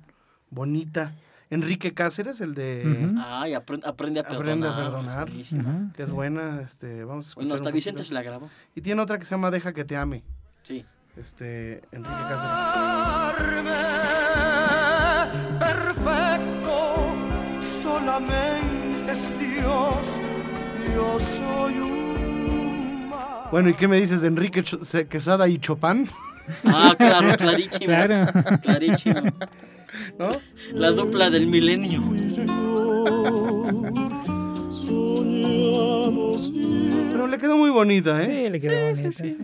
bonita. 0.50 1.14
Enrique 1.50 1.94
Cáceres, 1.94 2.40
el 2.42 2.54
de... 2.54 2.84
Ujú. 3.10 3.18
Ay, 3.24 3.54
aprende, 3.54 3.86
aprende 3.88 4.20
a 4.20 4.22
perdonar. 4.24 4.42
Aprende 4.42 4.66
a 4.68 4.76
perdonar. 4.76 5.30
Que 5.94 6.02
es 6.02 6.08
sí. 6.08 6.12
buena, 6.14 6.60
este, 6.60 7.04
vamos 7.04 7.26
a 7.26 7.28
escuchar 7.30 7.44
Bueno, 7.46 7.54
hasta 7.54 7.70
Vicente 7.70 8.04
se 8.04 8.12
la 8.12 8.22
grabó. 8.22 8.50
Y 8.74 8.82
tiene 8.82 9.00
otra 9.00 9.18
que 9.18 9.24
se 9.24 9.30
llama 9.34 9.50
Deja 9.50 9.72
que 9.72 9.84
te 9.84 9.96
ame, 9.96 10.22
Sí. 10.62 10.84
este, 11.16 11.82
Enrique 11.92 12.22
Cáceres. 12.28 13.58
perfecto 15.58 17.14
solamente 17.60 19.12
es 19.12 19.38
Dios, 19.38 20.20
yo 20.94 21.18
soy 21.18 21.78
un. 21.78 23.10
Bueno, 23.50 23.70
¿y 23.70 23.74
qué 23.74 23.88
me 23.88 23.98
dices 23.98 24.20
de 24.20 24.28
Enrique 24.28 24.62
Se- 24.64 25.08
Quesada 25.08 25.48
y 25.48 25.58
Chopin? 25.58 26.08
Ah, 26.64 26.94
claro, 26.98 27.36
clarísimo. 27.36 27.78
Claro. 27.86 28.32
Clarísimo. 28.62 29.22
¿No? 30.18 30.30
La 30.72 30.90
dupla 30.92 31.30
del 31.30 31.46
milenio. 31.46 32.02
Pero 37.12 37.26
le 37.26 37.38
quedó 37.38 37.56
muy 37.56 37.70
bonita, 37.70 38.22
¿eh? 38.22 38.26
Sí, 38.46 38.50
le 38.50 38.60
quedó 38.60 38.72
Sí, 38.72 39.02
bonita. 39.02 39.12
sí, 39.12 39.32
sí. 39.32 39.38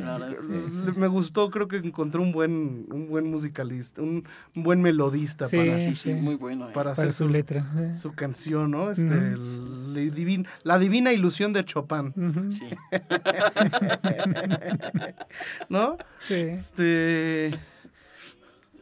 Me 0.96 1.06
gustó, 1.08 1.50
creo 1.50 1.66
que 1.68 1.76
encontré 1.76 2.20
un 2.20 2.32
buen, 2.32 2.86
un 2.90 3.08
buen 3.08 3.30
musicalista, 3.30 4.02
un, 4.02 4.24
un 4.54 4.62
buen 4.62 4.80
melodista 4.82 5.48
Sí, 5.48 5.56
para, 5.56 5.78
Sí, 5.78 5.84
sí, 5.86 5.94
sí. 5.94 6.12
muy 6.14 6.34
bueno. 6.36 6.64
eh. 6.64 6.68
para 6.68 6.74
Para 6.74 6.90
hacer 6.92 7.12
su 7.12 7.24
su, 7.24 7.30
letra. 7.30 7.66
sí. 7.94 8.00
su 8.00 8.12
canción, 8.12 8.70
¿no? 8.70 8.90
Este, 8.90 9.02
el- 9.14 9.94
la, 9.94 10.00
divin- 10.00 10.46
la 10.62 10.78
divina 10.78 11.12
ilusión 11.12 11.52
de 11.52 11.64
Chopin. 11.64 12.12
Sí. 12.50 12.66
¿no? 15.68 15.96
Sí. 16.24 16.34
Este. 16.34 17.46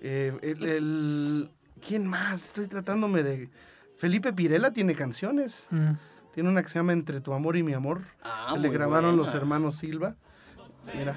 eh, 0.02 0.32
el, 0.42 0.62
el- 0.64 1.50
¿Quién 1.86 2.06
más? 2.06 2.44
Estoy 2.46 2.68
tratándome 2.68 3.22
de. 3.22 3.50
Felipe 3.96 4.32
Pirela 4.32 4.72
tiene 4.72 4.94
canciones. 4.94 5.68
Mm. 5.70 5.92
Tiene 6.32 6.48
una 6.48 6.62
que 6.62 6.68
se 6.68 6.78
llama 6.78 6.92
Entre 6.92 7.20
tu 7.20 7.34
amor 7.34 7.56
y 7.56 7.62
mi 7.62 7.74
amor. 7.74 8.02
Ah, 8.22 8.52
que 8.54 8.60
le 8.60 8.70
grabaron 8.70 9.16
los 9.16 9.34
hermanos 9.34 9.76
Silva. 9.76 10.16
Mira. 10.96 11.14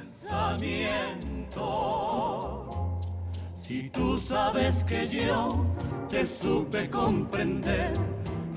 Si 3.56 3.90
tú 3.90 4.20
sabes 4.20 4.84
que 4.84 5.08
yo 5.08 5.74
te 6.10 6.26
supe 6.26 6.90
comprender 6.90 7.94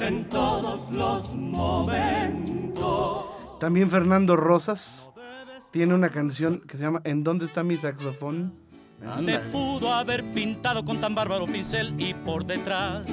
en 0.01 0.29
todos 0.29 0.91
los 0.91 1.35
momentos. 1.35 3.27
También 3.61 3.91
Fernando 3.91 4.37
Rosas 4.37 5.11
tiene 5.71 5.95
una 5.95 6.11
canción 6.11 6.61
que 6.61 6.77
se 6.77 6.83
llama 6.83 7.01
¿En 7.05 7.25
dónde 7.25 7.45
está 7.45 7.63
mi 7.63 7.77
saxofón? 7.77 8.68
Te 9.25 9.39
pudo 9.39 9.93
haber 9.93 10.25
pintado 10.33 10.85
con 10.85 11.01
tan 11.01 11.15
bárbaro 11.15 11.47
pincel 11.47 11.95
y 11.99 12.15
por 12.15 12.45
detrás 12.45 13.07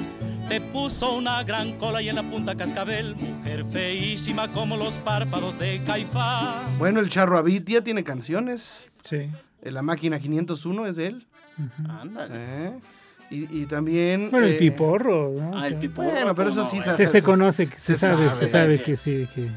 te 0.48 0.60
puso 0.60 1.16
una 1.16 1.42
gran 1.42 1.72
cola 1.78 2.02
y 2.02 2.08
en 2.08 2.16
la 2.16 2.22
punta 2.22 2.54
cascabel, 2.56 3.16
mujer 3.16 3.64
feísima 3.64 4.52
como 4.52 4.76
los 4.76 4.98
párpados 4.98 5.58
de 5.58 5.80
Caifás. 5.86 6.66
Bueno, 6.78 7.00
el 7.00 7.08
Charro 7.08 7.38
Abitia 7.38 7.82
tiene 7.82 8.04
canciones. 8.04 8.88
Sí. 9.04 9.30
La 9.62 9.82
máquina 9.82 10.20
501 10.20 10.86
es 10.86 10.96
de 10.96 11.06
él. 11.06 11.26
Ándale. 11.88 12.34
¿eh? 12.36 12.72
Y, 13.30 13.62
y 13.62 13.66
también. 13.66 14.30
Bueno, 14.30 14.46
el 14.46 14.54
eh, 14.54 14.58
piporro, 14.58 15.32
¿no? 15.36 15.58
Ah, 15.58 15.66
el 15.66 15.76
piporro. 15.76 16.10
Bueno, 16.10 16.34
pero 16.34 16.50
eso 16.50 16.60
¿cómo 16.60 16.70
sí 16.70 16.78
no, 16.78 16.96
se? 16.96 17.06
Se, 17.06 17.06
se 17.06 17.22
conoce, 17.22 17.66
se, 17.66 17.78
se 17.78 17.96
sabe, 17.96 18.22
sabe 18.22 18.34
se 18.34 18.46
sabe 18.46 18.78
que 18.78 18.84
que 18.84 18.92
es. 18.92 19.00
sí, 19.00 19.28
que 19.34 19.48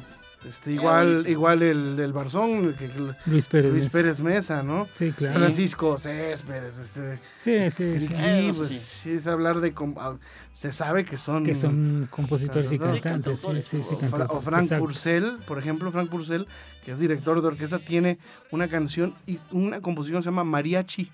Este, 0.47 0.71
igual, 0.71 1.25
igual 1.27 1.61
el 1.61 1.97
del 1.97 2.13
Barzón, 2.13 2.73
que- 2.75 2.89
Luis 3.25 3.47
Pérez. 3.47 3.71
Luis 3.73 3.83
Mesa. 3.83 3.97
Pérez 3.97 4.19
Mesa, 4.21 4.63
¿no? 4.63 4.87
Sí, 4.93 5.11
claro. 5.11 5.33
Francisco 5.37 5.97
Céspedes, 5.97 6.77
este, 6.77 7.19
Sí, 7.39 7.69
sí, 7.69 7.99
sí. 8.07 8.13
Eso 8.15 8.59
pues, 8.59 8.69
sí. 8.69 8.79
sí, 8.79 9.11
es 9.11 9.27
hablar 9.27 9.59
de... 9.59 9.73
ah, 9.97 10.15
Se 10.53 10.71
sabe 10.71 11.03
que 11.03 11.17
son... 11.17 11.43
Que 11.43 11.53
son 11.55 12.07
compositores 12.09 12.71
y 12.71 12.79
cantantes. 12.79 13.41
Sí, 13.41 13.61
sí, 13.61 13.81
sí, 13.83 14.05
o, 14.05 14.07
Fra- 14.07 14.27
o 14.29 14.39
Frank 14.39 14.63
exacto. 14.63 14.85
Purcell, 14.85 15.37
por 15.45 15.59
ejemplo, 15.59 15.91
Frank 15.91 16.09
Purcell, 16.09 16.45
que 16.85 16.93
es 16.93 16.99
director 16.99 17.41
de 17.41 17.47
orquesta, 17.47 17.79
tiene 17.79 18.17
una 18.51 18.69
canción 18.69 19.13
y 19.27 19.39
una 19.51 19.81
composición 19.81 20.19
que 20.19 20.23
se 20.23 20.29
llama 20.29 20.45
Mariachi. 20.45 21.11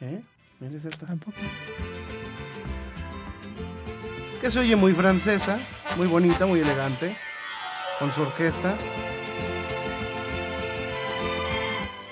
¿Eh? 0.00 0.20
Mira, 0.58 0.76
es 0.76 0.84
esta. 0.84 1.06
Tampoco. 1.06 1.36
Que 4.40 4.50
se 4.50 4.58
oye 4.58 4.74
muy 4.74 4.92
francesa, 4.92 5.54
muy 5.96 6.08
bonita, 6.08 6.46
muy 6.46 6.58
elegante, 6.58 7.14
con 7.98 8.10
su 8.12 8.22
orquesta. 8.22 8.76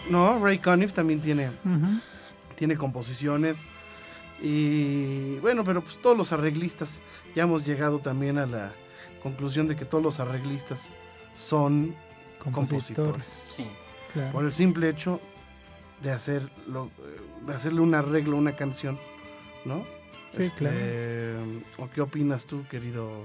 No, 0.08 0.38
Ray 0.44 0.58
Conniff 0.58 0.92
también 0.92 1.20
tiene, 1.20 1.50
tiene 2.56 2.76
composiciones. 2.76 3.64
Y 4.42 5.36
bueno, 5.36 5.64
pero 5.64 5.82
pues 5.82 5.98
todos 5.98 6.16
los 6.16 6.32
arreglistas, 6.32 7.02
ya 7.34 7.42
hemos 7.44 7.64
llegado 7.64 7.98
también 7.98 8.38
a 8.38 8.46
la 8.46 8.72
conclusión 9.22 9.68
de 9.68 9.76
que 9.76 9.84
todos 9.84 10.02
los 10.02 10.18
arreglistas 10.18 10.88
son 11.36 11.94
compositores. 12.52 13.26
Sí. 13.26 13.70
Claro. 14.12 14.32
Por 14.32 14.44
el 14.44 14.52
simple 14.52 14.88
hecho 14.88 15.20
de 16.02 16.10
hacerlo, 16.10 16.90
de 17.46 17.54
hacerle 17.54 17.80
un 17.80 17.94
arreglo, 17.94 18.36
a 18.36 18.40
una 18.40 18.52
canción, 18.52 18.98
¿no? 19.64 19.84
Sí, 20.30 20.48
claro. 20.56 20.76
¿O 21.78 21.88
qué 21.90 22.00
opinas 22.00 22.46
tú, 22.46 22.64
querido 22.68 23.22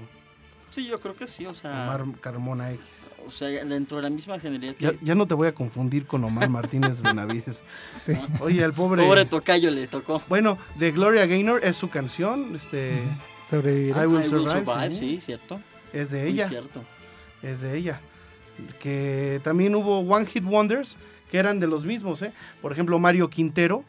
Sí, 0.70 0.86
yo 0.86 0.98
creo 1.00 1.14
que 1.14 1.26
sí, 1.26 1.46
o 1.46 1.54
sea, 1.54 1.70
Omar 1.84 2.04
Carmona 2.20 2.72
X? 2.72 3.16
o 3.26 3.30
sea, 3.30 3.48
dentro 3.64 3.96
de 3.98 4.02
la 4.02 4.10
misma 4.10 4.38
generalidad 4.38 4.74
que 4.74 4.84
Ya, 4.84 4.92
ya 5.00 5.14
no 5.14 5.26
te 5.26 5.34
voy 5.34 5.48
a 5.48 5.54
confundir 5.54 6.06
con 6.06 6.22
Omar 6.24 6.48
Martínez 6.50 7.02
Benavides. 7.02 7.64
Sí. 7.94 8.12
Oye, 8.40 8.62
el 8.62 8.72
pobre... 8.72 9.02
pobre 9.04 9.24
tocayo 9.24 9.70
le 9.70 9.86
tocó. 9.86 10.22
Bueno, 10.28 10.58
de 10.76 10.92
Gloria 10.92 11.26
Gaynor 11.26 11.64
es 11.64 11.76
su 11.76 11.88
canción, 11.88 12.54
este, 12.54 13.00
Sobrevivir. 13.48 13.96
I 13.96 14.00
Will 14.00 14.06
I 14.06 14.06
Will 14.14 14.24
Survive, 14.24 14.64
Survive, 14.66 14.90
sí. 14.90 14.98
sí, 14.98 15.20
cierto. 15.20 15.60
es 15.92 16.10
de 16.10 16.22
Muy 16.22 16.32
ella, 16.32 16.48
cierto. 16.48 16.82
es 17.42 17.60
de 17.60 17.76
ella. 17.76 18.00
Que 18.80 19.40
también 19.44 19.74
hubo 19.74 20.00
One 20.00 20.26
Hit 20.26 20.44
Wonders, 20.44 20.96
que 21.30 21.38
eran 21.38 21.60
de 21.60 21.66
los 21.66 21.84
mismos, 21.84 22.22
¿eh? 22.22 22.32
Por 22.60 22.72
ejemplo, 22.72 22.98
Mario 22.98 23.28
Quintero, 23.30 23.84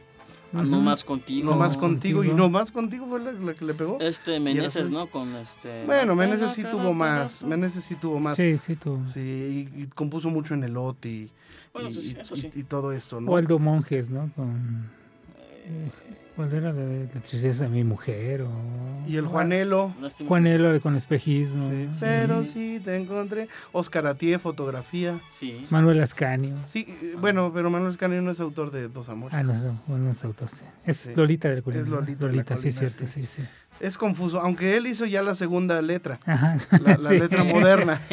Ah, 0.53 0.63
No 0.63 0.79
más 0.81 1.03
contigo. 1.03 1.51
No 1.51 1.57
Más 1.57 1.75
Contigo, 1.77 2.23
y. 2.23 2.29
No 2.33 2.49
Más 2.49 2.71
Contigo 2.71 3.05
fue 3.05 3.19
la, 3.19 3.31
la 3.33 3.53
que 3.53 3.65
le 3.65 3.73
pegó. 3.73 3.97
Este 3.99 4.39
Meneses, 4.39 4.89
¿no? 4.89 5.07
Con 5.07 5.35
este. 5.35 5.83
Bueno, 5.85 6.15
Meneses 6.15 6.53
sí 6.53 6.63
tuvo 6.63 6.93
más, 6.93 7.43
Meneses 7.43 7.83
sí 7.83 7.95
tuvo 7.95 8.19
más. 8.19 8.37
Sí, 8.37 8.57
sí, 8.65 8.75
tú. 8.75 8.99
Sí, 9.13 9.19
y, 9.75 9.81
y 9.83 9.87
compuso 9.87 10.29
mucho 10.29 10.53
en 10.53 10.63
el 10.63 10.77
OT 10.77 11.05
y, 11.05 11.31
Bueno, 11.73 11.89
y- 11.89 11.91
eso 11.91 12.01
sí, 12.01 12.15
y- 12.17 12.21
eso 12.21 12.35
y- 12.35 12.41
sí. 12.41 12.51
y 12.55 12.63
todo 12.63 12.93
esto, 12.93 13.19
¿no? 13.19 13.31
O 13.31 13.37
Aldo 13.37 13.59
Monjes, 13.59 14.09
¿no? 14.09 14.31
Con. 14.35 14.89
eh, 15.65 15.91
¿Cuál 16.37 16.53
era 16.53 16.71
la 16.71 16.73
de 16.73 17.09
la 17.13 17.19
tristeza 17.21 17.63
de 17.65 17.69
mi 17.71 17.83
mujer? 17.83 18.43
O... 18.43 18.47
Y 19.07 19.17
el 19.17 19.25
Juanelo. 19.25 19.93
Lástima. 19.99 20.27
Juanelo 20.29 20.79
con 20.81 20.95
espejismo. 20.95 21.69
sí. 21.71 21.89
sí. 21.91 21.99
Pero 22.01 22.43
sí, 22.43 22.81
te 22.83 22.95
encontré. 22.95 23.47
Oscar 23.73 24.07
Atié, 24.07 24.37
fotografía. 24.39 25.19
Sí. 25.31 25.63
Manuel 25.71 25.99
Ascanio. 26.01 26.53
Sí, 26.65 26.85
eh, 26.87 27.15
bueno, 27.19 27.51
pero 27.53 27.69
Manuel 27.69 27.91
Escanio 27.91 28.21
no 28.21 28.31
es 28.31 28.39
autor 28.39 28.71
de 28.71 28.87
Dos 28.87 29.09
Amores. 29.09 29.37
Ah, 29.37 29.43
no, 29.43 29.53
no, 29.53 29.81
bueno, 29.87 30.05
no 30.05 30.11
es 30.11 30.23
autor, 30.23 30.49
sí. 30.49 30.63
Es 30.85 30.97
Sí. 30.97 31.11
Lolita 31.15 31.49
del 31.49 31.63
Colina. 31.63 31.83
Es 31.83 31.89
¿no? 31.89 31.95
Lolita 31.97 32.27
de 32.27 32.35
la 32.35 32.43
Colina, 32.43 32.71
cierto, 32.71 33.07
sí. 33.07 33.21
sí, 33.21 33.23
sí. 33.23 33.41
Es 33.79 33.97
confuso, 33.97 34.39
aunque 34.39 34.75
él 34.75 34.87
hizo 34.87 35.05
ya 35.05 35.21
la 35.21 35.35
segunda 35.35 35.79
letra, 35.83 36.19
Ajá. 36.25 36.55
la, 36.71 36.97
la 36.97 36.97
sí. 37.09 37.19
letra 37.19 37.43
moderna. 37.43 38.01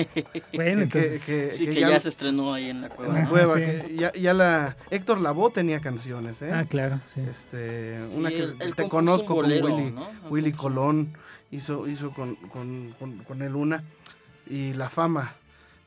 Bueno, 0.55 0.79
que- 0.79 0.83
entonces. 0.85 1.25
que- 1.25 1.51
Sí, 1.53 1.67
que 1.67 1.75
que 1.75 1.81
ya- 1.81 1.91
ya 1.91 2.01
se 2.01 2.09
estrenó 2.09 2.55
ahí 2.55 2.71
en 2.71 2.81
la 2.83 2.87
en 2.89 2.93
cueva. 2.93 3.13
la 3.15 3.21
Ajá, 3.21 3.29
cueva. 3.31 3.55
sí. 3.55 3.61
que 3.61 3.97
ya, 3.99 4.13
ya 4.13 4.33
la. 4.35 4.77
Héctor 4.91 5.21
Lavoe 5.21 5.51
tenía 5.53 5.81
canciones, 5.81 6.41
¿eh? 6.43 6.51
Ah, 6.53 6.65
claro, 6.69 7.01
sí. 7.07 7.21
Este, 7.29 7.99
Sí, 7.99 8.14
una 8.19 8.29
que 8.31 8.39
él- 8.43 8.57
él 8.61 8.75
te 8.75 8.89
conozco 8.89 9.35
un 9.35 9.43
bolero, 9.43 9.69
con 9.69 9.79
Willy, 9.81 9.91
¿no? 9.93 10.09
Willy 10.31 10.53
Colón, 10.53 11.13
hizo, 11.51 11.87
hizo 11.89 12.11
con, 12.11 12.35
con, 12.37 12.95
con, 12.99 13.19
con 13.19 13.43
él 13.43 13.55
una, 13.57 13.83
y 14.49 14.73
La 14.75 14.89
Fama, 14.89 15.35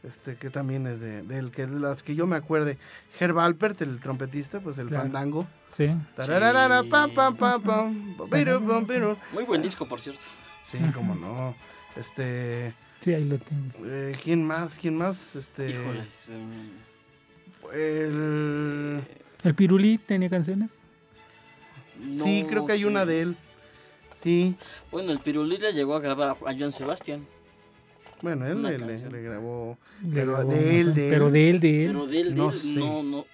este, 0.04 0.36
que 0.36 0.50
también 0.50 0.88
es 0.88 1.02
de, 1.02 1.22
de 1.24 1.38
él, 1.40 1.52
que 1.52 1.66
de 1.68 1.80
las 1.80 2.04
que 2.04 2.16
yo 2.16 2.26
me 2.28 2.36
acuerde, 2.36 2.78
Herb 3.20 3.40
Alpert, 3.40 3.82
el 3.82 4.00
trompetista, 4.00 4.60
pues 4.60 4.78
el 4.78 4.88
Claro. 4.88 5.04
fandango, 5.04 5.48
Sí. 5.68 5.90
Tararara, 6.16 6.84
pam, 6.84 7.14
pam, 7.14 7.36
pam, 7.36 7.62
pam, 7.62 8.18
piru, 8.32 8.66
pam, 8.66 8.86
piru. 8.86 9.18
Muy 9.34 9.44
buen 9.44 9.62
disco, 9.62 9.88
por 9.88 10.00
cierto. 10.00 10.22
sí, 10.64 10.78
cómo 10.94 11.14
no, 11.16 11.56
este, 11.96 12.74
Sí, 13.02 13.14
ahí 13.14 13.24
lo 13.26 13.38
tengo. 13.38 13.72
eh, 13.86 14.18
¿quién 14.24 14.46
más, 14.46 14.78
quién 14.78 14.98
más, 14.98 15.36
este, 15.36 15.70
Híjole. 15.72 16.08
se 16.20 16.32
me- 16.34 16.88
el, 17.74 19.02
¿El 19.44 19.56
Pirulí 19.56 19.98
tenía 19.98 20.30
canciones? 20.30 20.80
Sí, 22.24 22.46
creo 22.50 22.66
que 22.66 22.74
hay 22.74 22.82
sé. 22.82 22.88
una 22.88 23.06
de 23.06 23.22
él, 23.22 23.38
sí, 24.16 24.56
Bueno, 24.92 25.12
el 25.12 25.20
Pirulí 25.20 25.58
le 25.58 25.74
llegó 25.74 25.96
a 25.96 26.00
grabar 26.00 26.38
a 26.46 26.58
Joan 26.58 26.72
Sebastián. 26.72 27.26
Bueno, 28.22 28.48
él 28.48 28.64
le, 28.64 28.78
le- 28.80 29.22
grabó. 29.22 29.78
Le 30.04 30.10
Pero 30.14 30.32
grabó 30.34 30.52
de 30.52 30.80
él, 30.80 30.94
de 30.96 31.06
él. 31.08 31.14
Pero 31.14 31.30
de 31.30 31.50
él, 31.52 31.60
de 31.60 31.86
él. 31.86 31.92
Pero 31.92 32.08
de 32.08 32.22
él, 32.22 32.30
de 32.30 32.36
No 32.36 32.50
él, 32.50 32.56
sé. 32.56 32.80
no, 32.80 33.04
no, 33.04 33.26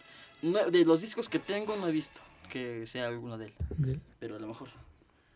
no, 0.41 0.69
De 0.69 0.83
los 0.85 1.01
discos 1.01 1.29
que 1.29 1.39
tengo 1.39 1.75
no 1.77 1.87
he 1.87 1.91
visto 1.91 2.19
que 2.49 2.85
sea 2.85 3.07
alguno 3.07 3.37
de 3.37 3.45
él. 3.45 3.53
de 3.77 3.91
él. 3.93 4.01
Pero 4.19 4.35
a 4.35 4.39
lo 4.39 4.47
mejor. 4.47 4.67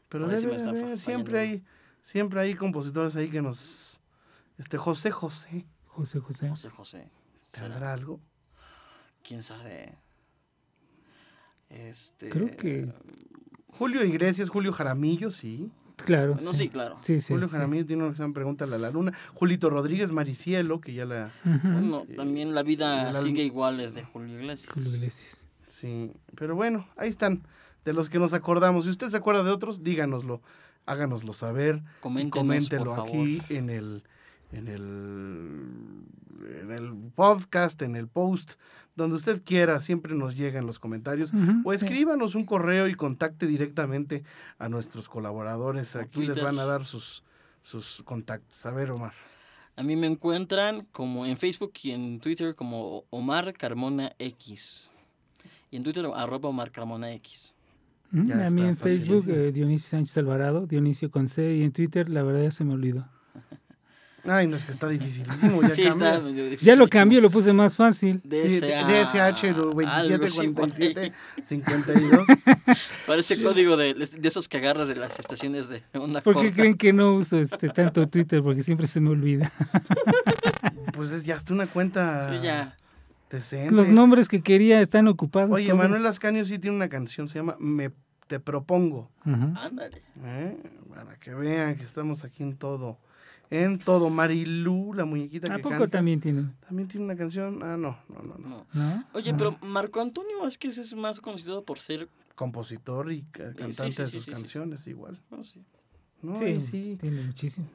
Pero 0.10 0.28
debe 0.28 0.58
me 0.72 0.98
siempre 0.98 1.40
hay, 1.40 1.64
siempre 2.02 2.40
hay 2.42 2.56
compositores 2.56 3.16
ahí 3.16 3.30
que 3.30 3.42
nos. 3.42 4.02
Este 4.58 4.78
José 4.78 5.12
José. 5.12 5.66
José 5.86 6.20
José. 6.20 6.50
José 6.50 6.70
José. 6.70 7.10
¿Tendrá 7.52 7.94
algo? 7.94 8.20
¿Quién 9.24 9.42
sabe? 9.44 9.98
Este. 11.70 12.30
Creo 12.30 12.56
que. 12.56 12.92
Julio 13.68 14.04
Iglesias, 14.04 14.50
Julio 14.50 14.72
Jaramillo, 14.72 15.30
sí. 15.30 15.70
Claro. 15.98 16.38
No, 16.42 16.54
sí, 16.54 16.70
claro. 16.70 16.98
Sí, 17.02 17.20
sí. 17.20 17.34
Julio 17.34 17.48
sí. 17.48 17.54
Jaramillo 17.54 17.86
tiene 17.86 18.04
una 18.04 18.12
que 18.12 18.18
se 18.18 18.24
llama 18.24 18.34
Pregúntale 18.34 18.76
a 18.76 18.78
la 18.78 18.92
Luna. 18.92 19.14
Julito 19.34 19.70
Rodríguez 19.70 20.12
Maricielo, 20.12 20.80
que 20.80 20.94
ya 20.94 21.06
la. 21.06 21.32
Bueno, 21.44 22.06
también 22.16 22.54
la 22.54 22.64
vida 22.64 23.14
sigue 23.16 23.44
igual 23.44 23.80
es 23.80 23.96
de 23.96 24.04
Julio 24.04 24.40
Iglesias. 24.40 24.74
Julio 24.74 24.96
Iglesias. 24.96 25.44
Sí, 25.68 26.12
pero 26.36 26.56
bueno, 26.56 26.88
ahí 26.96 27.10
están, 27.10 27.44
de 27.86 27.94
los 27.94 28.10
que 28.10 28.18
nos 28.18 28.34
acordamos. 28.34 28.86
Si 28.86 28.90
usted 28.90 29.10
se 29.10 29.18
acuerda 29.18 29.44
de 29.44 29.52
otros, 29.52 29.84
díganoslo, 29.84 30.42
háganoslo 30.88 31.34
saber. 31.34 31.84
Coméntenos, 32.00 32.44
coméntelo 32.44 32.96
por 32.96 33.08
aquí 33.08 33.44
en 33.50 33.70
el, 33.70 34.04
en 34.52 34.68
el 34.68 36.04
en 36.62 36.72
el 36.72 36.94
podcast, 37.16 37.82
en 37.82 37.96
el 37.96 38.08
post, 38.08 38.54
donde 38.96 39.16
usted 39.16 39.42
quiera, 39.44 39.80
siempre 39.80 40.16
nos 40.16 40.36
llegan 40.36 40.66
los 40.66 40.80
comentarios. 40.80 41.32
O 41.64 41.72
sí. 41.72 41.76
escríbanos 41.76 42.36
un 42.36 42.46
correo 42.46 42.88
y 42.88 42.96
contacte 42.96 43.48
directamente 43.48 44.24
a 44.58 44.70
nuestros 44.70 45.10
colaboradores. 45.10 45.96
Aquí 45.96 46.26
les 46.26 46.42
van 46.42 46.60
a 46.60 46.66
dar 46.66 46.86
sus, 46.86 47.24
sus 47.62 48.02
contactos. 48.06 48.66
A 48.66 48.72
ver, 48.72 48.92
Omar. 48.92 49.14
A 49.76 49.84
mí 49.84 49.96
me 49.96 50.08
encuentran 50.08 50.88
como 50.92 51.26
en 51.26 51.38
Facebook 51.38 51.74
y 51.84 51.92
en 51.92 52.20
Twitter 52.20 52.56
como 52.56 53.04
Omar 53.12 53.54
Carmona 53.54 54.12
X. 54.18 54.90
Y 55.70 55.78
en 55.78 55.84
Twitter 55.84 56.06
arroba 56.16 56.50
Omar 56.50 56.72
Carmona 56.72 57.12
X. 57.14 57.54
Mm, 58.10 58.28
Ya 58.28 58.48
a 58.48 58.50
mí 58.50 58.62
está 58.62 58.68
en 58.70 58.78
Facebook, 58.78 59.26
eh, 59.28 59.52
Dionisio 59.52 59.90
Sánchez 59.90 60.18
Alvarado, 60.18 60.66
Dionisio 60.66 61.12
con 61.12 61.28
C, 61.28 61.56
y 61.58 61.64
en 61.64 61.72
Twitter, 61.72 62.10
la 62.10 62.24
verdad 62.24 62.44
ya 62.44 62.52
se 62.52 62.64
me 62.64 62.74
olvidó. 62.74 63.08
Ay, 64.28 64.46
no 64.48 64.56
es 64.58 64.66
que 64.66 64.72
está 64.72 64.88
dificilísimo. 64.90 65.62
Ya 65.62 65.70
sí, 65.76 65.84
cambia. 65.86 66.10
está 66.10 66.22
medio 66.22 66.44
difícil. 66.46 66.66
Ya 66.68 66.76
lo 66.76 66.88
cambié, 66.88 67.22
lo 67.22 67.30
puse 67.30 67.54
más 67.54 67.76
fácil. 67.76 68.22
Sí, 68.30 68.60
DSH 68.60 69.44
algo 69.46 69.74
27 69.74 70.26
así 70.26 70.48
por 70.50 70.54
47 70.56 71.00
ahí. 71.00 71.14
52. 71.44 72.28
Parece 73.06 73.42
código 73.42 73.78
de, 73.78 73.94
de 73.94 74.28
esos 74.28 74.48
que 74.48 74.58
agarras 74.58 74.88
de 74.88 74.96
las 74.96 75.20
estaciones 75.20 75.70
de 75.70 75.82
una 75.94 76.22
¿Por 76.22 76.34
qué 76.36 76.42
corta. 76.42 76.56
creen 76.56 76.74
que 76.76 76.94
no 76.94 77.16
uso 77.16 77.40
este 77.40 77.70
tanto 77.70 78.08
Twitter? 78.08 78.44
Porque 78.44 78.64
siempre 78.64 78.86
se 78.88 79.00
me 79.00 79.10
olvida. 79.10 79.52
Pues 80.94 81.12
es 81.12 81.24
ya 81.26 81.36
hasta 81.36 81.54
una 81.54 81.68
cuenta 81.68 82.28
Sí, 82.28 82.40
ya. 82.42 82.76
decente. 83.30 83.74
Los 83.74 83.92
nombres 83.92 84.28
que 84.28 84.42
quería 84.42 84.82
están 84.82 85.08
ocupados. 85.08 85.52
Oye, 85.56 85.68
todos. 85.68 85.78
Manuel 85.78 86.06
Ascanio 86.08 86.44
sí 86.44 86.58
tiene 86.58 86.76
una 86.76 86.90
canción, 86.90 87.28
se 87.28 87.36
llama 87.38 87.56
Me 87.60 87.92
Te 88.26 88.40
Propongo. 88.40 89.12
Ándale. 89.24 90.02
¿eh? 90.24 90.58
Para 90.90 91.16
que 91.20 91.36
vean 91.36 91.76
que 91.78 91.84
estamos 91.84 92.24
aquí 92.24 92.42
en 92.42 92.56
todo. 92.58 92.98
En 93.50 93.80
todo. 93.80 94.10
Marilú, 94.10 94.94
la 94.94 95.06
muñequita 95.06 95.52
¿A 95.54 95.56
que 95.58 95.62
poco 95.64 95.76
canta. 95.76 95.88
también 95.98 96.20
tienen? 96.20 96.54
¿También 96.68 96.88
tiene 96.88 97.06
una 97.06 97.16
canción? 97.16 97.62
Ah, 97.64 97.78
no, 97.78 97.98
no, 98.10 98.22
no. 98.38 98.68
no. 98.74 99.06
Oye, 99.14 99.34
pero 99.34 99.58
Marco 99.62 100.02
Antonio 100.02 100.46
es 100.48 100.58
que 100.58 100.68
ese 100.68 100.82
es 100.82 100.94
más 100.96 101.20
conocido 101.22 101.64
por 101.64 101.80
ser. 101.80 102.10
Compositor 102.36 103.12
y 103.12 103.24
ca- 103.24 103.52
sí, 103.52 103.56
cantante 103.58 103.92
sí, 103.92 104.02
de 104.02 104.08
sí, 104.08 104.12
sus 104.12 104.12
sí, 104.12 104.20
sí, 104.20 104.26
sí. 104.26 104.32
canciones 104.32 104.88
igual. 104.88 105.20
no 105.32 105.44
sé. 105.44 105.60
No, 106.22 106.36
Sí, 106.36 106.60
sí. 106.62 106.98
tiene 107.00 107.22
muchísimo. 107.22 107.68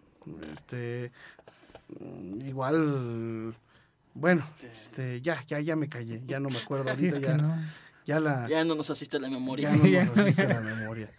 Este, 0.55 1.11
mm, 2.01 2.47
igual, 2.47 3.55
bueno, 4.15 4.43
este, 4.81 5.21
ya, 5.21 5.45
ya, 5.47 5.59
ya 5.61 5.75
me 5.77 5.89
callé, 5.89 6.23
ya 6.27 6.39
no 6.39 6.49
me 6.51 6.59
acuerdo. 6.59 6.85
Es 6.91 6.99
ahorita 7.01 7.21
que 7.21 7.27
ya, 7.27 7.37
no. 7.39 7.57
ya 8.07 8.21
la, 8.21 8.49
Ya 8.49 8.65
no 8.65 8.75
nos 8.75 8.91
asiste 8.91 9.19
la 9.19 9.31
memoria. 9.31 9.71
ya 9.71 9.77
no 9.77 9.85
nos 9.85 10.17
no, 10.17 10.23
asiste 10.23 10.47
la 10.49 10.61
memoria. 10.61 11.11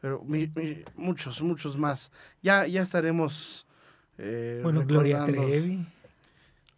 Pero 0.00 0.22
mi- 0.24 0.48
mi- 0.54 0.82
muchos, 0.96 1.40
muchos 1.40 1.76
más. 1.78 2.10
Ya, 2.42 2.66
ya 2.66 2.82
estaremos. 2.82 3.66
Eh, 4.18 4.60
Bueno, 4.62 4.84
Gloria. 4.86 5.24
Trevi. 5.24 5.86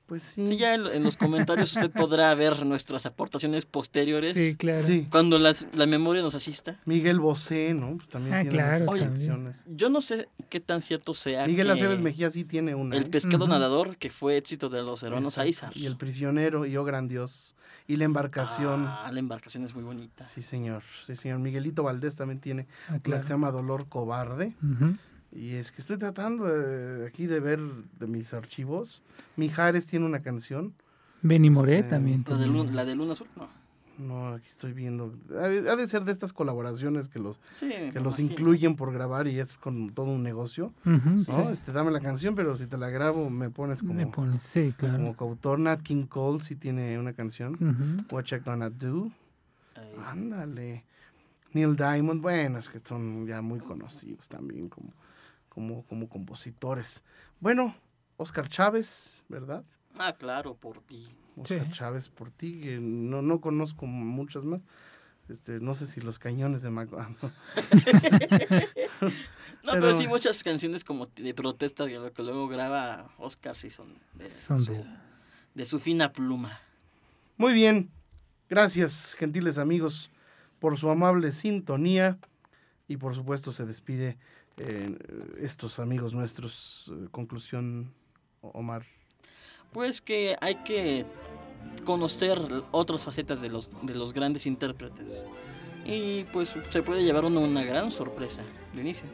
Pues 0.06 0.22
sí. 0.22 0.46
Sí, 0.46 0.58
ya 0.58 0.74
en, 0.74 0.84
en 0.86 1.02
los 1.02 1.16
comentarios 1.16 1.72
usted 1.74 1.90
podrá 1.90 2.34
ver 2.34 2.66
nuestras 2.66 3.06
aportaciones 3.06 3.64
posteriores. 3.64 4.34
Sí, 4.34 4.54
claro. 4.54 4.82
Sí. 4.86 5.08
Cuando 5.10 5.38
las- 5.38 5.64
la 5.74 5.86
memoria 5.86 6.20
nos 6.20 6.34
asista. 6.34 6.78
Miguel 6.84 7.20
Bosé, 7.20 7.72
¿no? 7.72 7.96
Pues 7.96 8.08
también 8.10 8.34
Ah, 8.34 8.40
tiene 8.42 8.54
claro, 8.56 8.84
muchas 8.84 9.00
canciones. 9.00 9.64
Yo 9.66 9.88
no 9.88 10.02
sé 10.02 10.28
qué 10.50 10.60
tan 10.60 10.82
cierto 10.82 11.14
sea 11.14 11.46
Miguel 11.46 11.70
Aceves 11.70 12.00
Mejía 12.02 12.28
sí 12.28 12.44
tiene 12.44 12.74
una. 12.74 12.96
el 12.96 13.04
¿eh? 13.04 13.06
pescado 13.06 13.48
nadador, 13.48 13.96
que 13.96 14.10
fue 14.10 14.36
éxito 14.36 14.68
de 14.68 14.82
los 14.82 15.02
hermanos. 15.02 15.38
Aizar. 15.38 15.74
Y 15.74 15.86
el 15.86 15.96
prisionero, 15.96 16.66
y 16.66 16.76
Oh 16.76 16.84
Gran 16.84 17.08
Dios. 17.08 17.56
Y 17.88 17.96
la 17.96 18.04
embarcación. 18.04 18.84
Ah, 18.86 19.10
la 19.10 19.18
embarcación 19.18 19.64
es 19.64 19.74
muy 19.74 19.84
bonita. 19.84 20.22
Sí, 20.22 20.42
señor. 20.42 20.82
Sí, 21.02 21.16
señor. 21.16 21.38
Miguelito 21.38 21.82
Valdés 21.82 22.14
también 22.16 22.40
tiene 22.40 22.66
Ah, 22.88 22.98
una 23.06 23.16
que 23.18 23.22
se 23.24 23.30
llama 23.30 23.50
Dolor 23.50 23.88
Cobarde. 23.88 24.52
Ujú. 24.62 24.96
Y 25.34 25.54
es 25.54 25.72
que 25.72 25.80
estoy 25.80 25.96
tratando 25.98 26.44
de, 26.46 27.06
aquí 27.06 27.26
de 27.26 27.40
ver 27.40 27.60
de 27.98 28.06
mis 28.06 28.32
archivos. 28.34 29.02
Mijares 29.36 29.86
tiene 29.86 30.06
una 30.06 30.20
canción. 30.22 30.74
Benny 31.22 31.50
Moré 31.50 31.78
Este, 31.78 31.90
también. 31.90 32.24
La 32.28 32.36
de. 32.36 32.46
Luna, 32.46 32.72
la 32.72 32.84
de 32.84 32.94
Luna 32.94 33.12
Azul, 33.12 33.26
no. 33.36 33.48
No, 33.96 34.28
aquí 34.34 34.48
estoy 34.48 34.72
viendo. 34.72 35.14
Ha 35.40 35.46
de 35.48 35.70
ha 35.70 35.76
de 35.76 35.86
ser 35.86 36.04
de 36.04 36.10
estas 36.12 36.32
colaboraciones 36.32 37.06
que 37.08 37.20
los, 37.20 37.38
Sí, 37.52 37.68
que 37.92 38.00
los 38.00 38.18
imagino. 38.18 38.30
incluyen 38.32 38.74
por 38.76 38.92
grabar 38.92 39.28
y 39.28 39.38
es 39.38 39.56
con 39.56 39.90
todo 39.90 40.06
un 40.06 40.22
negocio. 40.24 40.72
¿no? 40.84 41.18
sí. 41.20 41.30
Este, 41.52 41.70
dame 41.72 41.92
la 41.92 42.00
canción, 42.00 42.34
pero 42.34 42.56
si 42.56 42.66
te 42.66 42.76
la 42.76 42.88
grabo 42.90 43.30
me 43.30 43.50
pones 43.50 43.80
como, 43.80 43.94
Me 43.94 44.06
pones, 44.08 44.42
sí, 44.42 44.74
claro. 44.76 44.96
como 44.96 45.16
coautor. 45.16 45.60
Nat 45.60 45.80
King 45.82 46.06
Cole 46.06 46.42
sí 46.42 46.56
tiene 46.56 46.98
una 46.98 47.12
canción. 47.12 47.54
Ujú. 47.54 48.14
What 48.16 48.24
You 48.24 48.38
Gonna 48.44 48.68
Do. 48.70 49.12
Ahí. 49.76 49.92
Ándale. 50.06 50.84
Neil 51.52 51.76
Diamond, 51.76 52.20
bueno, 52.20 52.58
es 52.58 52.68
que 52.68 52.80
son 52.80 53.26
ya 53.28 53.40
muy 53.42 53.60
conocidos 53.60 54.28
también 54.28 54.68
como, 54.68 54.92
como, 55.54 55.84
como 55.86 56.08
compositores. 56.08 57.04
Bueno, 57.40 57.74
Oscar 58.16 58.48
Chávez, 58.48 59.24
¿verdad? 59.28 59.64
Ah, 59.98 60.12
claro, 60.18 60.54
por 60.54 60.80
ti. 60.82 61.08
Oscar 61.36 61.64
Sí. 61.66 61.72
Chávez 61.72 62.08
por 62.08 62.30
ti, 62.30 62.60
que 62.60 62.78
no, 62.80 63.22
no 63.22 63.40
conozco 63.40 63.86
muchas 63.86 64.44
más. 64.44 64.62
Este, 65.28 65.58
no 65.60 65.74
sé 65.74 65.86
si 65.86 66.00
los 66.00 66.18
cañones 66.18 66.62
de 66.62 66.70
Mac... 66.70 66.88
ah, 66.98 67.08
no. 67.22 67.30
No, 69.64 69.72
pero, 69.72 69.80
Pero- 69.86 69.94
sí 69.94 70.06
muchas 70.06 70.42
canciones 70.42 70.84
como 70.84 71.06
de 71.06 71.32
protesta 71.32 71.86
que 71.86 71.94
lo 71.98 72.12
que 72.12 72.22
luego 72.22 72.48
graba 72.48 73.10
Oscar 73.16 73.56
sí 73.56 73.70
son 73.70 73.94
de, 74.12 74.28
Son 74.28 74.62
su, 74.62 74.72
de- 74.74 74.84
de 75.54 75.64
su 75.64 75.78
fina 75.78 76.12
pluma. 76.12 76.60
Muy 77.38 77.54
bien. 77.54 77.90
Gracias, 78.50 79.14
gentiles 79.18 79.56
amigos, 79.56 80.10
por 80.58 80.76
su 80.76 80.90
amable 80.90 81.32
sintonía. 81.32 82.18
Y 82.88 82.98
por 82.98 83.14
supuesto 83.14 83.52
se 83.52 83.64
despide 83.64 84.18
eh, 84.56 84.96
estos 85.40 85.78
amigos 85.78 86.14
nuestros. 86.14 86.92
Eh, 86.94 87.08
conclusión, 87.10 87.92
Omar. 88.40 88.84
Pues 89.72 90.00
que 90.00 90.36
hay 90.40 90.56
que 90.56 91.04
conocer 91.84 92.38
otras 92.70 93.04
facetas 93.04 93.40
de 93.40 93.48
los, 93.48 93.72
de 93.82 93.94
los 93.94 94.12
grandes 94.12 94.46
intérpretes. 94.46 95.26
Y 95.84 96.24
pues 96.24 96.56
se 96.70 96.82
puede 96.82 97.04
llevar 97.04 97.24
uno 97.24 97.40
una 97.40 97.64
gran 97.64 97.90
sorpresa 97.90 98.42
de 98.74 98.80
inicio. 98.80 99.04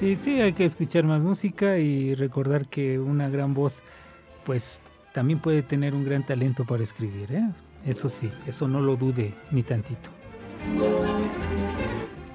Y 0.00 0.16
sí, 0.16 0.40
hay 0.40 0.52
que 0.52 0.64
escuchar 0.64 1.04
más 1.04 1.22
música 1.22 1.78
y 1.78 2.14
recordar 2.14 2.66
que 2.66 2.98
una 2.98 3.28
gran 3.28 3.54
voz, 3.54 3.82
pues 4.44 4.80
también 5.12 5.38
puede 5.38 5.62
tener 5.62 5.94
un 5.94 6.04
gran 6.04 6.24
talento 6.26 6.64
para 6.64 6.82
escribir, 6.82 7.32
¿eh? 7.32 7.48
Eso 7.86 8.08
sí, 8.08 8.30
eso 8.46 8.66
no 8.66 8.80
lo 8.80 8.96
dude 8.96 9.32
ni 9.50 9.62
tantito. 9.62 10.10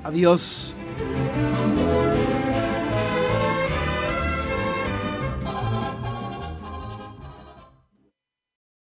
Adiós. 0.04 0.74